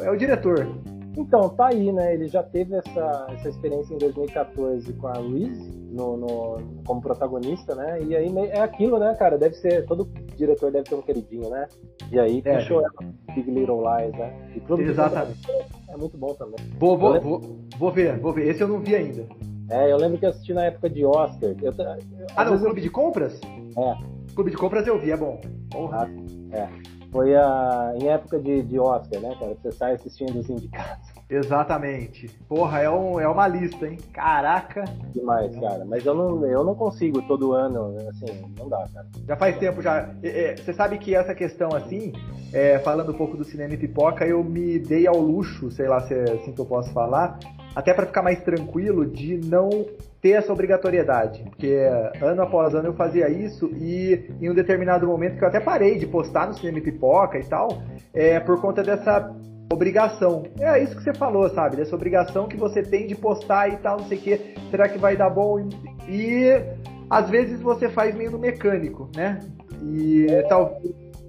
[0.02, 0.68] é o diretor.
[1.16, 2.12] Então, tá aí, né?
[2.14, 7.74] Ele já teve essa, essa experiência em 2014 com a Reese no, no, como protagonista,
[7.74, 8.02] né?
[8.02, 9.38] E aí é aquilo, né, cara?
[9.38, 9.86] Deve ser.
[9.86, 10.04] Todo
[10.36, 11.66] diretor deve ter um queridinho, né?
[12.12, 12.58] E aí é.
[12.58, 14.34] puxou ela, Big Little Lies, né?
[14.78, 15.48] Exatamente.
[15.88, 16.56] É muito bom também.
[16.78, 17.28] Vou, vou, lembro...
[17.28, 18.48] vou, vou ver, vou ver.
[18.48, 19.26] Esse eu não vi ainda.
[19.70, 21.54] É, eu lembro que eu assisti na época de Oscar.
[21.62, 22.82] Eu, eu, ah, no Clube eu...
[22.82, 23.40] de Compras?
[23.42, 24.34] É.
[24.34, 25.40] Clube de Compras eu vi, é bom.
[25.70, 26.08] Porra.
[26.52, 26.95] Ah, é.
[27.16, 29.54] Foi a, em época de, de Oscar, né, cara?
[29.54, 31.08] Você sai assistindo os indicados.
[31.30, 32.28] Exatamente.
[32.46, 33.96] Porra, é, um, é uma lista, hein?
[34.12, 34.84] Caraca.
[35.14, 35.82] Demais, cara.
[35.86, 39.06] Mas eu não, eu não consigo todo ano, assim, não dá, cara.
[39.26, 40.10] Já faz tempo já.
[40.62, 42.12] Você sabe que essa questão, assim,
[42.52, 46.02] é, falando um pouco do cinema e pipoca, eu me dei ao luxo, sei lá
[46.02, 47.38] se é assim que eu posso falar,
[47.74, 49.70] até para ficar mais tranquilo de não
[50.26, 51.44] ter essa obrigatoriedade.
[51.44, 51.72] Porque
[52.20, 55.98] ano após ano eu fazia isso e em um determinado momento que eu até parei
[55.98, 57.68] de postar no cinema pipoca e tal,
[58.12, 59.32] é por conta dessa
[59.72, 60.44] obrigação.
[60.58, 61.76] É isso que você falou, sabe?
[61.76, 64.54] Dessa obrigação que você tem de postar e tal, não sei o que.
[64.70, 65.68] Será que vai dar bom?
[66.08, 66.50] E
[67.08, 69.38] às vezes você faz meio no mecânico, né?
[69.80, 70.80] E tal,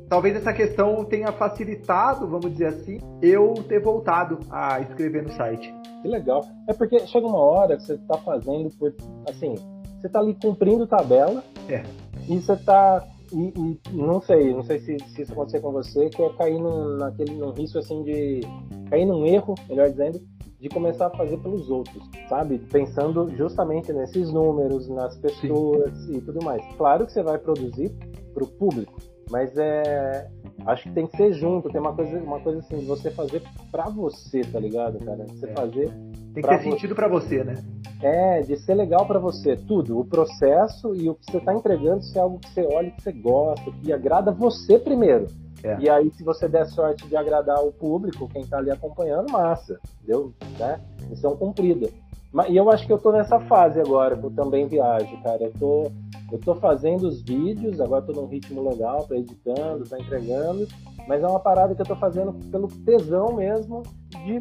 [0.09, 5.71] talvez essa questão tenha facilitado, vamos dizer assim, eu ter voltado a escrever no site.
[6.01, 6.41] Que legal.
[6.67, 8.93] É porque chega uma hora que você está fazendo por.
[9.29, 9.55] Assim,
[9.99, 11.43] você está ali cumprindo tabela.
[11.69, 11.83] É.
[12.27, 16.09] E você está e, e, não sei, não sei se, se isso acontecer com você,
[16.09, 18.41] que é cair num, naquele, num risco assim de.
[18.89, 20.19] cair num erro, melhor dizendo,
[20.59, 22.57] de começar a fazer pelos outros, sabe?
[22.57, 26.17] Pensando justamente nesses números, nas pessoas Sim.
[26.17, 26.63] e tudo mais.
[26.77, 27.91] Claro que você vai produzir
[28.33, 28.99] para o público,
[29.29, 30.29] mas é,
[30.65, 33.41] Acho que tem que ser junto, tem uma coisa, uma coisa assim, de você fazer
[33.71, 35.25] pra você, tá ligado, cara?
[35.27, 35.53] Você é.
[35.53, 35.89] fazer.
[36.33, 36.71] Tem que ter você.
[36.71, 37.63] sentido pra você, né?
[38.01, 39.99] É, de ser legal para você, tudo.
[39.99, 43.01] O processo e o que você tá entregando, se é algo que você olha, que
[43.01, 45.27] você gosta, que agrada você primeiro.
[45.63, 45.77] É.
[45.79, 49.79] E aí, se você der sorte de agradar o público, quem tá ali acompanhando, massa,
[49.97, 50.33] entendeu?
[50.59, 50.79] Né?
[51.09, 51.89] Missão cumprida.
[52.49, 55.43] E eu acho que eu tô nessa fase agora, que eu também viajo, cara.
[55.43, 55.91] Eu tô,
[56.31, 60.67] eu tô fazendo os vídeos, agora tô num ritmo legal, tô editando, tô entregando,
[61.07, 64.39] mas é uma parada que eu tô fazendo pelo tesão mesmo de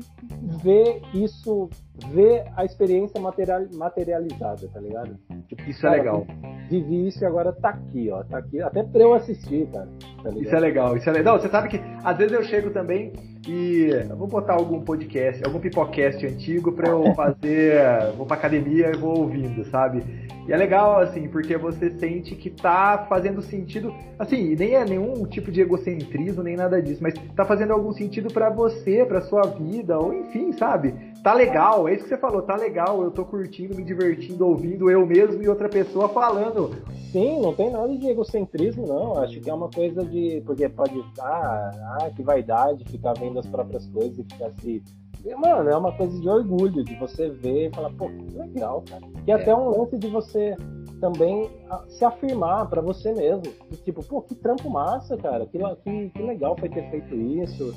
[0.63, 1.69] ver isso,
[2.13, 5.17] ver a experiência material, materializada, tá ligado?
[5.49, 6.27] Tipo, isso é cara, é legal.
[6.71, 8.23] Vivi isso e agora tá aqui, ó.
[8.25, 9.89] Tá aqui, até pra eu assistir, cara.
[10.23, 11.35] Tá isso é legal, isso é legal.
[11.35, 13.13] Não, você sabe que às vezes eu chego também
[13.49, 17.77] e vou botar algum podcast, algum pipocast antigo pra eu fazer.
[18.17, 20.03] vou pra academia e vou ouvindo, sabe?
[20.47, 23.93] E é legal, assim, porque você sente que tá fazendo sentido.
[24.17, 28.33] Assim, nem é nenhum tipo de egocentrismo, nem nada disso, mas tá fazendo algum sentido
[28.33, 30.95] para você, pra sua vida, ou enfim, sabe?
[31.23, 34.91] Tá legal, é isso que você falou, tá legal, eu tô curtindo, me divertindo, ouvindo
[34.91, 36.71] eu mesmo e outra pessoa falando.
[37.11, 39.19] Sim, não tem nada de egocentrismo, não.
[39.19, 40.43] Acho que é uma coisa de.
[40.45, 41.03] Porque pode.
[41.21, 41.71] Ah,
[42.01, 44.83] ah que vaidade ficar vendo as próprias coisas e ficar se
[45.35, 49.03] mano, é uma coisa de orgulho, de você ver e falar, pô, que legal, cara.
[49.27, 49.35] E é.
[49.35, 50.55] até um lance de você
[51.01, 53.43] também ah, se afirmar para você mesmo.
[53.85, 55.47] Tipo, pô, que trampo massa, cara.
[55.47, 57.75] Que, que, que legal foi ter feito isso.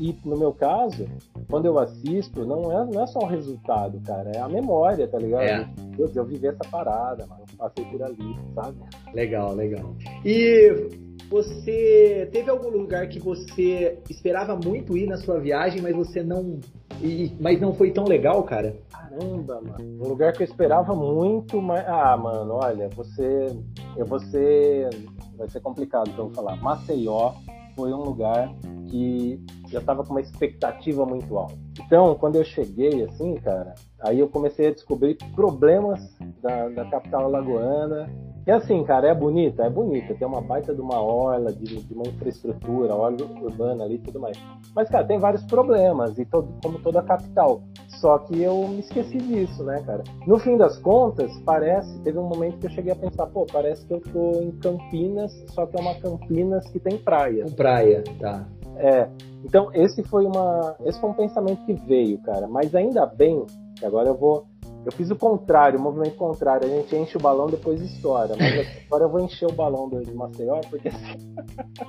[0.00, 1.06] E no meu caso,
[1.48, 5.18] quando eu assisto, não é, não é só o resultado, cara, é a memória, tá
[5.18, 5.42] ligado?
[5.42, 5.68] É.
[5.98, 8.78] Eu, eu vivi essa parada, mano, passei por ali, sabe?
[9.12, 9.94] Legal, legal.
[10.24, 10.88] E
[11.28, 16.60] você teve algum lugar que você esperava muito ir na sua viagem, mas você não
[17.00, 18.76] e, mas não foi tão legal, cara?
[18.90, 20.04] Caramba, mano.
[20.04, 21.84] Um lugar que eu esperava muito, mas.
[21.86, 23.48] Ah, mano, olha, você.
[23.96, 24.88] Eu vou ser.
[25.36, 26.56] Vai ser complicado pra eu falar.
[26.56, 27.34] Maceió
[27.74, 28.52] foi um lugar
[28.88, 31.54] que eu tava com uma expectativa muito alta.
[31.80, 37.24] Então, quando eu cheguei, assim, cara, aí eu comecei a descobrir problemas da, da capital
[37.24, 38.10] alagoana
[38.46, 40.14] e assim, cara, é bonita, é bonita.
[40.14, 44.18] Tem uma baita de uma orla, de, de uma infraestrutura, orla urbana ali e tudo
[44.18, 44.36] mais.
[44.74, 47.62] Mas, cara, tem vários problemas, e todo, como toda capital.
[48.00, 50.02] Só que eu me esqueci disso, né, cara?
[50.26, 53.86] No fim das contas, parece, teve um momento que eu cheguei a pensar, pô, parece
[53.86, 57.44] que eu tô em Campinas, só que é uma Campinas que tem praia.
[57.44, 58.44] Com praia, tá.
[58.76, 59.08] É.
[59.44, 60.76] Então, esse foi uma.
[60.84, 62.48] Esse foi um pensamento que veio, cara.
[62.48, 63.44] Mas ainda bem,
[63.76, 64.46] que agora eu vou
[64.84, 66.66] eu fiz o contrário, o movimento contrário.
[66.66, 68.34] A gente enche o balão, depois estoura.
[68.38, 71.34] Mas agora eu vou encher o balão do, Maceió, porque assim.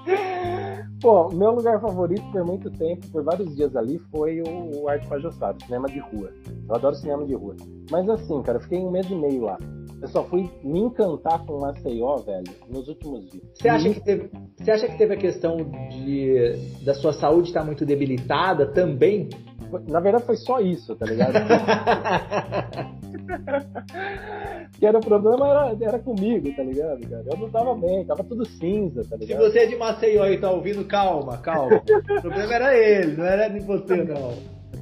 [1.02, 5.08] Pô, meu lugar favorito por muito tempo, por vários dias ali, foi o, o Arte
[5.08, 6.32] Pajossado, cinema de rua.
[6.68, 7.56] Eu adoro cinema de rua.
[7.92, 9.58] Mas assim, cara, eu fiquei um mês e meio lá.
[10.02, 13.44] Eu só fui me encantar com Maceió, velho, nos últimos dias.
[13.54, 15.58] Você acha, que teve, você acha que teve a questão
[15.90, 19.30] de da sua saúde estar muito debilitada também?
[19.88, 21.34] Na verdade foi só isso, tá ligado?
[24.78, 27.24] que era o problema era, era comigo, tá ligado, cara?
[27.26, 29.42] Eu não tava bem, tava tudo cinza, tá ligado?
[29.42, 31.78] Se você é de Maceió e tá ouvindo, calma, calma.
[31.78, 34.34] o problema era ele, não era de você, não.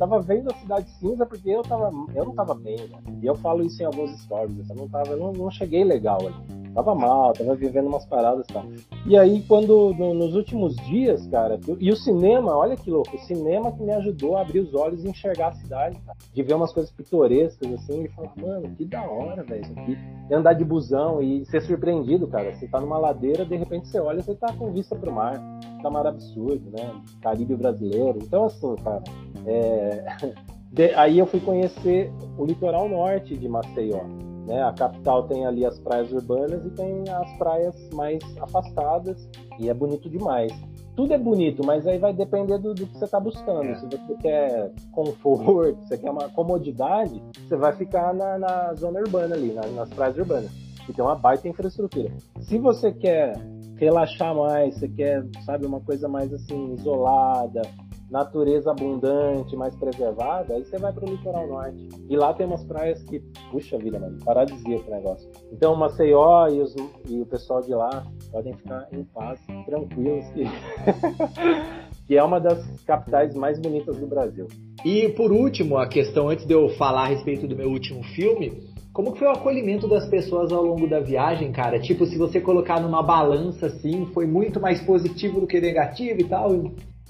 [0.01, 1.91] Eu tava vendo a cidade cinza porque eu tava.
[2.15, 2.97] Eu não tava bem, né?
[3.21, 4.67] E eu falo isso em alguns stories.
[4.67, 8.45] Eu não tava, eu não, não cheguei legal ali tava mal, tava vivendo umas paradas
[8.49, 8.65] e tal.
[9.05, 13.19] E aí, quando, no, nos últimos dias, cara, e o cinema, olha que louco, o
[13.19, 16.53] cinema que me ajudou a abrir os olhos e enxergar a cidade, cara, de ver
[16.53, 19.97] umas coisas pitorescas, assim, e falar, mano, que da hora, velho, isso aqui.
[20.29, 22.53] E andar de busão e ser surpreendido, cara.
[22.53, 25.41] Você tá numa ladeira, de repente você olha, você tá com vista pro mar.
[25.81, 26.93] Tá mar absurdo, né?
[27.21, 28.19] Caribe brasileiro.
[28.21, 29.03] Então, assim, cara,
[29.45, 29.90] é...
[30.71, 30.93] de...
[30.93, 34.05] aí eu fui conhecer o litoral norte de Maceió
[34.45, 34.63] né?
[34.63, 39.73] A capital tem ali as praias urbanas e tem as praias mais afastadas e é
[39.73, 40.51] bonito demais.
[40.95, 43.63] Tudo é bonito, mas aí vai depender do, do que você está buscando.
[43.63, 43.75] É.
[43.75, 48.99] Se você quer conforto, se você quer uma comodidade, você vai ficar na, na zona
[48.99, 50.51] urbana ali, na, nas praias urbanas,
[50.85, 52.11] que tem uma baita infraestrutura.
[52.41, 53.33] Se você quer
[53.77, 57.61] relaxar mais, você quer, sabe, uma coisa mais assim, isolada,
[58.11, 61.87] natureza abundante, mais preservada, aí você vai para o litoral norte.
[62.09, 65.31] E lá tem umas praias que, puxa vida, mano, paradisíaco o negócio.
[65.51, 66.75] Então, Maceió e, os,
[67.09, 70.43] e o pessoal de lá podem ficar em paz, tranquilos, que,
[72.05, 74.47] que é uma das capitais mais bonitas do Brasil.
[74.83, 78.69] E por último, a questão antes de eu falar a respeito do meu último filme,
[78.91, 81.79] como foi o acolhimento das pessoas ao longo da viagem, cara?
[81.79, 86.25] Tipo, se você colocar numa balança assim, foi muito mais positivo do que negativo e
[86.25, 86.49] tal?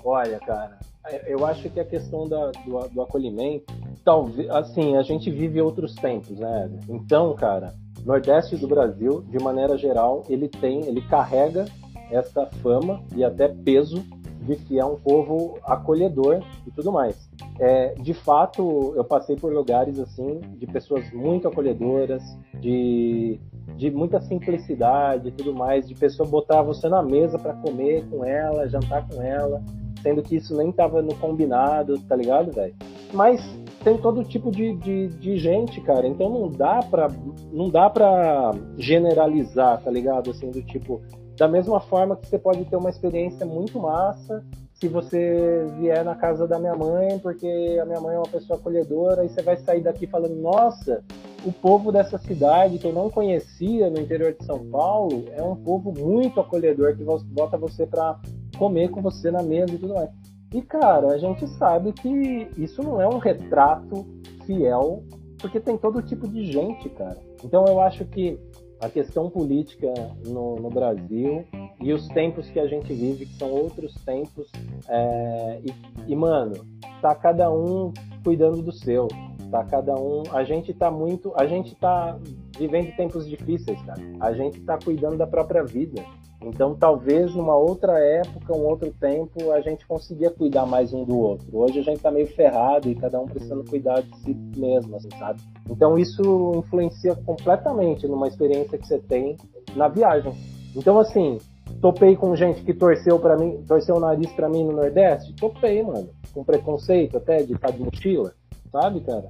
[0.03, 0.77] Olha, cara,
[1.25, 3.73] eu acho que a questão da, do, do, acolhimento,
[4.03, 6.69] talvez, assim, a gente vive outros tempos, né?
[6.87, 7.73] Então, cara,
[8.05, 11.65] Nordeste do Brasil, de maneira geral, ele tem, ele carrega
[12.11, 14.03] essa fama e até peso
[14.41, 17.29] de que é um povo acolhedor e tudo mais.
[17.59, 22.23] É, de fato, eu passei por lugares assim de pessoas muito acolhedoras,
[22.59, 23.39] de,
[23.75, 28.25] de muita simplicidade e tudo mais, de pessoa botar você na mesa para comer com
[28.25, 29.63] ela, jantar com ela,
[30.01, 32.75] sendo que isso nem estava no combinado, tá ligado, velho?
[33.13, 33.41] Mas
[33.83, 36.07] tem todo tipo de, de, de, gente, cara.
[36.07, 37.07] Então não dá pra
[37.51, 40.31] não dá para generalizar, tá ligado?
[40.31, 41.01] Assim do tipo
[41.37, 44.43] da mesma forma que você pode ter uma experiência muito massa
[44.81, 48.57] se você vier na casa da minha mãe, porque a minha mãe é uma pessoa
[48.57, 51.03] acolhedora, e você vai sair daqui falando: nossa,
[51.45, 55.55] o povo dessa cidade que eu não conhecia no interior de São Paulo é um
[55.55, 58.19] povo muito acolhedor que bota você para
[58.61, 60.11] comer com você na mesa e tudo mais.
[60.53, 64.05] E cara, a gente sabe que isso não é um retrato
[64.45, 65.03] fiel,
[65.39, 67.17] porque tem todo tipo de gente, cara.
[67.43, 68.39] Então eu acho que
[68.79, 69.91] a questão política
[70.27, 71.43] no, no, Brasil
[71.79, 74.51] e os tempos que a gente vive, que são outros tempos.
[74.87, 76.53] É, e, e, mano,
[77.01, 77.91] tá cada um
[78.23, 79.07] cuidando do seu.
[79.49, 80.21] Tá cada um.
[80.31, 81.33] A gente tá muito.
[81.35, 82.19] A gente tá
[82.57, 84.01] vivendo tempos difíceis, cara.
[84.19, 86.03] A gente tá cuidando da própria vida.
[86.43, 91.17] Então, talvez numa outra época, um outro tempo, a gente conseguia cuidar mais um do
[91.19, 91.47] outro.
[91.53, 95.09] Hoje a gente está meio ferrado e cada um precisando cuidar de si mesmo, assim,
[95.19, 95.39] sabe?
[95.69, 99.37] Então, isso influencia completamente numa experiência que você tem
[99.75, 100.33] na viagem.
[100.75, 101.37] Então, assim,
[101.79, 105.35] topei com gente que torceu para mim, torceu o nariz para mim no Nordeste?
[105.35, 106.09] Topei, mano.
[106.33, 108.33] Com preconceito até de estar de mochila,
[108.71, 109.29] sabe, cara?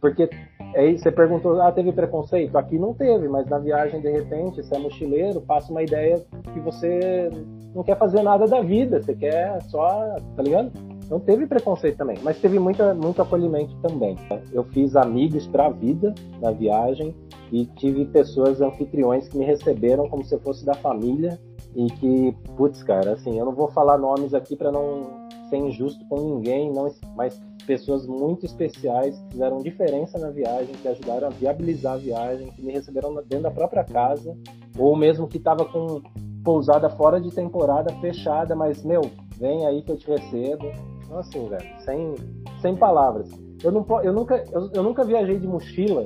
[0.00, 0.28] Porque
[0.74, 2.56] Aí você perguntou, ah, teve preconceito?
[2.56, 6.60] Aqui não teve, mas na viagem, de repente, você é mochileiro, passa uma ideia que
[6.60, 7.30] você
[7.74, 10.72] não quer fazer nada da vida, você quer só, tá ligado?
[11.10, 14.16] Não teve preconceito também, mas teve muita, muito acolhimento também.
[14.50, 17.14] Eu fiz amigos para a vida na viagem
[17.50, 21.38] e tive pessoas anfitriões que me receberam como se eu fosse da família
[21.76, 25.21] e que, putz, cara, assim, eu não vou falar nomes aqui para não
[25.52, 30.88] ser injusto com ninguém, não, mas pessoas muito especiais que fizeram diferença na viagem, que
[30.88, 34.34] ajudaram a viabilizar a viagem, que me receberam dentro da própria casa,
[34.78, 36.00] ou mesmo que estava com
[36.42, 39.02] pousada fora de temporada fechada, mas meu,
[39.36, 40.72] vem aí que eu te recebo.
[41.04, 42.14] Então assim, velho, sem,
[42.62, 43.28] sem palavras.
[43.62, 46.02] Eu, não, eu, nunca, eu, eu nunca viajei de mochila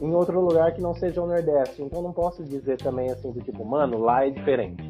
[0.00, 3.40] em outro lugar que não seja o Nordeste, então não posso dizer também assim do
[3.40, 4.82] tipo, mano, lá é diferente.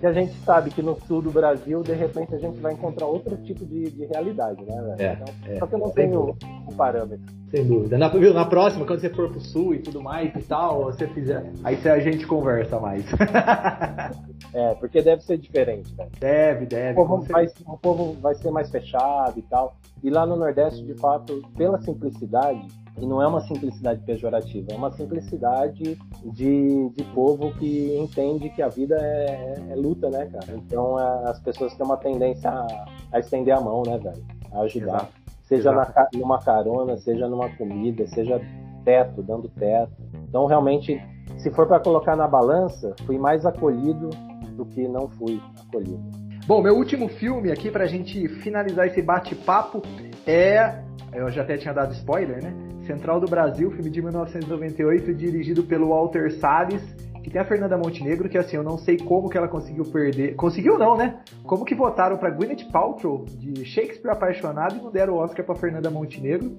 [0.00, 3.06] E a gente sabe que no sul do Brasil, de repente, a gente vai encontrar
[3.06, 4.94] outro tipo de, de realidade, né?
[4.98, 7.26] É, então, é, só que eu não tenho o parâmetro.
[7.50, 7.98] Sem dúvida.
[7.98, 11.08] Na, viu, na próxima, quando você for pro sul e tudo mais e tal, você
[11.08, 11.50] fizer.
[11.64, 13.04] Aí a gente conversa mais.
[14.54, 16.06] é, porque deve ser diferente, né?
[16.20, 17.00] Deve, deve.
[17.00, 19.76] O povo, vai, o povo vai ser mais fechado e tal.
[20.04, 22.68] E lá no Nordeste, de fato, pela simplicidade,
[23.00, 28.62] e não é uma simplicidade pejorativa, é uma simplicidade de, de povo que entende que
[28.62, 30.56] a vida é, é, é luta, né, cara?
[30.56, 34.24] Então é, as pessoas têm uma tendência a, a, estender a mão, né, velho?
[34.52, 34.96] A ajudar.
[34.96, 35.12] Exato.
[35.44, 35.92] Seja Exato.
[35.94, 38.40] Na, numa carona, seja numa comida, seja
[38.84, 39.92] teto, dando teto.
[40.28, 41.00] Então realmente,
[41.38, 44.10] se for para colocar na balança, fui mais acolhido
[44.56, 46.02] do que não fui acolhido.
[46.46, 49.82] Bom, meu último filme aqui pra gente finalizar esse bate-papo
[50.26, 50.82] é.
[51.12, 52.67] Eu já até tinha dado spoiler, né?
[52.88, 56.82] Central do Brasil, filme de 1998, dirigido pelo Walter Salles,
[57.22, 60.34] que tem a Fernanda Montenegro, que assim, eu não sei como que ela conseguiu perder.
[60.34, 61.20] Conseguiu não, né?
[61.44, 65.54] Como que votaram para Gwyneth Paltrow de Shakespeare Apaixonado e não deram o Oscar para
[65.54, 66.56] Fernanda Montenegro.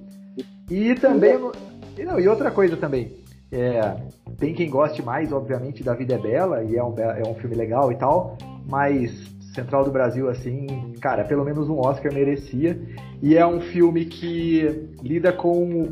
[0.70, 1.36] E também.
[1.98, 3.12] E, não, e outra coisa também.
[3.52, 3.96] É,
[4.38, 7.56] tem quem goste mais, obviamente, da Vida é Bela, e é um, é um filme
[7.56, 8.38] legal e tal,
[8.70, 9.12] mas
[9.60, 12.80] Central do Brasil, assim, cara, pelo menos um Oscar merecia.
[13.22, 15.90] E é um filme que lida com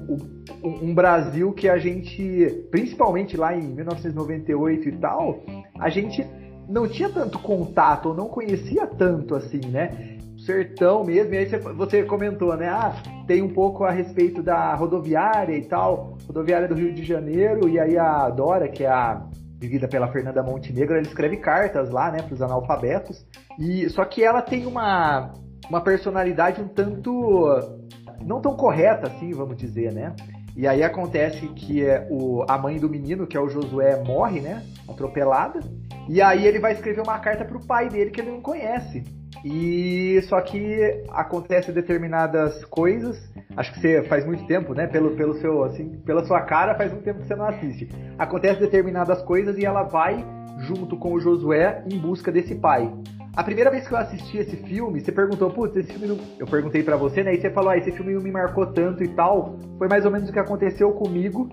[0.63, 5.43] um Brasil que a gente, principalmente lá em 1998 e tal,
[5.79, 6.25] a gente
[6.69, 10.17] não tinha tanto contato, ou não conhecia tanto assim, né?
[10.37, 11.45] sertão mesmo, e aí
[11.75, 12.69] você comentou, né?
[12.69, 12.93] Ah,
[13.25, 17.79] tem um pouco a respeito da rodoviária e tal, rodoviária do Rio de Janeiro, e
[17.79, 19.25] aí a Dora, que é a
[19.59, 23.25] vivida pela Fernanda Montenegro, ela escreve cartas lá, né, para os analfabetos.
[23.59, 25.33] E só que ela tem uma
[25.69, 27.43] uma personalidade um tanto
[28.23, 30.15] não tão correta assim, vamos dizer, né?
[30.55, 34.39] E aí acontece que é o, a mãe do menino, que é o Josué, morre,
[34.39, 34.63] né?
[34.89, 35.59] Atropelada.
[36.09, 39.03] E aí ele vai escrever uma carta pro pai dele que ele não conhece.
[39.43, 43.17] E só que acontece determinadas coisas.
[43.55, 44.87] Acho que você faz muito tempo, né?
[44.87, 47.89] Pelo, pelo seu, assim, pela sua cara, faz muito tempo que você não assiste.
[48.17, 50.25] Acontece determinadas coisas e ela vai
[50.59, 52.91] junto com o Josué em busca desse pai.
[53.35, 56.17] A primeira vez que eu assisti esse filme, você perguntou, putz, esse filme não...
[56.39, 57.35] Eu perguntei para você, né?
[57.35, 59.59] E você falou, ah, esse filme não me marcou tanto e tal.
[59.77, 61.47] Foi mais ou menos o que aconteceu comigo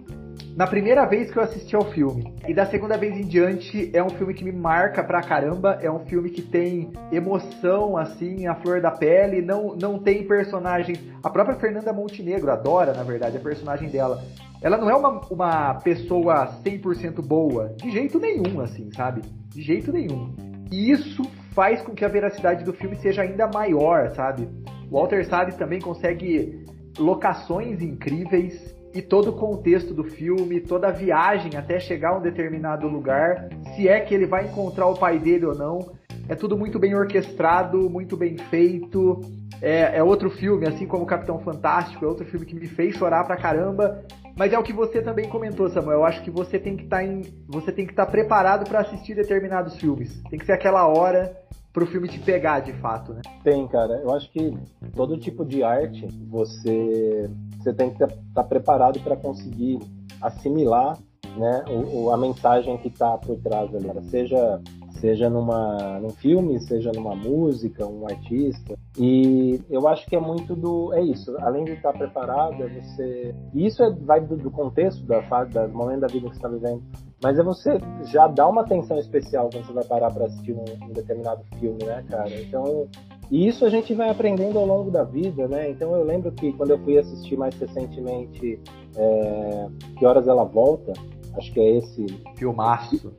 [0.56, 2.32] na primeira vez que eu assisti ao filme.
[2.46, 5.90] E da segunda vez em diante é um filme que me marca pra caramba, é
[5.90, 11.00] um filme que tem emoção assim, a flor da pele, não não tem personagens.
[11.22, 14.22] A própria Fernanda Montenegro adora, na verdade, a personagem dela.
[14.62, 19.22] Ela não é uma, uma pessoa 100% boa, de jeito nenhum, assim, sabe?
[19.50, 20.32] De jeito nenhum.
[20.70, 24.48] E isso faz com que a veracidade do filme seja ainda maior, sabe?
[24.90, 26.64] Walter Salles também consegue
[26.98, 32.22] locações incríveis e todo o contexto do filme, toda a viagem até chegar a um
[32.22, 35.92] determinado lugar, se é que ele vai encontrar o pai dele ou não.
[36.28, 39.20] É tudo muito bem orquestrado, muito bem feito.
[39.60, 43.24] É, é outro filme, assim como Capitão Fantástico, é outro filme que me fez chorar
[43.24, 44.04] pra caramba.
[44.36, 45.98] Mas é o que você também comentou, Samuel.
[45.98, 50.22] Eu acho que você tem que tá estar tá preparado para assistir determinados filmes.
[50.30, 51.36] Tem que ser aquela hora
[51.74, 53.20] pro filme te pegar de fato, né?
[53.42, 53.94] Tem, cara.
[53.94, 54.56] Eu acho que
[54.94, 57.28] todo tipo de arte você
[57.58, 59.80] você tem que estar tá preparado para conseguir
[60.22, 60.96] assimilar
[61.36, 64.60] né, o, a mensagem que está por trás ali, seja
[65.00, 68.76] seja numa num filme, seja numa música, um artista.
[68.98, 71.36] E eu acho que é muito do é isso.
[71.40, 75.50] Além de estar preparado, é você e isso é, vai do, do contexto da fase,
[75.50, 76.82] do momento da vida que você está vivendo.
[77.22, 80.64] Mas é você já dar uma atenção especial quando você vai parar para assistir um,
[80.84, 82.30] um, determinado filme, né, cara?
[82.40, 82.86] Então,
[83.30, 85.70] e isso a gente vai aprendendo ao longo da vida, né?
[85.70, 88.60] Então eu lembro que quando eu fui assistir mais recentemente
[88.96, 90.92] é, Que Horas Ela Volta,
[91.36, 92.06] acho que é esse
[92.36, 93.12] filmaço.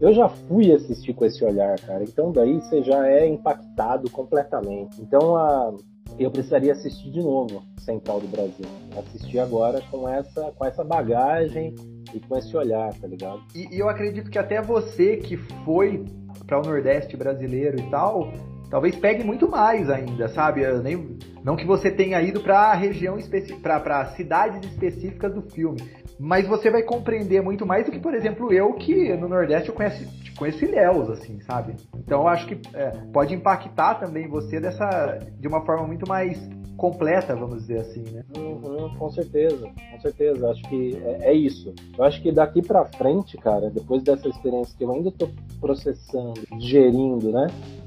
[0.00, 2.02] Eu já fui assistir com esse olhar, cara.
[2.02, 5.00] Então daí você já é impactado completamente.
[5.00, 5.74] Então a,
[6.18, 8.64] eu precisaria assistir de novo Central do Brasil.
[8.96, 11.74] Assistir agora com essa, com essa bagagem
[12.14, 13.42] e com esse olhar, tá ligado?
[13.54, 16.02] E, e eu acredito que até você que foi
[16.46, 18.32] para o Nordeste brasileiro e tal,
[18.70, 20.66] talvez pegue muito mais ainda, sabe?
[20.82, 25.78] Nem, não que você tenha ido para região específica, para cidades específicas do filme,
[26.20, 29.74] mas você vai compreender muito mais do que, por exemplo, eu que no Nordeste eu
[29.74, 30.06] conheço,
[30.36, 31.74] conheço Ilhéus, assim, sabe?
[31.96, 36.38] Então eu acho que é, pode impactar também você dessa de uma forma muito mais
[36.76, 38.22] completa, vamos dizer assim, né?
[38.36, 40.50] Uhum, com certeza, com certeza.
[40.50, 41.74] Acho que é, é, isso.
[41.96, 45.28] Eu acho que daqui para frente, cara, depois dessa experiência que eu ainda tô
[45.58, 47.46] processando, digerindo, né?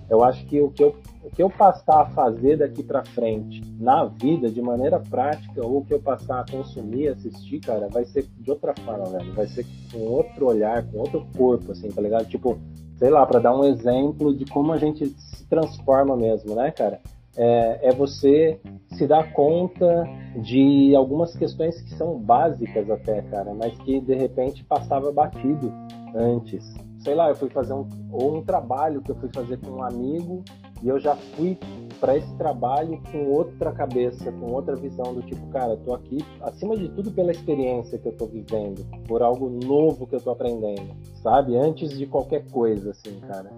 [0.10, 0.96] Eu acho que o que eu,
[1.36, 5.94] que eu passar a fazer daqui para frente na vida, de maneira prática, ou que
[5.94, 9.34] eu passar a consumir, assistir, cara, vai ser de outra forma, velho.
[9.34, 12.28] Vai ser com outro olhar, com outro corpo, assim, tá ligado?
[12.28, 12.58] Tipo,
[12.98, 17.00] sei lá, para dar um exemplo de como a gente se transforma mesmo, né, cara?
[17.38, 23.78] é, é você se dar conta de algumas questões que são básicas até, cara, mas
[23.80, 25.72] que de repente passava batido
[26.16, 26.64] antes.
[27.00, 29.84] Sei lá, eu fui fazer um, ou um trabalho que eu fui fazer com um
[29.84, 30.44] amigo
[30.84, 31.58] e eu já fui
[32.00, 36.76] para esse trabalho com outra cabeça, com outra visão do tipo, cara, tô aqui acima
[36.76, 40.94] de tudo pela experiência que eu tô vivendo, por algo novo que eu tô aprendendo,
[41.22, 41.56] sabe?
[41.56, 43.54] Antes de qualquer coisa, assim, cara.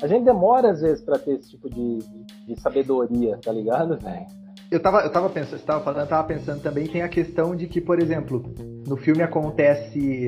[0.00, 3.52] E a gente demora às vezes para ter esse tipo de, de, de sabedoria, tá
[3.52, 4.26] ligado, velho?
[4.70, 7.66] Eu tava, eu tava pensando, você tava falando, tava pensando também, tem a questão de
[7.66, 8.42] que, por exemplo,
[8.86, 10.26] no filme acontece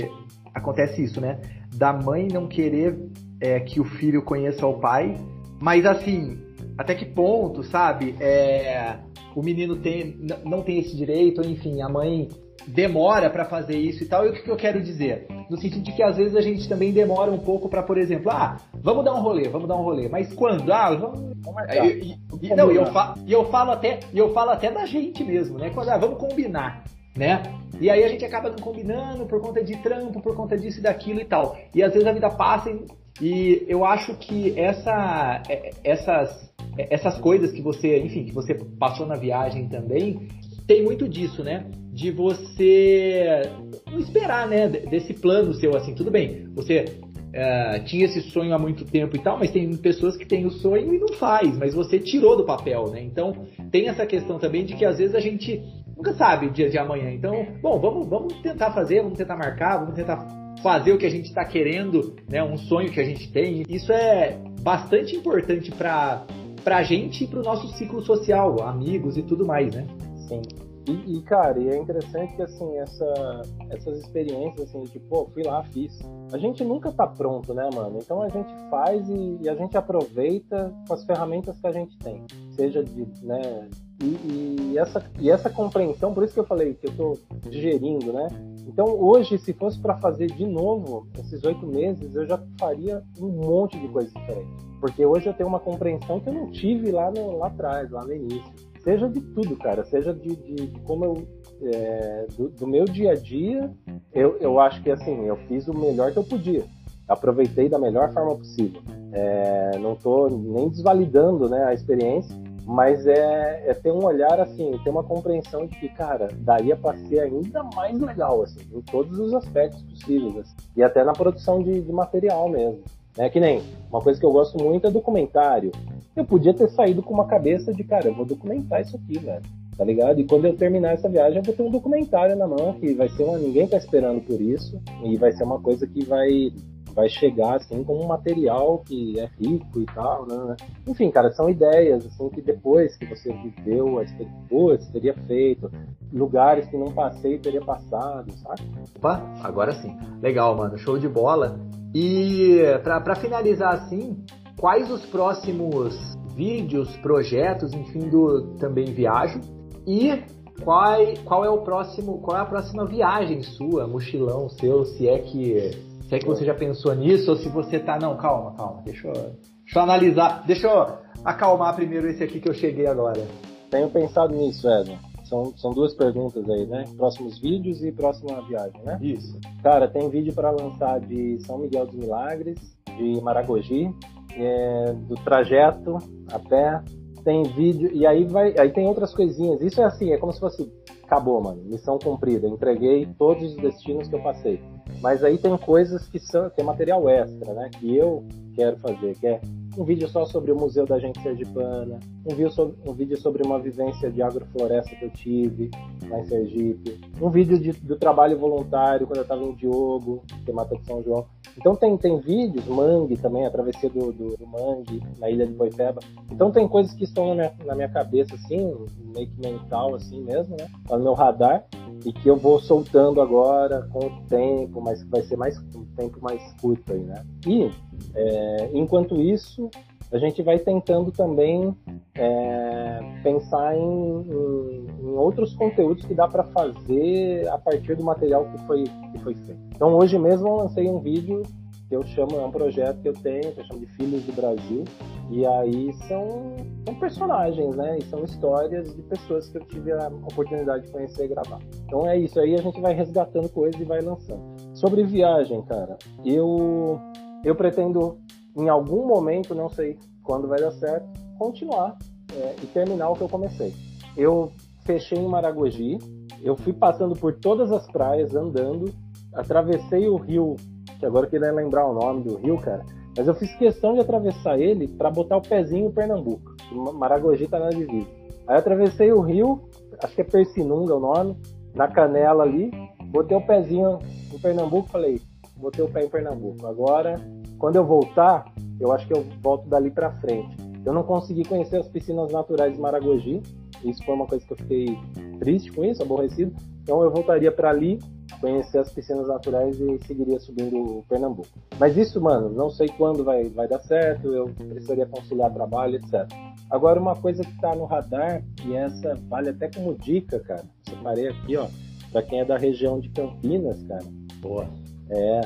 [0.55, 1.41] acontece isso, né?
[1.75, 2.99] Da mãe não querer
[3.41, 5.17] é, que o filho conheça o pai,
[5.61, 6.39] mas assim,
[6.77, 8.15] até que ponto, sabe?
[8.21, 8.97] É,
[9.35, 12.29] o menino tem, não tem esse direito, enfim, a mãe
[12.67, 14.27] demora para fazer isso e tal.
[14.27, 15.27] E o que, eu quero dizer?
[15.49, 18.31] No sentido de que às vezes a gente também demora um pouco para, por exemplo,
[18.31, 20.09] ah, vamos dar um rolê, vamos dar um rolê.
[20.09, 20.73] Mas quando?
[20.73, 21.37] Ah, vamos.
[21.71, 24.85] E, e, não, e eu, fa, e eu falo até, e eu falo até da
[24.85, 25.71] gente mesmo, né?
[25.71, 26.85] Quando ah, vamos combinar,
[27.17, 27.43] né?
[27.81, 30.83] E aí a gente acaba não combinando por conta de trampo, por conta disso e
[30.83, 31.57] daquilo e tal.
[31.75, 32.85] E às vezes a vida passa e,
[33.21, 39.07] e eu acho que essa, é, essas, essas coisas que você, enfim, que você passou
[39.07, 40.29] na viagem também,
[40.67, 41.65] tem muito disso, né?
[41.93, 43.43] De você
[43.91, 44.69] não esperar, né?
[44.69, 46.49] Desse plano seu, assim, tudo bem.
[46.55, 50.45] Você uh, tinha esse sonho há muito tempo e tal, mas tem pessoas que têm
[50.45, 53.01] o sonho e não faz, mas você tirou do papel, né?
[53.01, 55.63] Então tem essa questão também de que às vezes a gente
[55.97, 57.11] nunca sabe o dia de amanhã.
[57.13, 61.11] Então, bom, vamos, vamos tentar fazer, vamos tentar marcar, vamos tentar fazer o que a
[61.11, 62.43] gente está querendo, né?
[62.43, 63.63] Um sonho que a gente tem.
[63.69, 66.27] Isso é bastante importante para
[66.65, 69.87] pra gente e pro nosso ciclo social, amigos e tudo mais, né?
[70.27, 70.43] Sim.
[70.89, 75.43] E, e, cara, e é interessante que assim, essa, essas experiências, assim, tipo, pô, fui
[75.43, 75.97] lá, fiz.
[76.33, 77.99] A gente nunca tá pronto, né, mano?
[78.01, 81.97] Então a gente faz e, e a gente aproveita com as ferramentas que a gente
[81.99, 82.25] tem.
[82.53, 83.69] Seja de, né,
[84.03, 87.19] e, e, essa, e essa compreensão, por isso que eu falei que eu tô
[87.49, 88.29] digerindo, né?
[88.67, 93.29] Então hoje, se fosse para fazer de novo esses oito meses, eu já faria um
[93.29, 94.67] monte de coisas diferentes.
[94.81, 98.05] Porque hoje eu tenho uma compreensão que eu não tive lá, no, lá atrás, lá
[98.05, 101.29] no início seja de tudo, cara, seja de, de, de como eu.
[101.63, 103.73] É, do, do, meu dia a dia,
[104.13, 106.65] eu, eu acho que assim, eu fiz o melhor que eu podia.
[107.09, 108.81] Aproveitei da melhor forma possível.
[109.11, 112.37] É, não estou nem desvalidando né, a experiência,
[112.67, 116.99] mas é, é, ter um olhar assim, ter uma compreensão de que, cara, daria para
[116.99, 121.63] ser ainda mais legal, assim, em todos os aspectos possíveis, assim, e até na produção
[121.63, 122.83] de, de material mesmo.
[123.17, 123.31] Né?
[123.31, 125.71] Que nem uma coisa que eu gosto muito é documentário.
[126.17, 129.43] Eu podia ter saído com uma cabeça de, cara, eu vou documentar isso aqui, velho.
[129.77, 130.19] Tá ligado?
[130.19, 133.11] E quando eu terminar essa viagem, eu vou ter um documentário na mão que vai
[133.11, 133.37] ser uma.
[133.39, 134.81] Ninguém tá esperando por isso.
[135.05, 136.51] E vai ser uma coisa que vai
[136.97, 140.57] vai chegar assim como um material que é rico e tal, né?
[140.89, 145.71] Enfim, cara, são ideias assim que depois que você viveu a experiência, teria feito,
[146.11, 148.63] lugares que não passei teria passado, sabe?
[148.97, 149.95] Opa, agora sim.
[150.23, 151.61] Legal, mano, show de bola.
[151.95, 154.25] E para finalizar assim,
[154.59, 159.41] quais os próximos vídeos, projetos, enfim, do também viajo
[159.87, 160.23] e
[160.63, 165.19] qual, qual é o próximo, qual é a próxima viagem sua, mochilão seu, se é
[165.19, 167.99] que se é que você já pensou nisso ou se você tá.
[167.99, 168.83] Não, calma, calma.
[168.85, 170.45] Deixa eu, deixa eu analisar.
[170.47, 173.27] Deixa eu acalmar primeiro esse aqui que eu cheguei agora.
[173.71, 174.97] Tenho pensado nisso, Edson.
[175.25, 176.85] São, são duas perguntas aí, né?
[176.97, 178.97] Próximos vídeos e próxima viagem, né?
[179.03, 179.37] Isso.
[179.61, 182.57] Cara, tem vídeo para lançar de São Miguel dos Milagres,
[182.97, 183.93] de Maragogi,
[184.37, 185.99] é, do trajeto
[186.33, 186.81] a pé.
[187.25, 188.57] Tem vídeo, e aí vai.
[188.57, 189.61] Aí tem outras coisinhas.
[189.61, 190.73] Isso é assim, é como se fosse.
[191.03, 191.61] Acabou, mano.
[191.65, 192.47] Missão cumprida.
[192.47, 194.61] Entreguei todos os destinos que eu passei.
[195.01, 197.71] Mas aí tem coisas que são é material extra, né?
[197.79, 199.41] Que eu quero fazer, que é
[199.77, 203.43] um vídeo só sobre o Museu da Gente Sergipana, um vídeo, sobre, um vídeo sobre
[203.43, 205.71] uma vivência de agrofloresta que eu tive
[206.09, 210.51] lá em Sergipe, um vídeo de, do trabalho voluntário quando eu estava em Diogo, que
[210.51, 211.27] é Mata de São João.
[211.59, 215.53] Então tem, tem vídeos, Mangue também, a travessia do, do, do Mangue, na ilha de
[215.53, 216.01] Boipeba.
[216.31, 218.75] Então tem coisas que estão na minha, na minha cabeça, assim,
[219.15, 220.67] meio que mental, assim mesmo, né?
[220.87, 221.67] Tá no meu radar
[222.07, 226.21] e que eu vou soltando agora com o tempo, mas vai ser mais um tempo
[226.23, 227.27] mais curto aí, né?
[227.45, 227.69] E
[228.15, 229.69] é, enquanto isso,
[230.13, 231.77] a gente vai tentando também
[232.15, 238.45] é, pensar em, em, em, outros conteúdos que dá para fazer a partir do material
[238.53, 239.61] que foi, que foi feito.
[239.75, 241.43] Então hoje mesmo eu lancei um vídeo
[241.89, 244.33] que eu chamo, é um projeto que eu tenho, que eu chamo de Filhos do
[244.33, 244.85] Brasil,
[245.31, 247.99] e aí são, são personagens, né?
[247.99, 251.61] E são histórias de pessoas que eu tive a oportunidade de conhecer e gravar.
[251.85, 254.43] Então é isso, aí a gente vai resgatando coisas e vai lançando.
[254.75, 257.01] Sobre viagem, cara, eu,
[257.45, 258.19] eu pretendo,
[258.57, 261.07] em algum momento, não sei quando vai dar certo,
[261.39, 261.97] continuar
[262.35, 263.73] é, e terminar o que eu comecei.
[264.17, 264.51] Eu
[264.85, 265.99] fechei em Maragogi,
[266.43, 268.93] eu fui passando por todas as praias andando,
[269.33, 270.57] atravessei o rio
[270.99, 272.85] que agora eu queria lembrar o nome do rio, cara.
[273.17, 276.55] Mas eu fiz questão de atravessar ele para botar o pezinho em Pernambuco.
[276.95, 278.07] Maragogi tá na divisa.
[278.47, 279.69] Aí atravessei o rio,
[280.03, 281.37] acho que é Persinunga o nome,
[281.75, 282.71] na canela ali,
[283.07, 283.99] botei o pezinho
[284.33, 285.21] em Pernambuco, falei,
[285.57, 286.67] botei o pé em Pernambuco.
[286.67, 287.21] Agora,
[287.59, 288.45] quando eu voltar,
[288.79, 290.57] eu acho que eu volto dali para frente.
[290.85, 293.43] Eu não consegui conhecer as piscinas naturais de Maragogi,
[293.85, 294.99] isso foi uma coisa que eu fiquei
[295.39, 296.55] triste com isso, aborrecido.
[296.83, 297.99] Então eu voltaria para ali
[298.41, 301.49] conhecer as piscinas naturais e seguiria subindo o Pernambuco.
[301.79, 306.27] Mas isso, mano, não sei quando vai, vai dar certo, eu precisaria conciliar trabalho, etc.
[306.71, 311.29] Agora, uma coisa que tá no radar, e essa vale até como dica, cara, separei
[311.29, 311.67] aqui, ó,
[312.11, 314.05] pra quem é da região de Campinas, cara.
[314.41, 314.69] Boa.
[315.09, 315.41] É,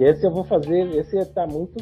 [0.00, 1.76] esse eu vou fazer, esse tá muito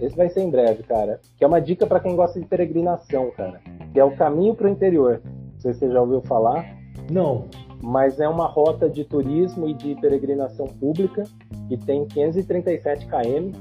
[0.00, 1.20] esse vai ser em breve, cara.
[1.38, 3.60] Que é uma dica para quem gosta de peregrinação, cara.
[3.92, 5.22] Que é o caminho para o interior.
[5.24, 6.66] Não sei se você já ouviu falar.
[7.10, 7.48] Não
[7.82, 11.24] mas é uma rota de turismo e de peregrinação pública
[11.68, 13.52] que tem 537 km.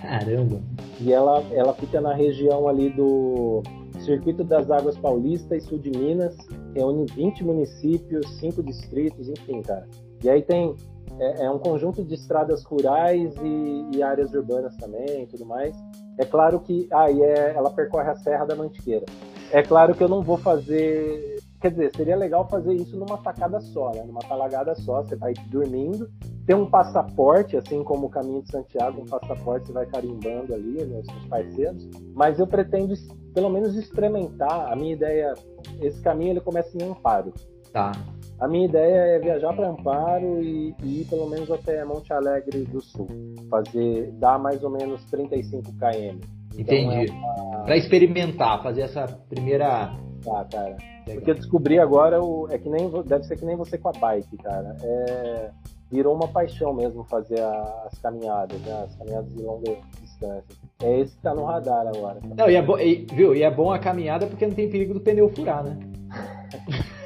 [0.00, 0.60] Caramba!
[1.00, 3.62] E ela, ela fica na região ali do
[4.00, 6.36] Circuito das Águas Paulista e Sul de Minas,
[6.74, 9.86] reúne 20 municípios, 5 distritos, enfim, cara.
[10.22, 10.74] E aí tem
[11.18, 15.76] é, é um conjunto de estradas rurais e, e, áreas urbanas também, tudo mais.
[16.18, 19.04] É claro que aí ah, é, ela percorre a Serra da Mantiqueira.
[19.52, 23.60] É claro que eu não vou fazer Quer dizer, seria legal fazer isso numa tacada
[23.60, 24.02] só, né?
[24.06, 26.08] Numa talagada só, você vai dormindo,
[26.46, 30.82] tem um passaporte, assim como o Caminho de Santiago, um passaporte você vai carimbando ali
[30.84, 32.94] nos, nos parceiros, mas eu pretendo
[33.34, 35.34] pelo menos experimentar, a minha ideia,
[35.80, 37.32] esse caminho ele começa em Amparo.
[37.72, 37.92] Tá.
[38.40, 42.64] A minha ideia é viajar para Amparo e, e, ir pelo menos até Monte Alegre
[42.64, 43.06] do Sul,
[43.50, 46.18] fazer, dar mais ou menos 35 km.
[46.58, 47.04] Entendi.
[47.04, 47.64] Então, é uma...
[47.64, 50.76] Para experimentar, fazer essa primeira Tá, cara.
[51.06, 51.14] Legal.
[51.16, 53.92] Porque eu descobri agora o, é que nem deve ser que nem você com a
[53.92, 54.76] bike, cara.
[54.82, 55.50] É,
[55.90, 58.84] virou uma paixão mesmo fazer as caminhadas, né?
[58.84, 60.56] As caminhadas de longa distância.
[60.82, 62.20] É esse que tá no radar agora.
[62.36, 63.34] Não, e é, bom, e, viu?
[63.34, 65.78] E é bom a caminhada porque não tem perigo do pneu furar, né?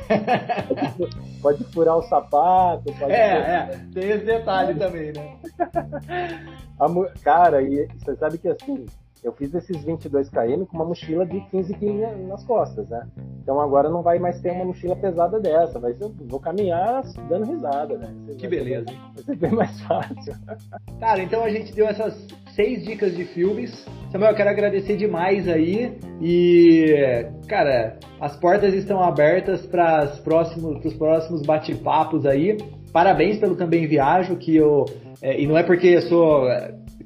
[1.40, 2.92] pode, furar o sapato.
[2.92, 5.38] Pode é, é, tem esse detalhe também, né?
[7.22, 8.84] cara, e você sabe que assim,
[9.24, 13.09] eu fiz esses 22 km com uma mochila de 15 kg nas costas, né?
[13.42, 17.46] Então agora não vai mais ter uma mochila pesada dessa, vai ser, vou caminhar dando
[17.46, 18.14] risada, né?
[18.38, 18.84] que beleza.
[19.14, 20.34] vai ser bem mais fácil.
[21.01, 22.14] Cara, então a gente deu essas
[22.55, 23.72] seis dicas de filmes.
[24.12, 30.94] Samuel, eu quero agradecer demais aí e, cara, as portas estão abertas para os próximos,
[30.94, 32.59] próximos bate-papos aí.
[32.92, 34.84] Parabéns pelo Também Viajo, que eu...
[35.22, 36.46] É, e não é porque eu sou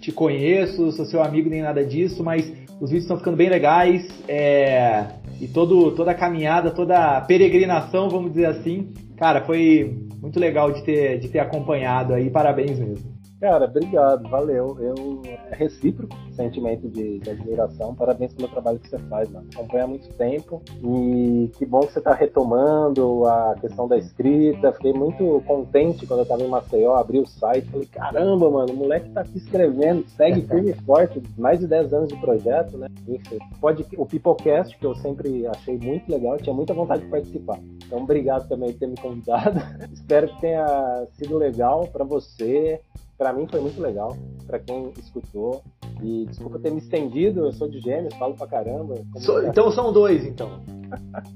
[0.00, 2.46] te conheço, sou seu amigo nem nada disso, mas
[2.80, 5.06] os vídeos estão ficando bem legais é,
[5.40, 10.70] e todo, toda a caminhada, toda a peregrinação, vamos dizer assim, cara, foi muito legal
[10.72, 13.17] de ter, de ter acompanhado aí, parabéns mesmo.
[13.40, 14.76] Cara, obrigado, valeu.
[14.80, 17.94] Eu é recíproco sentimento de, de, admiração.
[17.94, 19.46] Parabéns pelo trabalho que você faz, mano.
[19.54, 24.72] Acompanha há muito tempo e que bom que você está retomando a questão da escrita.
[24.72, 28.76] Fiquei muito contente quando eu estava em Maceió, abri o site, falei, caramba, mano, o
[28.76, 32.88] moleque tá aqui escrevendo, segue firme e forte, mais de 10 anos de projeto, né?
[33.06, 37.58] Enfim, pode o Peoplecast, que eu sempre achei muito legal, tinha muita vontade de participar.
[37.86, 39.60] Então, obrigado também por ter me convidado.
[39.92, 42.80] Espero que tenha sido legal para você,
[43.18, 44.16] para mim foi muito legal,
[44.46, 45.62] para quem escutou.
[46.00, 48.94] E desculpa ter me estendido, eu sou de gêmeos, falo pra caramba.
[49.16, 50.60] So, então são dois, então.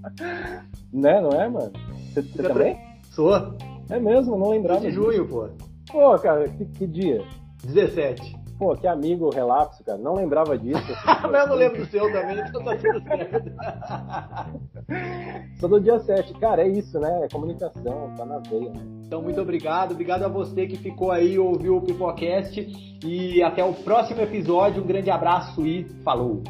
[0.92, 1.72] né, não é, mano?
[2.12, 2.78] Você, você também?
[3.10, 3.34] Sou.
[3.90, 4.80] É mesmo, não lembrava.
[4.80, 5.48] De junho, pô.
[5.90, 7.24] Pô, cara, que, que dia?
[7.64, 8.41] 17.
[8.62, 9.98] Pô, que amigo relapso, cara.
[9.98, 10.86] Não lembrava disso.
[11.04, 13.52] Mas eu não lembro do seu também, então tá tudo certo.
[15.58, 16.32] Sou do dia 7.
[16.34, 17.24] Cara, é isso, né?
[17.24, 18.70] É comunicação, tá na veia.
[18.70, 18.80] Né?
[19.04, 19.90] Então, muito obrigado.
[19.90, 22.64] Obrigado a você que ficou aí, ouviu o Pipocast.
[23.04, 24.80] E até o próximo episódio.
[24.80, 26.40] Um grande abraço e falou!